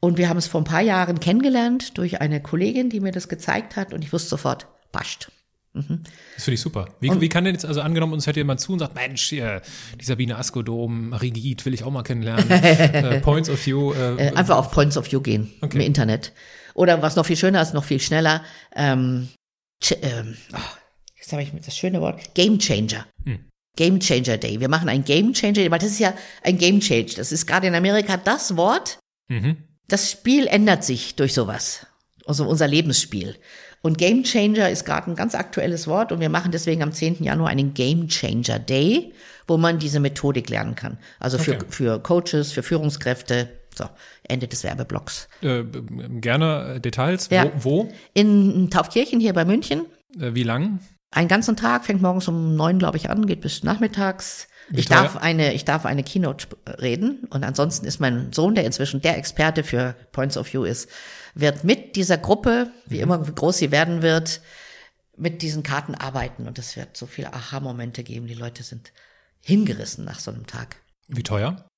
[0.00, 3.28] Und wir haben es vor ein paar Jahren kennengelernt durch eine Kollegin, die mir das
[3.28, 3.94] gezeigt hat.
[3.94, 5.30] Und ich wusste sofort, passt.
[6.34, 6.88] Das finde ich super.
[7.00, 9.62] Wie, wie kann denn jetzt, also angenommen, uns hört jemand zu und sagt, Mensch, hier,
[10.00, 12.50] die Sabine Askodom, Rigid, will ich auch mal kennenlernen.
[12.50, 13.92] äh, Points of View.
[13.92, 15.76] Äh, Äh, einfach auf Points of View gehen Okay.
[15.76, 16.32] im Internet.
[16.74, 18.42] Oder was noch viel schöner ist, noch viel schneller,
[18.74, 19.28] ähm,
[20.02, 20.58] ähm, oh,
[21.18, 23.06] jetzt habe ich das schöne Wort, Game Changer.
[23.76, 24.58] Game Changer Day.
[24.58, 27.12] Wir machen ein Game Changer Day, weil das ist ja ein Game Change.
[27.16, 28.98] Das ist gerade in Amerika das Wort.
[29.28, 29.58] Mhm.
[29.86, 31.86] Das Spiel ändert sich durch sowas.
[32.24, 33.36] Also unser Lebensspiel.
[33.86, 37.22] Und Game Changer ist gerade ein ganz aktuelles Wort und wir machen deswegen am 10.
[37.22, 39.12] Januar einen Game Changer Day,
[39.46, 40.98] wo man diese Methodik lernen kann.
[41.20, 41.64] Also für, Okay.
[41.68, 43.48] für Coaches, für Führungskräfte.
[43.78, 43.84] So,
[44.26, 45.28] Ende des Werbeblocks.
[45.42, 45.62] äh,
[46.20, 47.28] gerne äh, Details.
[47.30, 47.44] Ja.
[47.60, 47.84] Wo?
[47.84, 47.88] wo?
[48.12, 49.82] In Taufkirchen hier bei München.
[50.18, 50.80] Äh, wie lang?
[51.10, 54.48] Einen ganzen Tag, fängt morgens um neun, glaube ich, an, geht bis nachmittags.
[54.68, 55.02] Wie Ich teuer?
[55.02, 59.00] darf eine, ich darf eine Keynote sp- reden und ansonsten ist mein Sohn, der inzwischen
[59.00, 60.90] der Experte für Points of View ist,
[61.34, 64.40] wird mit dieser Gruppe, wie immer wie groß sie werden wird,
[65.16, 68.26] mit diesen Karten arbeiten und es wird so viele Aha-Momente geben.
[68.26, 68.92] Die Leute sind
[69.40, 70.76] hingerissen nach so einem Tag.
[71.06, 71.68] Wie teuer?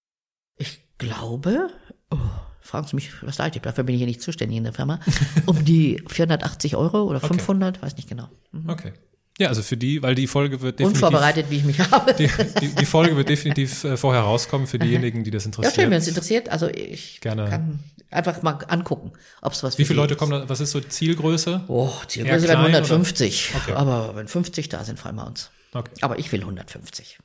[0.56, 1.68] Ich glaube,
[2.10, 2.16] oh,
[2.60, 4.98] fragen Sie mich, was leid ich, dafür bin ich hier nicht zuständig in der Firma,
[5.46, 8.28] um die 480 Euro oder 500, weiß nicht genau.
[8.66, 8.94] Okay.
[9.39, 11.02] Ja, also für die, weil die Folge wird definitiv.
[11.05, 12.12] Unvorbereitet, wie ich mich habe.
[12.15, 12.28] Die,
[12.60, 15.74] die, die Folge wird definitiv äh, vorher rauskommen für diejenigen, die das Ja, interessiert.
[15.77, 16.48] schön, wenn es interessiert.
[16.48, 17.48] Also ich Gerne.
[17.48, 17.78] kann
[18.10, 20.48] einfach mal angucken, ob es was für Wie viele Leute kommen da?
[20.48, 21.62] Was ist so Zielgröße?
[21.69, 23.51] Oh, Zielgröße werden klein, 150.
[23.55, 23.62] oder?
[23.62, 23.73] Okay.
[23.74, 25.51] Aber wenn 50 da sind, freuen wir uns.
[25.73, 25.93] Okay.
[26.01, 27.19] Aber ich will 150.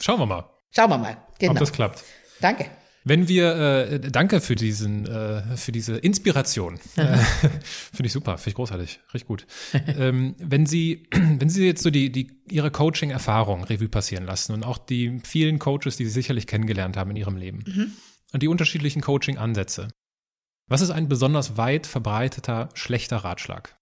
[0.00, 1.16] Schauen wir mal, Schauen wir mal.
[1.40, 1.52] Genau.
[1.52, 2.04] ob das klappt.
[2.40, 2.66] Danke.
[3.02, 6.78] Wenn wir, äh, danke für diesen, äh, für diese Inspiration.
[6.96, 7.16] Äh,
[7.92, 9.46] Finde ich super, finde ich großartig, richtig gut.
[9.86, 14.64] ähm, wenn Sie, wenn Sie jetzt so die, die Ihre Coaching-Erfahrung Revue passieren lassen und
[14.64, 17.64] auch die vielen Coaches, die Sie sicherlich kennengelernt haben in Ihrem Leben
[18.32, 19.88] und die unterschiedlichen Coaching-Ansätze.
[20.68, 23.76] Was ist ein besonders weit verbreiteter schlechter Ratschlag?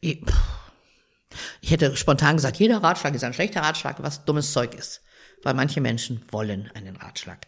[0.00, 5.02] Ich hätte spontan gesagt, jeder Ratschlag ist ein schlechter Ratschlag, was dummes Zeug ist.
[5.42, 7.46] Weil manche Menschen wollen einen Ratschlag.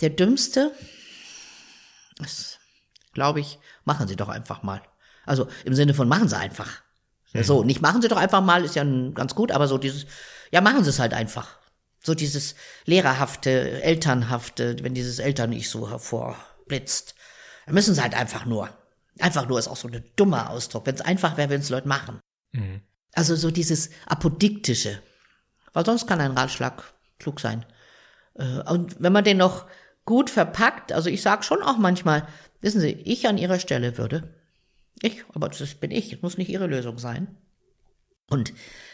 [0.00, 0.72] Der dümmste
[2.24, 2.58] ist,
[3.12, 4.82] glaube ich, machen Sie doch einfach mal.
[5.26, 6.82] Also im Sinne von machen Sie einfach.
[7.32, 10.06] Ja, So, nicht machen Sie doch einfach mal, ist ja ganz gut, aber so dieses,
[10.50, 11.58] ja, machen Sie es halt einfach.
[12.02, 12.54] So dieses
[12.86, 17.14] lehrerhafte, elternhafte, wenn dieses Eltern nicht so hervorblitzt.
[17.66, 18.70] Dann müssen Sie halt einfach nur.
[19.18, 20.86] Einfach nur ist auch so ein dummer Ausdruck.
[20.86, 22.20] Wenn es einfach wäre, würden es Leute machen.
[23.12, 25.02] Also so dieses Apodiktische.
[25.72, 26.82] Weil sonst kann ein Ratschlag
[27.18, 27.66] klug sein.
[28.34, 29.66] Äh, Und wenn man den noch
[30.10, 32.26] gut verpackt, also ich sage schon auch manchmal,
[32.60, 34.34] wissen Sie, ich an Ihrer Stelle würde,
[35.02, 37.28] ich, aber das bin ich, es muss nicht Ihre Lösung sein.
[38.28, 38.52] Und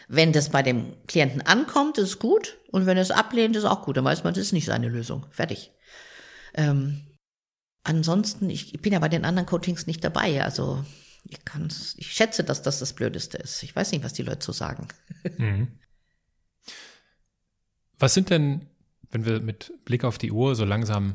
[0.08, 2.58] wenn das bei dem Klienten ankommt, ist gut.
[2.70, 3.96] Und wenn es ablehnt, ist auch gut.
[3.96, 5.24] Dann weiß man, das ist nicht seine Lösung.
[5.30, 5.72] Fertig.
[6.54, 7.02] Ähm,
[7.82, 10.42] ansonsten, ich, ich bin ja bei den anderen Coachings nicht dabei.
[10.42, 10.84] Also
[11.24, 13.62] ich kann's, ich schätze, dass das das Blödeste ist.
[13.62, 14.88] Ich weiß nicht, was die Leute so sagen.
[17.98, 18.66] Was sind denn,
[19.16, 21.14] wenn wir mit Blick auf die Uhr so langsam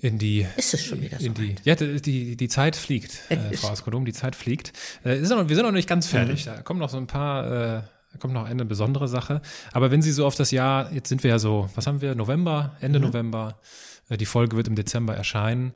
[0.00, 1.60] in die Ist es schon wieder so in die, weit?
[1.64, 4.72] ja, die, die, die Zeit fliegt, äh, Frau Askodom, die Zeit fliegt.
[5.04, 6.44] Äh, ist noch, wir sind noch nicht ganz fertig.
[6.44, 9.42] Da kommen noch so ein paar, äh, da kommt noch eine besondere Sache.
[9.72, 12.14] Aber wenn Sie so auf das Jahr, jetzt sind wir ja so, was haben wir,
[12.14, 13.60] November, Ende November,
[14.08, 15.72] äh, die Folge wird im Dezember erscheinen.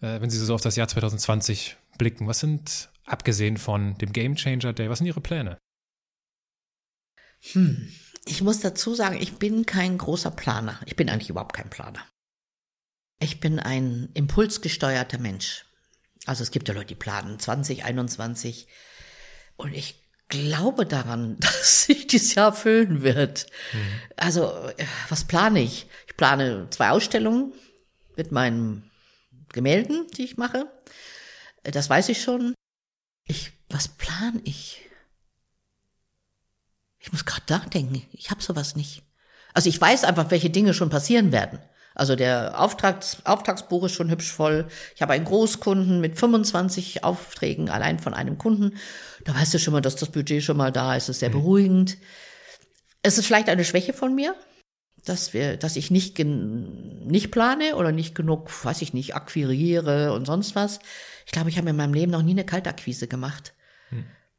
[0.00, 4.36] Äh, wenn Sie so auf das Jahr 2020 blicken, was sind, abgesehen von dem Game
[4.36, 5.58] Changer Day, was sind Ihre Pläne?
[8.26, 10.80] Ich muss dazu sagen, ich bin kein großer Planer.
[10.86, 12.00] Ich bin eigentlich überhaupt kein Planer.
[13.20, 15.66] Ich bin ein impulsgesteuerter Mensch.
[16.26, 18.66] Also es gibt ja Leute, die planen 2021.
[19.56, 23.46] Und ich glaube daran, dass sich dieses Jahr füllen wird.
[24.16, 25.86] Also, äh, was plane ich?
[26.06, 27.52] Ich plane zwei Ausstellungen
[28.16, 28.90] mit meinen
[29.52, 30.66] Gemälden, die ich mache.
[31.62, 32.54] Äh, Das weiß ich schon.
[33.26, 34.83] Ich, was plane ich?
[37.04, 38.02] Ich muss gerade nachdenken.
[38.12, 39.02] Ich habe sowas nicht.
[39.52, 41.58] Also ich weiß einfach, welche Dinge schon passieren werden.
[41.94, 44.66] Also der Auftrags, Auftragsbuch ist schon hübsch voll.
[44.96, 48.78] Ich habe einen Großkunden mit 25 Aufträgen allein von einem Kunden.
[49.24, 51.10] Da weißt du schon mal, dass das Budget schon mal da ist.
[51.10, 51.98] Das ist sehr beruhigend.
[53.02, 54.34] Es ist vielleicht eine Schwäche von mir,
[55.04, 60.14] dass wir, dass ich nicht gen, nicht plane oder nicht genug, weiß ich nicht, akquiriere
[60.14, 60.80] und sonst was.
[61.26, 63.52] Ich glaube, ich habe in meinem Leben noch nie eine Kaltakquise gemacht.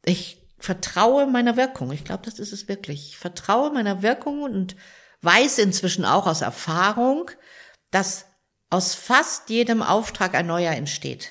[0.04, 1.92] Ich vertraue meiner Wirkung.
[1.92, 3.10] Ich glaube, das ist es wirklich.
[3.10, 4.76] Ich vertraue meiner Wirkung und
[5.22, 7.30] weiß inzwischen auch aus Erfahrung,
[7.92, 8.26] dass
[8.70, 11.30] aus fast jedem Auftrag ein neuer entsteht.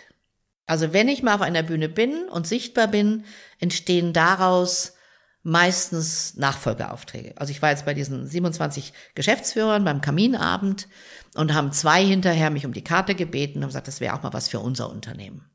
[0.66, 3.24] Also wenn ich mal auf einer Bühne bin und sichtbar bin,
[3.58, 4.94] entstehen daraus
[5.42, 7.34] meistens Nachfolgeaufträge.
[7.36, 10.88] Also ich war jetzt bei diesen 27 Geschäftsführern beim Kaminabend
[11.34, 14.32] und haben zwei hinterher mich um die Karte gebeten und gesagt, das wäre auch mal
[14.32, 15.50] was für unser Unternehmen.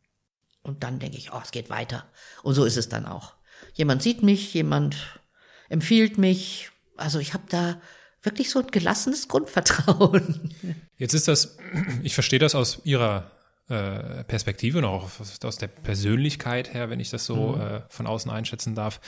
[0.62, 2.06] Und dann denke ich, oh, es geht weiter.
[2.44, 3.39] Und so ist es dann auch.
[3.80, 5.22] Jemand sieht mich, jemand
[5.70, 6.70] empfiehlt mich.
[6.98, 7.80] Also ich habe da
[8.22, 10.54] wirklich so ein gelassenes Grundvertrauen.
[10.98, 11.58] Jetzt ist das,
[12.04, 13.32] ich verstehe das aus Ihrer
[13.70, 15.10] äh, Perspektive und auch
[15.44, 19.00] aus, der Persönlichkeit her, wenn ich das so äh, von außen einschätzen darf.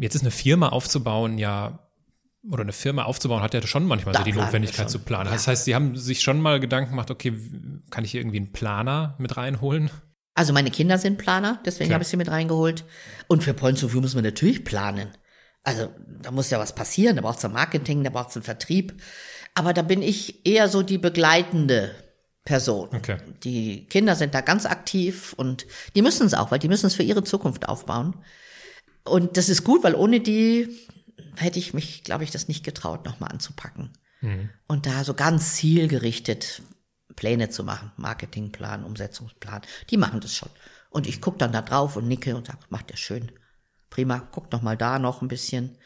[0.00, 1.86] Jetzt ist eine Firma aufzubauen, ja,
[2.50, 5.26] oder eine Firma aufzubauen, hat ja schon manchmal so die Notwendigkeit zu planen.
[5.26, 5.32] ja.
[5.32, 7.34] Das heißt, Sie haben sich schon mal Gedanken gemacht, okay,
[7.90, 9.90] kann ich hier irgendwie einen Planer mit reinholen?
[10.36, 12.84] Also meine Kinder sind Planer, deswegen habe ich sie mit reingeholt.
[13.26, 15.08] Und für Points of View muss man natürlich planen.
[15.64, 15.88] Also
[16.22, 19.00] da muss ja was passieren, da braucht es ein Marketing, da braucht es einen Vertrieb.
[19.54, 21.94] Aber da bin ich eher so die begleitende
[22.44, 22.90] Person.
[22.94, 23.16] Okay.
[23.44, 26.94] Die Kinder sind da ganz aktiv und die müssen es auch, weil die müssen es
[26.94, 28.14] für ihre Zukunft aufbauen.
[29.04, 30.68] Und das ist gut, weil ohne die
[31.36, 33.90] hätte ich mich, glaube ich, das nicht getraut, nochmal anzupacken.
[34.66, 36.62] Und da so ganz zielgerichtet
[37.16, 40.50] Pläne zu machen, Marketingplan, Umsetzungsplan, die machen das schon.
[40.90, 43.32] Und ich gucke dann da drauf und nicke und sage, macht ihr schön.
[43.90, 45.76] Prima, guckt noch mal da noch ein bisschen.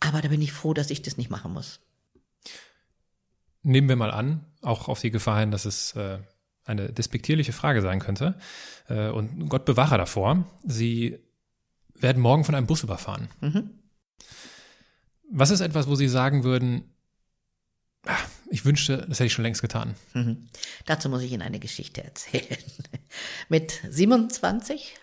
[0.00, 1.80] Aber da bin ich froh, dass ich das nicht machen muss.
[3.62, 6.18] Nehmen wir mal an, auch auf die Gefahr hin, dass es äh,
[6.64, 8.38] eine despektierliche Frage sein könnte.
[8.88, 10.44] Äh, und Gott bewahre davor.
[10.64, 11.18] Sie
[11.94, 13.28] werden morgen von einem Bus überfahren.
[15.30, 16.94] Was ist etwas, wo Sie sagen würden,
[18.06, 18.16] ah,
[18.50, 19.94] ich wünschte, das hätte ich schon längst getan?
[20.14, 20.48] Mhm.
[20.84, 22.58] Dazu muss ich Ihnen eine Geschichte erzählen.
[23.48, 24.96] mit 27,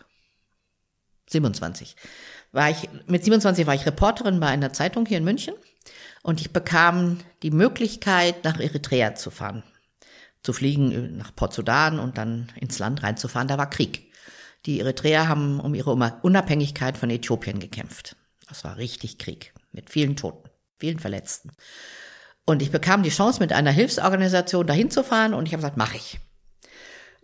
[1.30, 1.96] 27
[2.52, 5.56] war ich, mit 27 war ich Reporterin bei einer Zeitung hier in München
[6.22, 9.64] und ich bekam die Möglichkeit, nach Eritrea zu fahren.
[10.44, 13.48] Zu fliegen nach Port Sudan und dann ins Land reinzufahren.
[13.48, 14.12] Da war Krieg.
[14.66, 18.16] Die Eritreer haben um ihre Unabhängigkeit von Äthiopien gekämpft.
[18.48, 19.54] Das war richtig Krieg.
[19.72, 21.52] Mit vielen Toten, vielen Verletzten.
[22.46, 25.78] Und ich bekam die Chance, mit einer Hilfsorganisation dahin zu fahren und ich habe gesagt,
[25.78, 26.20] mache ich.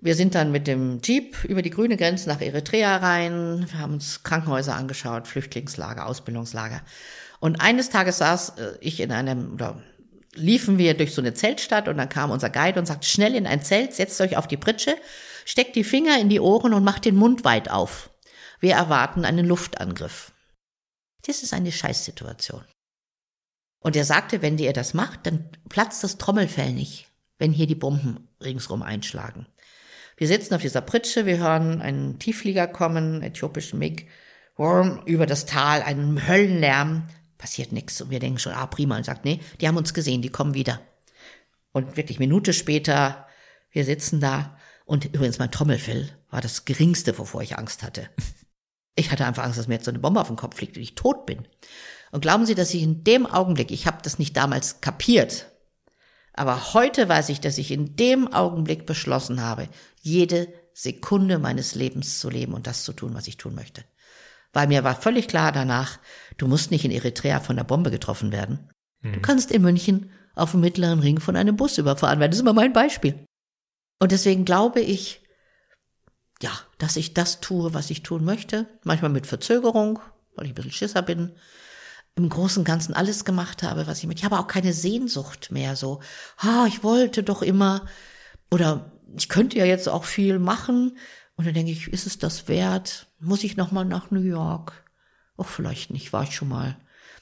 [0.01, 3.95] Wir sind dann mit dem Jeep über die grüne Grenze nach Eritrea rein, wir haben
[3.95, 6.81] uns Krankenhäuser angeschaut, Flüchtlingslager, Ausbildungslager.
[7.41, 9.81] Und eines Tages saß äh, ich in einem, oder
[10.35, 13.45] liefen wir durch so eine Zeltstadt und dann kam unser Guide und sagte, schnell in
[13.45, 14.95] ein Zelt, setzt euch auf die Pritsche,
[15.43, 18.09] steckt die Finger in die Ohren und macht den Mund weit auf.
[18.61, 20.31] Wir erwarten einen Luftangriff.
[21.25, 22.63] Das ist eine Scheißsituation.
[23.79, 27.07] Und er sagte, wenn ihr das macht, dann platzt das Trommelfell nicht,
[27.37, 29.47] wenn hier die Bomben ringsrum einschlagen.
[30.17, 34.07] Wir sitzen auf dieser Pritsche, wir hören einen Tiefflieger kommen, äthiopischen MiG,
[35.05, 37.07] über das Tal, einen Höllenlärm,
[37.37, 38.01] passiert nichts.
[38.01, 40.53] Und wir denken schon, ah, prima, und sagt, nee, die haben uns gesehen, die kommen
[40.53, 40.81] wieder.
[41.71, 43.27] Und wirklich Minute später,
[43.71, 48.09] wir sitzen da, und übrigens mein Trommelfell war das geringste, wovor ich Angst hatte.
[48.95, 50.83] Ich hatte einfach Angst, dass mir jetzt so eine Bombe auf den Kopf fliegt und
[50.83, 51.47] ich tot bin.
[52.11, 55.47] Und glauben Sie, dass ich in dem Augenblick, ich habe das nicht damals kapiert,
[56.33, 59.67] aber heute weiß ich, dass ich in dem Augenblick beschlossen habe,
[60.01, 63.83] jede Sekunde meines Lebens zu leben und das zu tun, was ich tun möchte.
[64.53, 65.99] Weil mir war völlig klar danach,
[66.37, 68.69] du musst nicht in Eritrea von der Bombe getroffen werden.
[69.01, 72.31] Du kannst in München auf dem mittleren Ring von einem Bus überfahren werden.
[72.31, 73.25] Das ist immer mein Beispiel.
[73.99, 75.21] Und deswegen glaube ich,
[76.41, 78.65] ja, dass ich das tue, was ich tun möchte.
[78.83, 79.99] Manchmal mit Verzögerung,
[80.35, 81.33] weil ich ein bisschen Schisser bin.
[82.19, 84.19] Im Großen und Ganzen alles gemacht habe, was ich möchte.
[84.19, 86.01] Ich habe auch keine Sehnsucht mehr so.
[86.37, 87.85] Ah, ich wollte doch immer.
[88.51, 90.97] Oder ich könnte ja jetzt auch viel machen.
[91.37, 93.07] Und dann denke ich, ist es das wert?
[93.21, 94.83] Muss ich nochmal nach New York?
[95.37, 96.75] Oh, vielleicht nicht, war ich schon mal.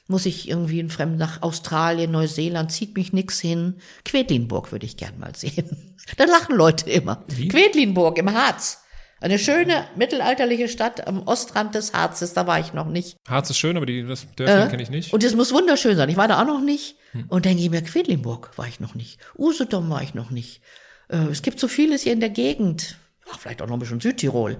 [0.08, 3.76] Muss ich irgendwie in Fremd nach Australien, Neuseeland, zieht mich nix hin.
[4.04, 5.94] Quedlinburg würde ich gern mal sehen.
[6.16, 7.22] Da lachen Leute immer.
[7.28, 7.48] Wie?
[7.48, 8.82] Quedlinburg im Harz.
[9.20, 13.16] Eine schöne mittelalterliche Stadt am Ostrand des Harzes, da war ich noch nicht.
[13.28, 15.12] Harz ist schön, aber die, das Dörfchen kenne ich nicht.
[15.12, 16.08] Und es muss wunderschön sein.
[16.08, 16.96] Ich war da auch noch nicht.
[17.28, 19.18] Und dann gehe mir Quedlinburg war ich noch nicht.
[19.36, 20.62] Usedom war ich noch nicht.
[21.08, 22.96] Äh, Es gibt so vieles hier in der Gegend.
[23.30, 24.58] Ach, vielleicht auch noch ein bisschen Südtirol.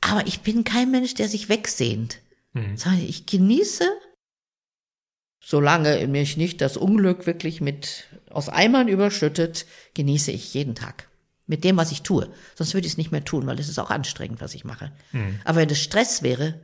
[0.00, 2.18] Aber ich bin kein Mensch, der sich wegsehnt.
[2.54, 3.84] Sondern Ich genieße,
[5.44, 11.08] solange mich nicht das Unglück wirklich mit aus Eimern überschüttet, genieße ich jeden Tag.
[11.50, 12.32] Mit dem, was ich tue.
[12.54, 14.92] Sonst würde ich es nicht mehr tun, weil es ist auch anstrengend, was ich mache.
[15.44, 16.60] Aber wenn es Stress wäre,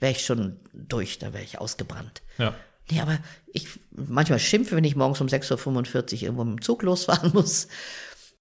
[0.00, 2.22] wäre ich schon durch, da wäre ich ausgebrannt.
[2.36, 2.52] Ja.
[2.90, 6.82] Nee, aber ich manchmal schimpfe, wenn ich morgens um 6.45 Uhr irgendwo mit dem Zug
[6.82, 7.68] losfahren muss.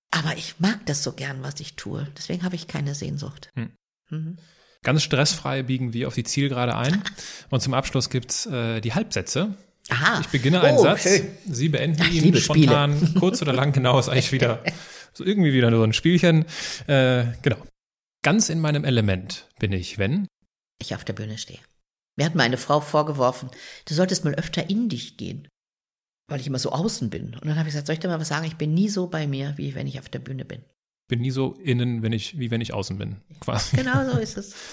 [0.09, 2.07] Aber ich mag das so gern, was ich tue.
[2.17, 3.51] Deswegen habe ich keine Sehnsucht.
[4.81, 7.03] Ganz stressfrei biegen wir auf die Zielgerade ein.
[7.51, 9.55] Und zum Abschluss gibt's äh, die Halbsätze.
[9.89, 10.21] Aha.
[10.21, 11.07] Ich beginne einen Oh, Satz.
[11.45, 14.63] Sie beenden Ach, ihn spontan, kurz oder lang, genau, ist eigentlich wieder
[15.13, 16.45] so irgendwie wieder nur so ein Spielchen.
[16.87, 17.57] Äh, genau.
[18.23, 20.27] Ganz in meinem Element bin ich, wenn
[20.81, 21.59] Ich auf der Bühne stehe.
[22.15, 23.49] Mir hat meine Frau vorgeworfen,
[23.85, 25.47] du solltest mal öfter in dich gehen.
[26.29, 27.33] Weil ich immer so außen bin.
[27.35, 28.45] Und dann habe ich gesagt, soll ich dir mal was sagen?
[28.45, 30.61] Ich bin nie so bei mir, wie wenn ich auf der Bühne bin.
[31.09, 33.75] bin nie so innen, wenn ich, wie wenn ich außen bin, quasi.
[33.75, 34.55] Genau so ist es.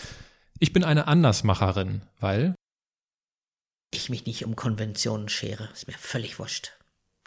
[0.62, 2.54] Ich bin eine Andersmacherin, weil
[3.90, 5.68] Ich mich nicht um Konventionen schere.
[5.72, 6.72] Ist mir völlig wurscht.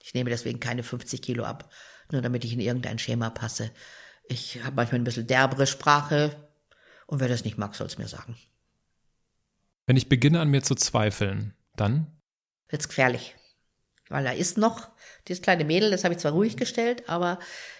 [0.01, 1.71] Ich nehme deswegen keine 50 Kilo ab,
[2.11, 3.71] nur damit ich in irgendein Schema passe.
[4.25, 6.35] Ich habe manchmal ein bisschen derbere Sprache.
[7.07, 8.37] Und wer das nicht mag, soll es mir sagen.
[9.85, 12.13] wenn ich beginne an mir zu zweifeln, dann
[12.73, 13.35] Wird's gefährlich.
[14.09, 14.89] Weil da ist noch
[15.27, 17.37] dieses kleine Mädel, das habe ich zwar ruhig gestellt, aber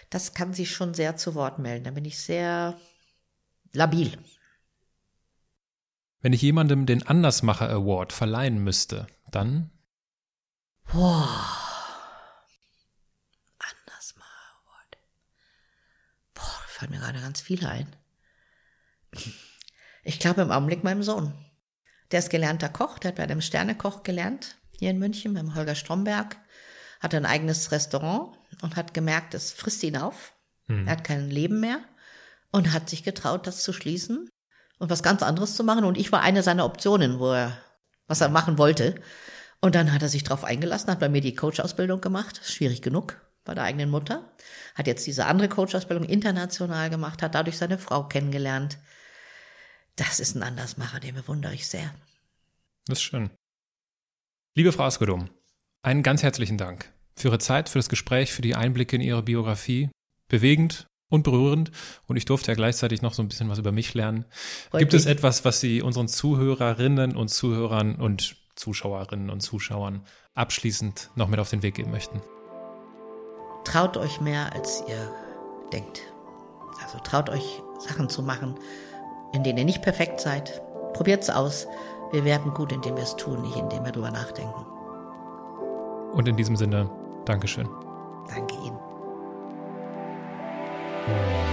[0.08, 1.82] das kann sich schon sehr zu Wort melden.
[1.82, 2.78] Da bin ich sehr
[3.72, 4.16] labil.
[6.24, 9.70] Wenn ich jemandem den Andersmacher Award verleihen müsste, dann
[10.90, 11.28] Boah.
[13.58, 14.24] Anders mal.
[14.62, 14.96] Award.
[16.34, 17.94] fallen mir gerade ganz viele ein.
[20.02, 21.34] Ich glaube im Augenblick meinem Sohn.
[22.10, 25.74] Der ist gelernter Koch, der hat bei einem Sternekoch gelernt, hier in München, beim Holger
[25.74, 26.38] Stromberg,
[27.00, 30.34] hat ein eigenes Restaurant und hat gemerkt, es frisst ihn auf.
[30.68, 30.86] Mhm.
[30.86, 31.84] Er hat kein Leben mehr
[32.50, 34.30] und hat sich getraut, das zu schließen
[34.78, 35.84] und was ganz anderes zu machen.
[35.84, 37.56] Und ich war eine seiner Optionen, wo er,
[38.06, 38.94] was er machen wollte.
[39.60, 42.40] Und dann hat er sich darauf eingelassen, hat bei mir die Coach-Ausbildung gemacht.
[42.44, 44.30] Schwierig genug bei der eigenen Mutter.
[44.74, 48.78] Hat jetzt diese andere Coach-Ausbildung international gemacht, hat dadurch seine Frau kennengelernt.
[49.96, 51.94] Das ist ein Andersmacher, den bewundere ich sehr.
[52.86, 53.30] Das ist schön.
[54.56, 55.30] Liebe Frau Askodum,
[55.82, 59.22] einen ganz herzlichen Dank für Ihre Zeit, für das Gespräch, für die Einblicke in Ihre
[59.22, 59.90] Biografie.
[60.28, 61.70] Bewegend und berührend.
[62.06, 64.24] Und ich durfte ja gleichzeitig noch so ein bisschen was über mich lernen.
[64.70, 65.02] Freut Gibt mich.
[65.02, 70.02] es etwas, was Sie unseren Zuhörerinnen und Zuhörern und Zuschauerinnen und Zuschauern
[70.34, 72.20] abschließend noch mit auf den Weg geben möchten?
[73.64, 75.10] Traut euch mehr, als ihr
[75.72, 76.02] denkt.
[76.82, 78.56] Also traut euch Sachen zu machen,
[79.32, 80.60] in denen ihr nicht perfekt seid.
[80.92, 81.66] Probiert es aus.
[82.12, 84.66] Wir werden gut, indem wir es tun, nicht indem wir drüber nachdenken.
[86.12, 86.88] Und in diesem Sinne,
[87.24, 87.68] Dankeschön.
[88.28, 88.83] Danke Ihnen.
[91.06, 91.43] Thank.